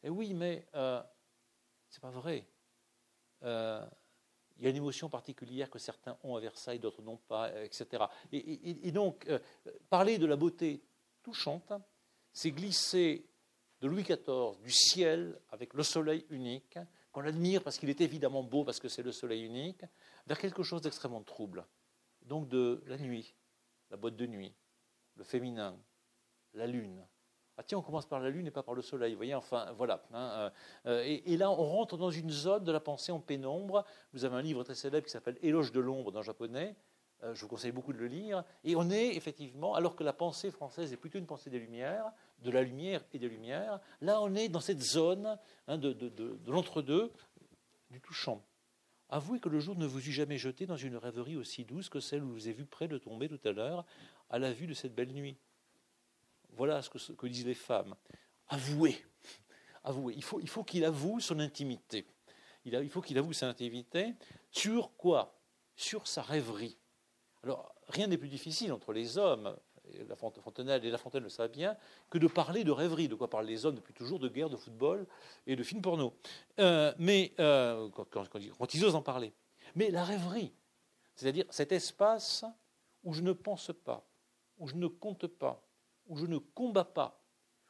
[0.04, 1.02] Et oui, mais euh,
[1.90, 2.48] c'est pas vrai.
[3.44, 3.86] Euh,
[4.58, 8.06] il y a une émotion particulière que certains ont à Versailles, d'autres n'ont pas, etc.
[8.32, 9.40] Et, et, et donc, euh,
[9.90, 10.82] parler de la beauté
[11.22, 11.74] touchante,
[12.32, 13.28] c'est glisser
[13.82, 16.78] de Louis XIV, du ciel, avec le soleil unique,
[17.12, 19.84] qu'on admire parce qu'il est évidemment beau, parce que c'est le soleil unique,
[20.26, 21.66] vers quelque chose d'extrêmement trouble.
[22.24, 23.36] Donc de la nuit,
[23.90, 24.54] la boîte de nuit,
[25.16, 25.78] le féminin,
[26.54, 27.06] la lune.
[27.60, 29.72] Ah tiens, on commence par la lune et pas par le soleil, vous voyez, enfin,
[29.72, 30.04] voilà.
[30.14, 30.52] Hein,
[30.86, 33.84] euh, et, et, là, on rentre dans une zone de la pensée en pénombre.
[34.14, 36.76] Vous avez un livre très célèbre qui s'appelle Éloge de l'ombre dans japonais,
[37.24, 40.14] euh, je vous conseille beaucoup de le lire, et on est effectivement, alors que la
[40.14, 44.22] pensée française est plutôt une pensée des Lumières, de la lumière et des Lumières, là
[44.22, 47.12] on est dans cette zone hein, de, de, de, de l'entre-deux,
[47.90, 48.44] du touchant.
[49.10, 52.02] Avouez que le jour ne vous eût jamais jeté dans une rêverie aussi douce que
[52.02, 53.86] celle où vous ai vu près de tomber tout à l'heure,
[54.30, 55.38] à la vue de cette belle nuit.
[56.52, 57.96] Voilà ce que, disent les femmes.
[58.50, 58.98] Avouez,
[59.84, 60.14] avouez.
[60.16, 62.06] Il faut, il faut qu'il avoue son intimité.
[62.66, 64.14] Il, faut qu'il avoue son intimité.
[64.52, 65.40] Sur quoi?
[65.76, 66.78] Sur sa rêverie.
[67.44, 69.56] Alors, rien n'est plus difficile entre les hommes,
[70.08, 71.76] la Fontenelle et La Fontaine le savent bien,
[72.10, 74.58] que de parler de rêverie, de quoi parlent les hommes depuis toujours, de guerre, de
[74.58, 75.06] football
[75.46, 76.14] et de films porno.
[76.60, 79.34] Euh, mais euh, quand, ils osent en parler.
[79.76, 80.54] Mais la rêverie,
[81.16, 82.46] c'est-à-dire cet espace
[83.04, 84.06] où je ne pense pas,
[84.58, 85.64] où je ne compte pas,
[86.08, 87.22] où je ne combats pas,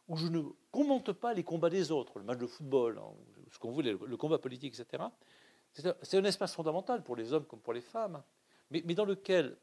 [0.08, 0.42] où je ne
[0.72, 3.12] commente pas les combats des autres, le match de football, hein,
[3.52, 5.04] ce qu'on voulait, le combat politique, etc.
[6.02, 8.24] C'est un espace fondamental pour les hommes comme pour les femmes
[8.72, 9.56] mais dans lequel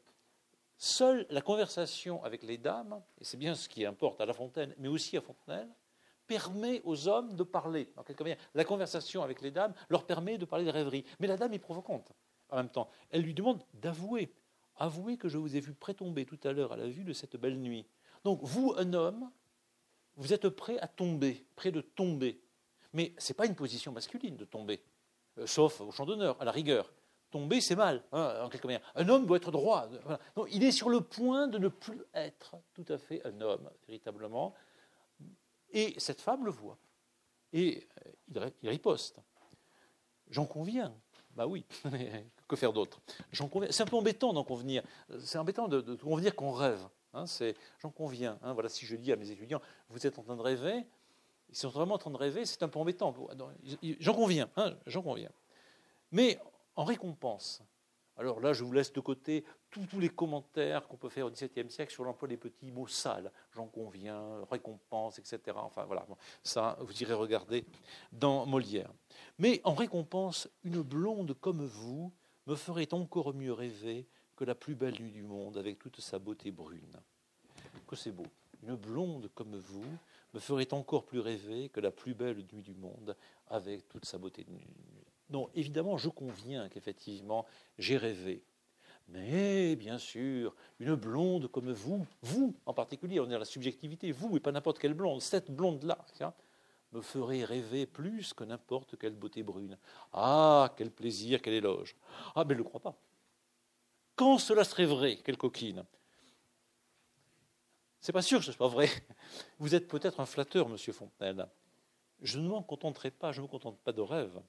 [0.77, 4.73] seule la conversation avec les dames, et c'est bien ce qui importe à La Fontaine,
[4.77, 5.69] mais aussi à Fontenelle,
[6.27, 7.93] permet aux hommes de parler.
[8.53, 11.05] La conversation avec les dames leur permet de parler de rêverie.
[11.19, 12.11] Mais la dame est provocante
[12.49, 12.89] en même temps.
[13.09, 14.33] Elle lui demande d'avouer.
[14.77, 17.37] Avouez que je vous ai vu prétomber tout à l'heure à la vue de cette
[17.37, 17.85] belle nuit.
[18.23, 19.31] Donc, vous, un homme,
[20.15, 22.41] vous êtes prêt à tomber, prêt de tomber.
[22.93, 24.83] Mais ce n'est pas une position masculine de tomber.
[25.37, 26.91] euh, sauf au champ d'honneur, à la rigueur.
[27.35, 28.93] Tomber, c'est mal, hein, en quelque manière.
[28.95, 29.89] Un homme doit être droit.
[30.53, 34.53] il est sur le point de ne plus être tout à fait un homme, véritablement.
[35.73, 36.77] Et cette femme le voit.
[37.51, 37.85] Et
[38.37, 39.19] euh, il riposte.
[40.29, 40.95] J'en conviens.
[41.31, 41.65] Bah oui,
[42.47, 43.01] que faire d'autre?
[43.33, 43.69] J'en conviens.
[43.69, 44.81] C'est un peu embêtant d'en convenir.
[45.19, 46.87] C'est embêtant de, de, convenir qu'on rêve.
[47.13, 47.25] Hein,
[47.81, 48.39] j'en conviens.
[48.43, 48.53] Hein.
[48.53, 50.85] voilà, si je dis à mes étudiants, vous êtes en train de rêver,
[51.49, 53.13] ils sont vraiment en train de rêver, c'est un peu embêtant.
[53.99, 55.31] J'en conviens, hein, j'en conviens.
[56.13, 56.39] Mais
[56.75, 57.63] en récompense,
[58.17, 61.69] alors là, je vous laisse de côté tous, les commentaires qu'on peut faire au XVIIe
[61.69, 63.29] siècle sur l'emploi des petits mots sales.
[63.53, 65.39] J'en conviens, récompense, etc.
[65.55, 66.07] Enfin voilà,
[66.41, 67.65] ça, vous irez regarder
[68.13, 68.89] dans Molière.
[69.37, 72.13] Mais en récompense, une blonde comme vous
[72.47, 74.07] me ferait encore mieux rêver
[74.37, 77.01] que la plus belle nuit du monde avec toute sa beauté brune.
[77.85, 78.27] Que c'est beau.
[78.63, 79.85] Une blonde comme vous
[80.33, 83.15] me ferait encore plus rêver que la plus belle nuit du monde
[83.49, 84.45] avec toute sa beauté.
[85.29, 87.45] Non, évidemment, je conviens qu'effectivement,
[87.77, 88.43] j'ai rêvé.
[89.07, 94.11] Mais, bien sûr, une blonde comme vous, vous en particulier, on est dans la subjectivité,
[94.11, 96.05] vous et pas n'importe quelle blonde, cette blonde-là,
[96.91, 99.77] me ferait rêver plus que n'importe quelle beauté brune.
[100.13, 101.95] Ah, quel plaisir, quel éloge.
[102.35, 102.95] Ah, mais je ne le crois pas.
[104.15, 105.85] Quand cela serait vrai, quelle coquine
[108.05, 108.87] c'est pas sûr que ce soit vrai.
[109.57, 111.47] Vous êtes peut-être un flatteur, monsieur Fontenelle.
[112.21, 114.39] Je ne m'en contenterai pas, je ne me contente pas de rêve.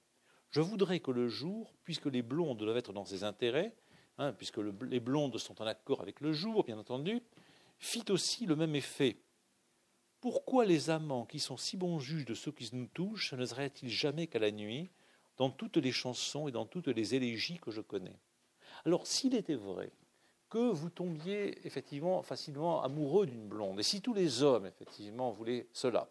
[0.51, 3.75] Je voudrais que le jour, puisque les blondes doivent être dans ses intérêts,
[4.19, 7.23] hein, puisque les blondes sont en accord avec le jour, bien entendu,
[7.79, 9.19] fit aussi le même effet.
[10.21, 13.91] Pourquoi les amants qui sont si bons juges de ceux qui nous touchent ne seraient-ils
[13.91, 14.91] jamais qu'à la nuit,
[15.37, 18.19] dans toutes les chansons et dans toutes les élégies que je connais?
[18.85, 19.93] Alors, s'il était vrai
[20.49, 23.81] que vous tombiez effectivement facilement amoureux d'une blonde.
[23.81, 26.09] Et si tous les hommes, effectivement, voulaient cela,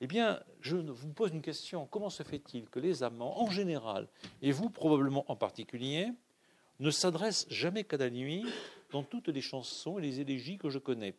[0.00, 1.86] eh bien, je vous pose une question.
[1.86, 4.08] Comment se fait-il que les amants, en général,
[4.40, 6.08] et vous probablement en particulier,
[6.78, 8.44] ne s'adressent jamais qu'à la nuit
[8.92, 11.14] dans toutes les chansons et les élégies que je connais?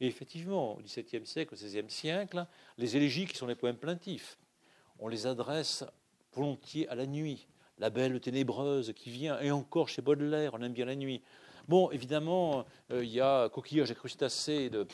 [0.00, 2.46] Et effectivement, au XVIIe siècle, au XVIe siècle,
[2.78, 4.38] les élégies qui sont les poèmes plaintifs,
[4.98, 5.84] on les adresse
[6.32, 7.48] volontiers à la nuit.
[7.78, 11.22] La belle ténébreuse qui vient, et encore chez Baudelaire, on aime bien la nuit.
[11.70, 14.88] Bon, évidemment, euh, il y a Coquillage et crustacés de,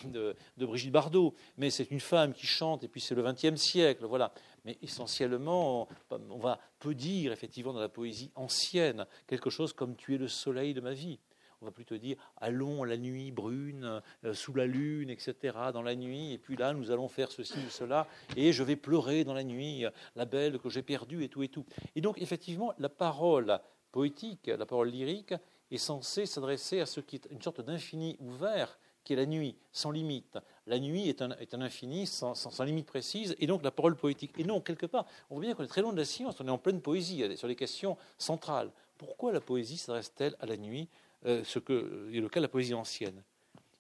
[0.59, 4.35] Brigitte Bardot, mais c'est une femme qui chante, et puis c'est le XXe siècle, voilà.
[4.66, 10.16] Mais essentiellement, on, va peu dire, effectivement, dans la poésie ancienne, quelque chose comme Tu
[10.16, 11.19] es le soleil de ma vie
[11.62, 15.94] on va plutôt dire allons la nuit brune, euh, sous la lune, etc., dans la
[15.94, 19.32] nuit, et puis là nous allons faire ceci ou cela, et je vais pleurer dans
[19.32, 21.65] la nuit, la belle que j'ai perdue, et tout, et tout.
[21.94, 23.59] Et donc, effectivement, la parole
[23.90, 25.32] poétique, la parole lyrique,
[25.70, 29.56] est censé s'adresser à ce qui est une sorte d'infini ouvert, qui est la nuit,
[29.72, 30.38] sans limite.
[30.66, 34.32] La nuit est un, infini sans, limite précise, et donc la parole poétique.
[34.36, 36.47] Et non, quelque part, on voit bien qu'on est très loin de la science, on
[36.47, 38.70] est en pleine poésie, sur les questions centrales.
[38.98, 40.88] Pourquoi la poésie s'adresse-t-elle à la nuit,
[41.24, 43.22] euh, ce que est le cas de la poésie ancienne?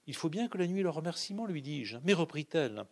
[0.06, 1.98] Il faut bien que la nuit le remerciement, lui dis-je.
[2.04, 2.84] Mais reprit-elle,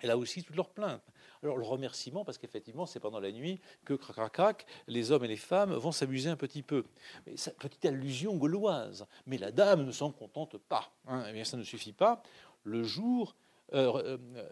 [0.00, 1.02] elle a aussi toutes leurs plaintes.
[1.42, 5.24] Alors le remerciement, parce qu'effectivement, c'est pendant la nuit que, crac, crac, crac, les hommes
[5.24, 6.84] et les femmes vont s'amuser un petit peu.
[7.24, 9.06] Petite allusion gauloise.
[9.26, 10.92] Mais la dame ne s'en contente pas.
[11.06, 11.24] Hein.
[11.28, 12.22] Eh bien, ça ne suffit pas.
[12.64, 13.36] Le jour,
[13.74, 14.44] euh, euh,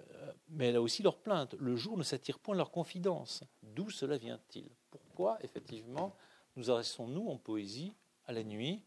[0.48, 1.54] mais elle a aussi leurs plaintes.
[1.58, 3.42] Le jour ne s'attire point leur confidence.
[3.62, 4.68] D'où cela vient-il?
[4.90, 6.14] Pourquoi, effectivement,
[6.56, 7.92] nous adressons-nous en poésie
[8.26, 8.82] à la nuit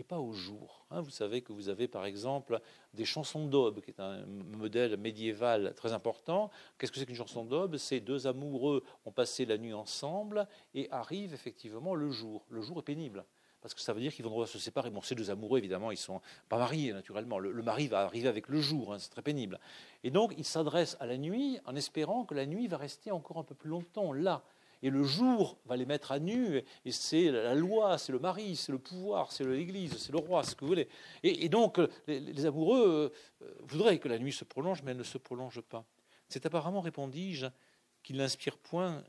[0.00, 0.86] et pas au jour.
[0.90, 1.02] Hein.
[1.02, 2.58] vous savez que vous avez par exemple
[2.94, 6.50] des chansons d'aube, qui est un modèle médiéval très important.
[6.78, 7.76] Qu'est-ce que c'est qu'une chanson d'aube?
[7.76, 12.46] C'est deux amoureux ont passé la nuit ensemble et arrive effectivement le jour.
[12.48, 13.24] Le jour est pénible.
[13.60, 14.88] Parce que ça veut dire qu'ils vont devoir se séparer.
[14.88, 17.38] Bon, ces deux amoureux, évidemment, ils sont pas mariés, naturellement.
[17.38, 19.60] Le, mari va arriver avec le jour, hein, c'est très pénible.
[20.02, 23.36] Et donc, ils s'adressent à la nuit en espérant que la nuit va rester encore
[23.36, 24.42] un peu plus longtemps là
[24.82, 28.56] et le jour va les mettre à nu, et c'est la loi, c'est le mari,
[28.56, 30.88] c'est le pouvoir, c'est l'Église, c'est le roi, ce que vous voulez.
[31.22, 33.12] Et, donc, les, amoureux
[33.42, 35.84] euh, voudraient que la nuit se prolonge, mais elle ne se prolonge pas.
[36.28, 37.46] C'est apparemment, répondis-je,
[38.02, 39.04] qu'il n'inspire point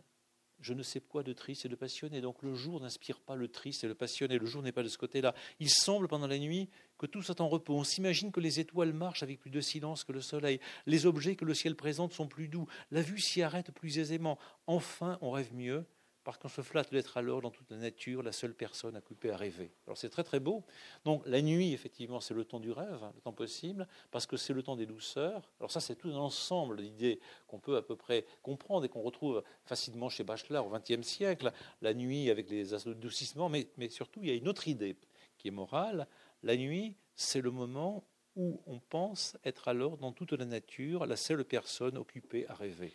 [0.62, 2.22] je ne sais quoi de triste et de passionné.
[2.22, 4.38] Donc le jour n'inspire pas le triste et le passionné.
[4.38, 5.34] Le jour n'est pas de ce côté-là.
[5.60, 7.76] Il semble pendant la nuit que tout soit en repos.
[7.76, 10.60] On s'imagine que les étoiles marchent avec plus de silence que le soleil.
[10.86, 12.68] Les objets que le ciel présente sont plus doux.
[12.92, 14.38] La vue s'y arrête plus aisément.
[14.68, 15.86] Enfin, on rêve mieux
[16.24, 19.38] parce qu'on se flatte d'être alors dans toute la nature la seule personne occupée à
[19.38, 19.72] rêver.
[19.88, 20.64] Alors c'est très très beau.
[21.06, 24.54] Donc la nuit, effectivement, c'est le temps du rêve, le temps possible, parce que c'est
[24.54, 25.52] le temps des douceurs.
[25.60, 29.02] Alors ça, c'est tout un ensemble d'idées qu'on peut à peu près comprendre et qu'on
[29.02, 31.52] retrouve facilement chez Bachelard au XXe siècle.
[31.82, 34.96] La nuit avec les adoucissements, mais, mais surtout, il y a une autre idée
[35.38, 36.08] qui est morale.
[36.44, 38.04] La nuit, c'est le moment
[38.36, 42.94] où on pense être alors dans toute la nature la seule personne occupée à rêver.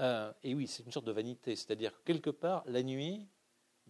[0.00, 3.26] Euh, et oui, c'est une sorte de vanité, c'est-à-dire que quelque part, la nuit,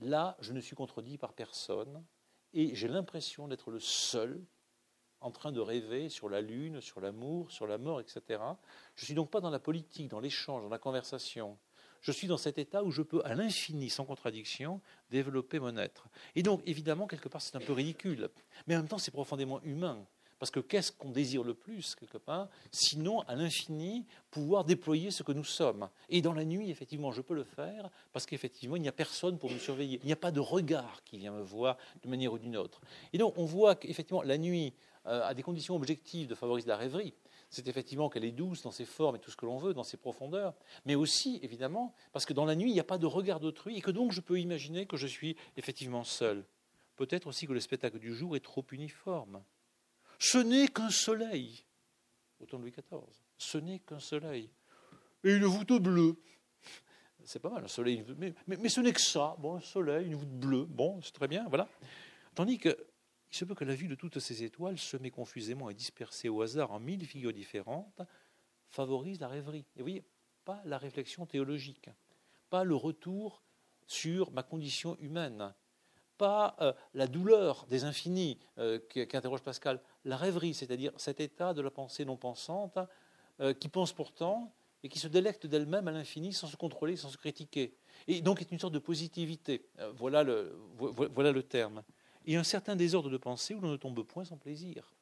[0.01, 2.05] là, je ne suis contredit par personne,
[2.52, 4.44] et j'ai l'impression d'être le seul
[5.20, 8.22] en train de rêver sur la lune, sur l'amour, sur la mort, etc.
[8.94, 11.59] Je ne suis donc pas dans la politique, dans l'échange, dans la conversation.
[12.02, 16.09] Je suis dans cet état où je peux, à l'infini, sans contradiction, développer mon être.
[16.35, 18.28] Et donc, évidemment, quelque part, c'est un peu ridicule.
[18.66, 20.06] Mais en même temps, c'est profondément humain.
[20.39, 25.23] Parce que qu'est-ce qu'on désire le plus, quelque part, sinon à l'infini, pouvoir déployer ce
[25.23, 25.89] que nous sommes.
[26.09, 29.39] Et dans la nuit, effectivement, je peux le faire, parce qu'effectivement, il n'y a personne
[29.39, 30.01] pour me surveiller.
[30.02, 32.81] Il n'y a pas de regard qui vient me voir d'une manière ou d'une autre.
[33.12, 34.74] Et donc, on voit qu'effectivement, la nuit
[35.06, 37.15] euh, a des conditions objectives de favoriser la rêverie.
[37.51, 39.85] C'est effectivement qu'elle est douce dans ses formes et tout ce que l'on veut, dans
[39.85, 40.55] ses profondeurs,
[40.86, 43.77] mais aussi, évidemment, parce que dans la nuit, il n'y a pas de regard d'autrui,
[43.77, 46.44] et que donc je peux imaginer que je suis effectivement seul.
[46.97, 49.43] Peut-être aussi que le spectacle du jour est trop uniforme.
[50.19, 51.65] Ce n'est qu'un soleil.
[52.41, 53.01] Autant de Louis XIV.
[53.39, 54.51] Ce n'est qu'un soleil.
[55.23, 56.16] Et une voûte bleue.
[57.24, 58.05] C'est pas mal, un soleil.
[58.47, 59.36] Mais, ce n'est que ça.
[59.39, 60.65] Bon, un soleil, une voûte bleue.
[60.66, 61.69] Bon, c'est très bien, voilà.
[62.35, 62.77] Tandis que
[63.35, 66.43] il se peut que la vue de toutes ces étoiles, semées confusément et dispersées au
[66.43, 68.01] hasard en mille figures différentes,
[68.69, 69.66] favorise la rêverie.
[69.74, 70.05] Et vous voyez,
[70.45, 71.91] pas la réflexion théologique,
[72.49, 73.43] pas le retour
[73.89, 75.53] sur ma condition humaine,
[76.16, 81.62] pas euh, la douleur des infinis euh, qu'interroge Pascal, la rêverie, c'est-à-dire cet état de
[81.62, 82.78] la pensée non pensante
[83.41, 87.09] euh, qui pense pourtant et qui se délecte d'elle-même à l'infini sans se contrôler, sans
[87.09, 87.74] se critiquer.
[88.07, 89.66] Et donc est une sorte de positivité.
[89.97, 91.82] voilà, le, voilà le terme.
[92.27, 94.95] Et un certain désordre de pensée où l'on ne tombe point sans plaisir.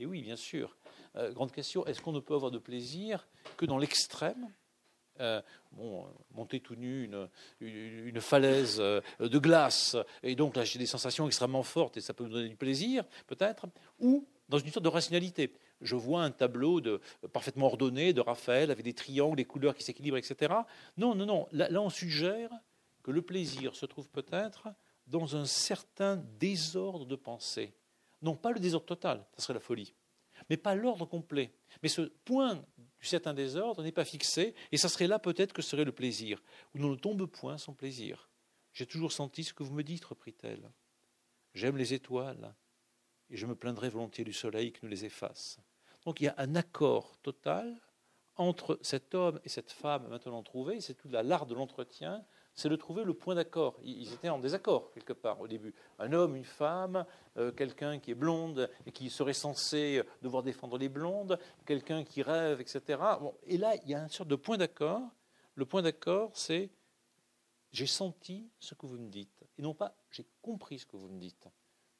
[0.00, 0.76] Et oui, bien sûr.
[1.14, 4.50] grande question, est-ce qu'on ne peut avoir de plaisir que dans l'extrême?
[5.20, 5.42] Euh,
[5.72, 7.10] bon, monter tout nu
[7.60, 12.14] une, falaise euh, de glace, et donc là j'ai des sensations extrêmement fortes et ça
[12.14, 13.66] peut me donner du plaisir, peut-être,
[13.98, 15.52] ou dans une sorte de rationalité.
[15.80, 17.00] Je vois un tableau de,
[17.32, 20.54] parfaitement ordonné de Raphaël avec des triangles, des couleurs qui s'équilibrent, etc.
[20.96, 21.48] Non, non, non.
[21.52, 22.50] Là, là, on suggère
[23.02, 24.68] que le plaisir se trouve peut-être
[25.06, 27.74] dans un certain désordre de pensée.
[28.20, 29.94] Non pas le désordre total, ça serait la folie,
[30.48, 31.52] mais pas l'ordre complet.
[31.82, 32.64] Mais ce point
[33.00, 36.42] du certain désordre n'est pas fixé, et ça serait là peut-être que serait le plaisir,
[36.74, 38.28] où l'on ne tombe point sans plaisir.
[38.72, 40.70] J'ai toujours senti ce que vous me dites, reprit-elle.
[41.54, 42.54] J'aime les étoiles,
[43.30, 45.58] et je me plaindrai volontiers du soleil qui nous les efface.
[46.04, 47.80] Donc il y a un accord total
[48.36, 52.24] entre cet homme et cette femme maintenant trouvée, c'est toute l'art de l'entretien,
[52.58, 53.78] c'est de trouver le point d'accord.
[53.84, 55.72] Ils étaient en désaccord quelque part au début.
[56.00, 57.06] Un homme, une femme,
[57.36, 62.20] euh, quelqu'un qui est blonde et qui serait censé devoir défendre les blondes, quelqu'un qui
[62.20, 63.00] rêve, etc.
[63.44, 65.02] et là, il y a une sorte de point d'accord.
[65.54, 66.68] Le point d'accord, c'est
[67.70, 71.08] j'ai senti ce que vous me dites, et non pas j'ai compris ce que vous
[71.08, 71.46] me dites.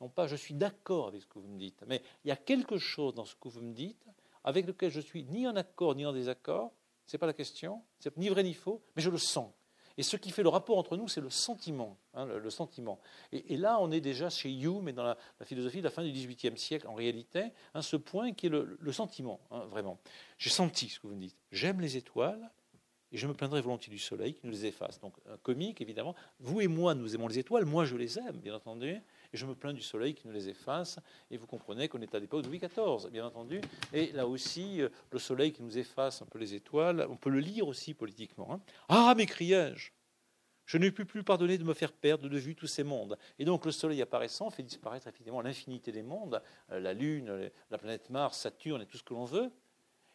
[0.00, 2.36] Non pas je suis d'accord avec ce que vous me dites, mais il y a
[2.36, 4.08] quelque chose dans ce que vous me dites
[4.42, 6.72] avec lequel je suis ni en accord ni en désaccord.
[7.06, 9.52] Ce n'est pas la question, c'est ni vrai ni faux, mais je le sens.
[9.98, 11.98] Et ce qui fait le rapport entre nous, c'est le sentiment.
[12.14, 13.00] Hein, le, sentiment.
[13.32, 16.12] Et, là, on est déjà chez Hume et dans la, philosophie de la fin du
[16.12, 19.98] XVIIIe siècle, en réalité, hein, ce point qui est le, sentiment, hein, vraiment.
[20.38, 21.36] J'ai senti ce que vous me dites.
[21.50, 22.48] J'aime les étoiles,
[23.10, 25.00] et je me plaindrai volontiers du soleil qui nous les efface.
[25.00, 26.14] Donc, un comique, évidemment.
[26.38, 27.64] Vous et moi, nous aimons les étoiles.
[27.64, 29.00] Moi, je les aime, bien entendu.
[29.32, 30.98] Et je me plains du soleil qui nous les efface.
[31.30, 33.60] Et vous comprenez qu'on est à l'époque de Louis XIV, bien entendu.
[33.92, 37.30] Et là aussi, euh, le soleil qui nous efface un peu les étoiles, on peut
[37.30, 38.52] le lire aussi politiquement.
[38.52, 38.60] Hein.
[38.88, 39.90] Ah, m'écriai-je
[40.68, 43.16] je ne puis plus pardonner de me faire perdre de vue tous ces mondes.
[43.38, 47.78] Et donc le Soleil apparaissant fait disparaître effectivement l'infinité des mondes, euh, la Lune, la
[47.78, 49.50] planète Mars, Saturne et tout ce que l'on veut.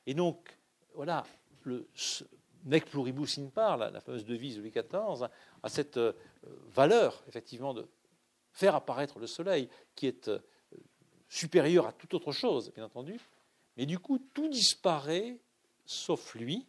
[0.06, 0.56] Et donc,
[0.94, 1.24] voilà,
[1.64, 1.88] le,
[2.66, 5.28] nec pluribus in par, la, fameuse devise de Louis XIV,
[5.64, 6.14] a cette euh,
[6.68, 7.88] valeur, effectivement, de
[8.54, 10.40] faire apparaître le soleil, qui est euh,
[11.28, 13.20] supérieur à toute autre chose, bien entendu.
[13.76, 15.40] Mais du coup, tout disparaît,
[15.86, 16.66] sauf lui.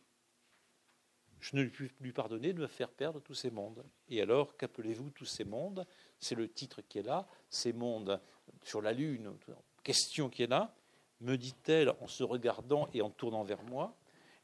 [1.40, 3.84] Je ne puis lui pardonner de me faire perdre tous ces mondes.
[4.08, 5.86] Et alors, qu'appelez-vous tous ces mondes?
[6.18, 8.18] C'est le titre qui est là, ces mondes
[8.62, 9.30] sur la Lune,
[9.82, 10.74] question qui est là,
[11.20, 13.94] me dit-elle en se regardant et en tournant vers moi.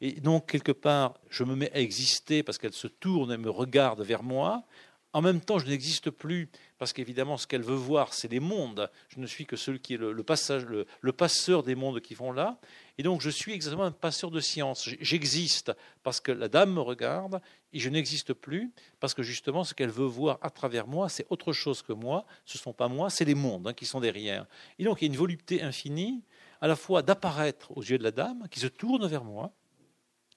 [0.02, 3.50] Et donc, quelque part, je me mets à exister parce qu'elle se tourne et me
[3.50, 4.64] regarde vers moi.
[5.12, 8.88] En même temps, je n'existe plus parce qu'évidemment, ce qu'elle veut voir, c'est les mondes.
[9.08, 12.30] Je ne suis que celui qui est le, passage, le, passeur des mondes qui vont
[12.30, 12.60] là.
[12.96, 14.88] Et donc, je suis exactement un passeur de science.
[15.00, 15.72] J'existe
[16.04, 17.40] parce que la dame me regarde
[17.72, 21.26] et je n'existe plus parce que justement, ce qu'elle veut voir à travers moi, c'est
[21.28, 22.24] autre chose que moi.
[22.44, 24.46] Ce ne sont pas moi, c'est les mondes hein, qui sont derrière.
[24.78, 26.22] Et donc, il y a une volupté infinie,
[26.60, 29.52] à la fois d'apparaître aux yeux de la dame, qui se tourne vers moi,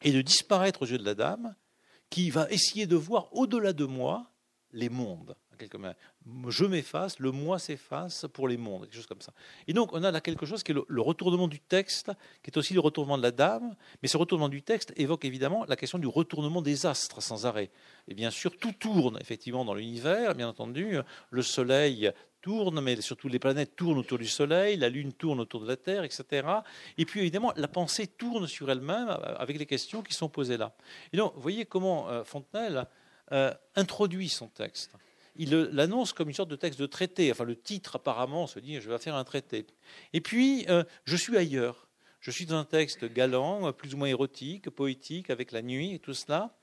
[0.01, 1.55] et de disparaître aux yeux de la dame,
[2.09, 4.32] qui va essayer de voir au-delà de moi
[4.73, 5.35] les mondes.
[6.49, 9.33] Je m'efface, le moi s'efface pour les mondes, quelque chose comme ça.
[9.67, 12.57] Et donc, on a là quelque chose qui est le, retournement du texte, qui est
[12.57, 15.99] aussi le retournement de la dame, mais ce retournement du texte évoque évidemment la question
[15.99, 17.69] du retournement des astres sans arrêt.
[18.07, 20.97] Et bien sûr, tout tourne effectivement dans l'univers, bien entendu.
[21.29, 25.61] Le Soleil tourne, mais surtout les planètes tournent autour du Soleil, la Lune tourne autour
[25.61, 26.47] de la Terre, etc.
[26.97, 30.75] Et puis évidemment, la pensée tourne sur elle-même avec les questions qui sont posées là.
[31.13, 32.85] Et donc, vous voyez comment euh, Fontenelle
[33.31, 34.91] euh, introduit son texte
[35.35, 37.31] il l'annonce comme une sorte de texte de traité.
[37.31, 39.65] Enfin, le titre, apparemment, se dit je vais faire un traité.
[40.13, 41.87] Et puis, euh, je suis ailleurs.
[42.19, 45.99] Je suis dans un texte galant, plus ou moins érotique, poétique, avec la nuit et
[45.99, 46.55] tout cela.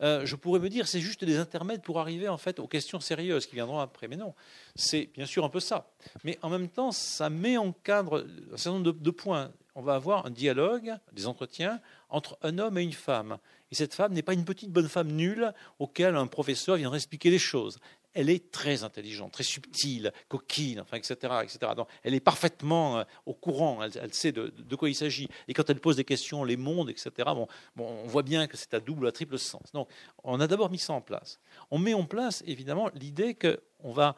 [0.00, 3.00] Euh, je pourrais me dire c'est juste des intermèdes pour arriver en fait aux questions
[3.00, 4.06] sérieuses qui viendront après.
[4.06, 4.32] Mais non,
[4.76, 5.90] c'est bien sûr un peu ça.
[6.22, 9.50] Mais en même temps, ça met en cadre un certain nombre de points.
[9.78, 13.38] On va avoir un dialogue, des entretiens entre un homme et une femme.
[13.70, 17.30] Et cette femme n'est pas une petite bonne femme nulle auquel un professeur viendrait expliquer
[17.30, 17.78] les choses
[18.14, 21.14] elle est très intelligente, très subtile, coquine, enfin, etc.
[21.42, 21.72] etc.
[21.76, 25.28] Donc, elle est parfaitement euh, au courant, elle, sait de, quoi il s'agit.
[25.46, 27.46] Et quand elle pose des questions, les mondes, etc., bon,
[27.76, 29.70] on voit bien que c'est à double, à triple sens.
[29.72, 29.88] Donc,
[30.24, 31.38] on a d'abord mis ça en place.
[31.70, 34.16] On met en place, évidemment, l'idée qu'on va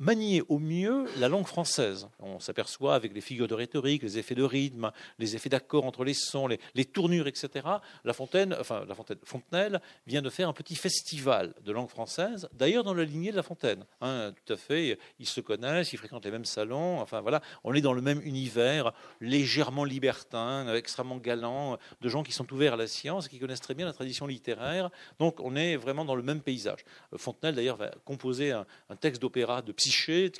[0.00, 2.08] manier au mieux la langue française.
[2.18, 6.04] On s'aperçoit avec les figures de rhétorique, les effets de rythme, les effets d'accord entre
[6.04, 7.68] les sons, les, tournures, etc.
[8.04, 8.94] La Fontaine, enfin la
[9.24, 13.36] Fontenelle vient de faire un petit festival de langue française, d'ailleurs dans la lignée de
[13.36, 13.84] la Fontaine.
[14.00, 17.00] Hein, tout à fait, ils se connaissent, ils fréquentent les mêmes salons.
[17.00, 22.32] Enfin voilà, on est dans le même univers, légèrement libertin, extrêmement galant, de gens qui
[22.32, 24.90] sont ouverts à la science, qui connaissent très bien la tradition littéraire.
[25.18, 26.84] Donc on est vraiment dans le même paysage.
[27.16, 28.66] Fontenelle d'ailleurs va composer un,
[29.00, 29.72] texte d'opéra de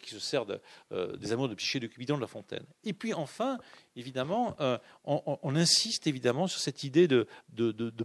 [0.00, 0.44] qui se sert
[0.92, 2.64] euh, des amours de Psyché de Cupidon de La Fontaine.
[2.84, 3.58] Et puis enfin,
[3.96, 7.26] évidemment, euh, on, insiste évidemment sur cette idée de,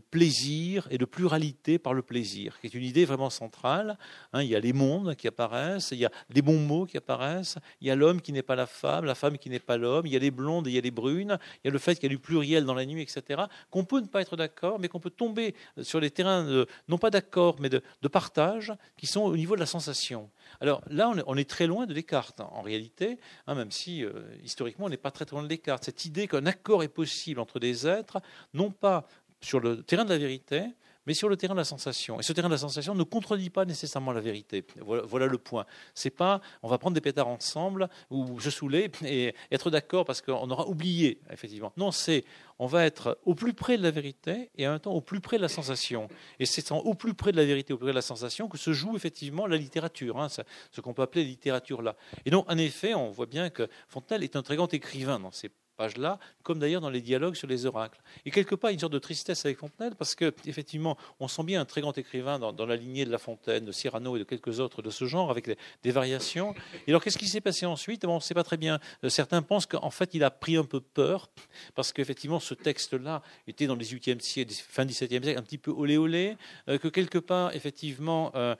[0.10, 3.98] plaisir et de pluralité par le plaisir, qui est une idée vraiment centrale.
[4.34, 4.44] Hein.
[4.44, 7.58] il y a les mondes qui apparaissent, il y a les bons mots qui apparaissent,
[7.82, 10.06] il y a l'homme qui n'est pas la femme, la femme qui n'est pas l'homme,
[10.06, 11.80] il y a les blondes et il y a les brunes, il y a le
[11.80, 14.36] fait qu'il y a du pluriel dans la nuit, etc., qu'on peut ne pas être
[14.36, 19.08] d'accord, mais qu'on peut tomber sur les terrains, non pas d'accord, mais de, partage, qui
[19.08, 20.30] sont au niveau de la sensation.
[20.62, 24.12] Alors là, on est, très loin de Descartes, en réalité, hein, même si euh,
[24.44, 25.84] historiquement, on n'est pas très, très loin de Descartes.
[25.84, 28.22] Cette idée qu'un accord est possible entre des êtres,
[28.54, 29.08] non pas
[29.42, 30.64] sur le terrain de la vérité,
[31.06, 32.20] mais sur le terrain de la sensation.
[32.20, 34.66] Et ce terrain de la sensation ne contredit pas nécessairement la vérité.
[34.82, 35.66] Voilà, le point.
[35.94, 40.22] C'est pas on va prendre des pétards ensemble ou se saouler et être d'accord parce
[40.22, 41.72] qu'on aura oublié, effectivement.
[41.78, 42.24] Non, c'est
[42.58, 45.20] on va être au plus près de la vérité et en même temps au plus
[45.20, 46.08] près de la sensation.
[46.40, 48.58] Et c'est au plus près de la vérité, au plus près de la sensation que
[48.58, 51.96] se joue effectivement la littérature, hein, ce qu'on peut appeler la littérature là.
[52.26, 55.32] Et donc, en effet, on voit bien que Fontenelle est un très grand écrivain dans
[55.32, 58.00] ses page-là, comme d'ailleurs dans les dialogues sur les oracles.
[58.26, 61.66] Et quelque part, une sorte de tristesse avec Fontenelle, parce qu'effectivement, on sent bien un
[61.66, 64.82] très grand écrivain dans, la lignée de La Fontaine, de Cyrano et de quelques autres
[64.82, 65.50] de ce genre, avec
[65.84, 66.54] des variations.
[66.88, 68.06] Et alors, qu'est-ce qui s'est passé ensuite?
[68.06, 68.80] On ne sait pas très bien.
[69.04, 71.30] Euh, certains pensent qu'en fait, il a pris un peu peur,
[71.76, 75.72] parce qu'effectivement, ce texte-là était dans les 18e siècle, fin 17e siècle, un petit peu
[75.72, 76.38] olé olé,
[76.70, 78.56] euh, que quelque part, effectivement, euh,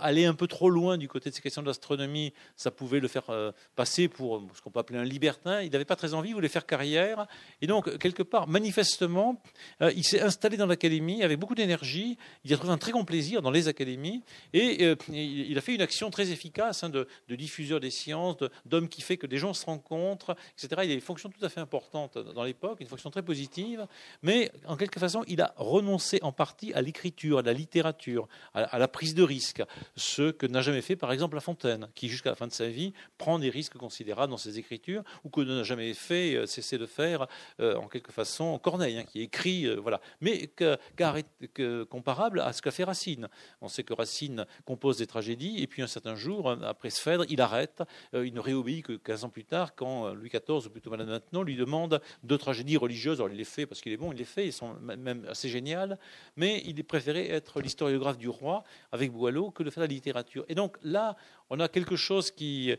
[0.00, 3.08] aller un peu trop loin du côté de ces questions de l'astronomie, ça pouvait le
[3.08, 3.24] faire
[3.74, 5.62] passer pour ce qu'on peut appeler un libertin.
[5.62, 7.26] Il n'avait pas très envie, il voulait carrière.
[7.60, 9.42] Et donc, quelque part, manifestement,
[9.82, 12.16] euh, il s'est installé dans l'académie avec beaucoup d'énergie.
[12.44, 14.22] Il a trouvé un très grand plaisir dans les académies.
[14.52, 18.88] Et euh, il a fait une action très efficace hein, de, diffuseur des sciences, d'homme
[18.88, 20.82] qui fait que des gens se rencontrent, etc.
[20.84, 23.86] Il a une fonction tout à fait importante dans l'époque, une fonction très positive.
[24.22, 28.78] Mais en quelque façon, il a renoncé en partie à l'écriture, à la littérature, à,
[28.78, 29.62] la prise de risque.
[29.96, 32.68] Ce que n'a jamais fait, par exemple, La Fontaine, qui jusqu'à la fin de sa
[32.68, 36.78] vie prend des risques considérables dans ses écritures, ou que n'a jamais fait euh, cessé
[36.78, 37.26] de faire
[37.60, 42.62] euh, en quelque façon Corneille, hein, qui écrit, euh, voilà, mais que, comparable à ce
[42.62, 43.28] qu'a fait Racine.
[43.60, 47.40] On sait que Racine compose des tragédies, et puis un certain jour, après Sphèdre, il
[47.40, 47.82] arrête,
[48.14, 51.42] il ne réobéit que 15 ans plus tard, quand Louis XIV, ou plutôt malade maintenant,
[51.42, 53.20] lui demande deux tragédies religieuses.
[53.20, 55.48] Alors il les fait parce qu'il est bon, il les fait, ils sont même assez
[55.48, 55.98] géniales,
[56.36, 60.44] mais il préféré être l'historiographe du roi avec Boileau que de faire la littérature.
[60.48, 61.16] Et donc là,
[61.50, 62.76] on a quelque chose qui,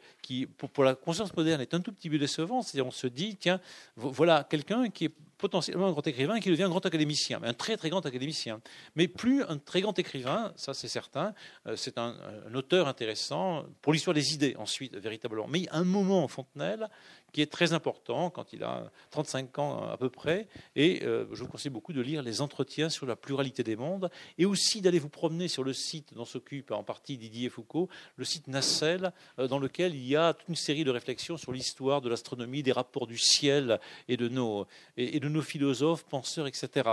[0.74, 2.62] pour, la conscience moderne, est un tout petit peu décevant.
[2.62, 3.60] C'est-à-dire, on se dit, tiens,
[3.96, 7.78] voilà quelqu'un qui est potentiellement un grand écrivain qui devient un grand académicien, un très
[7.78, 8.60] très grand académicien.
[8.96, 11.34] Mais plus un très grand écrivain, ça c'est certain,
[11.68, 12.16] euh, c'est un,
[12.54, 15.48] auteur intéressant pour l'histoire des idées ensuite, véritablement.
[15.48, 16.90] Mais il y a un moment en Fontenelle
[17.34, 21.44] qui est très important quand il a 35 ans à peu près, et euh, je
[21.44, 25.00] vous conseille beaucoup de lire les entretiens sur la pluralité des mondes, et aussi d'aller
[25.00, 29.48] vous promener sur le site dont s'occupe en partie Didier Foucault, le site Nacelle, euh,
[29.48, 32.72] dans lequel il y a toute une série de réflexions sur l'histoire de l'astronomie, des
[32.72, 36.90] rapports du ciel et de nos, et de nos philosophes, penseurs, etc.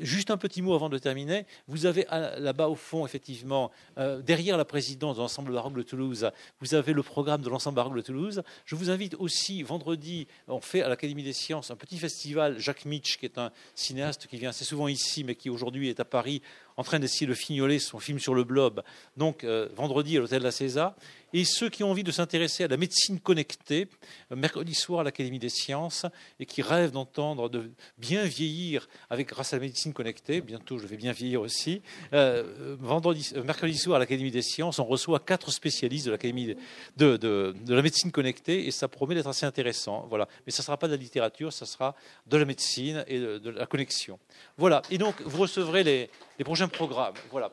[0.00, 1.46] juste un petit mot avant de terminer.
[1.66, 6.30] Vous avez là-bas au fond, effectivement, euh, derrière la présidence de l'ensemble baroque de Toulouse,
[6.60, 8.42] vous avez le programme de l'ensemble baroque de Toulouse.
[8.64, 12.58] Je vous invite aussi, vendredi, on fait à l'Académie des sciences un petit festival.
[12.58, 16.00] Jacques Mitch, qui est un cinéaste qui vient assez souvent ici, mais qui aujourd'hui est
[16.00, 16.42] à Paris,
[16.76, 18.82] en train d'essayer de fignoler son film sur le blob.
[19.16, 20.94] Donc, euh, vendredi à l'hôtel de la César.
[21.32, 23.88] Et ceux qui ont envie de s'intéresser à la médecine connectée,
[24.32, 26.06] euh, mercredi soir à l'Académie des sciences,
[26.40, 30.40] et qui rêvent d'entendre de bien vieillir avec grâce à la médecine connectée.
[30.40, 31.82] Bientôt, je vais bien vieillir aussi.
[32.12, 38.10] Euh, vendredi, mercredi soir à l'Académie des sciences, on reçoit quatre spécialistes de la médecine
[38.10, 40.06] connectée, et ça promet d'être assez intéressant.
[40.08, 40.28] Voilà.
[40.46, 41.94] Mais ça ne sera pas de la littérature, ça sera
[42.26, 44.18] de la médecine et de, de la connexion.
[44.56, 44.82] Voilà.
[44.90, 47.14] Et donc, vous recevrez les, les prochains programmes.
[47.30, 47.50] Voilà.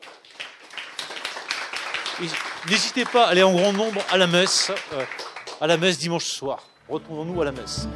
[2.68, 5.04] N'hésitez pas à aller en grand nombre à la messe, euh,
[5.60, 6.62] à la messe dimanche soir.
[6.88, 7.88] Retrouvons-nous à la messe.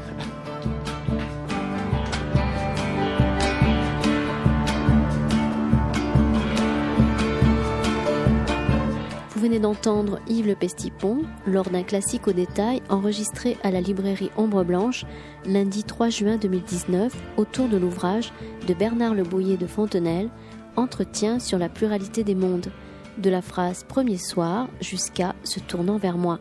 [9.31, 14.31] Vous venez d'entendre Yves Le Pestipon lors d'un classique au détail enregistré à la librairie
[14.37, 15.07] Ombre Blanche
[15.47, 18.33] lundi 3 juin 2019 autour de l'ouvrage
[18.67, 20.29] de Bernard Le Bouillet de Fontenelle
[20.77, 22.71] Entretien sur la pluralité des mondes,
[23.19, 26.39] de la phrase premier soir jusqu'à se tournant vers moi.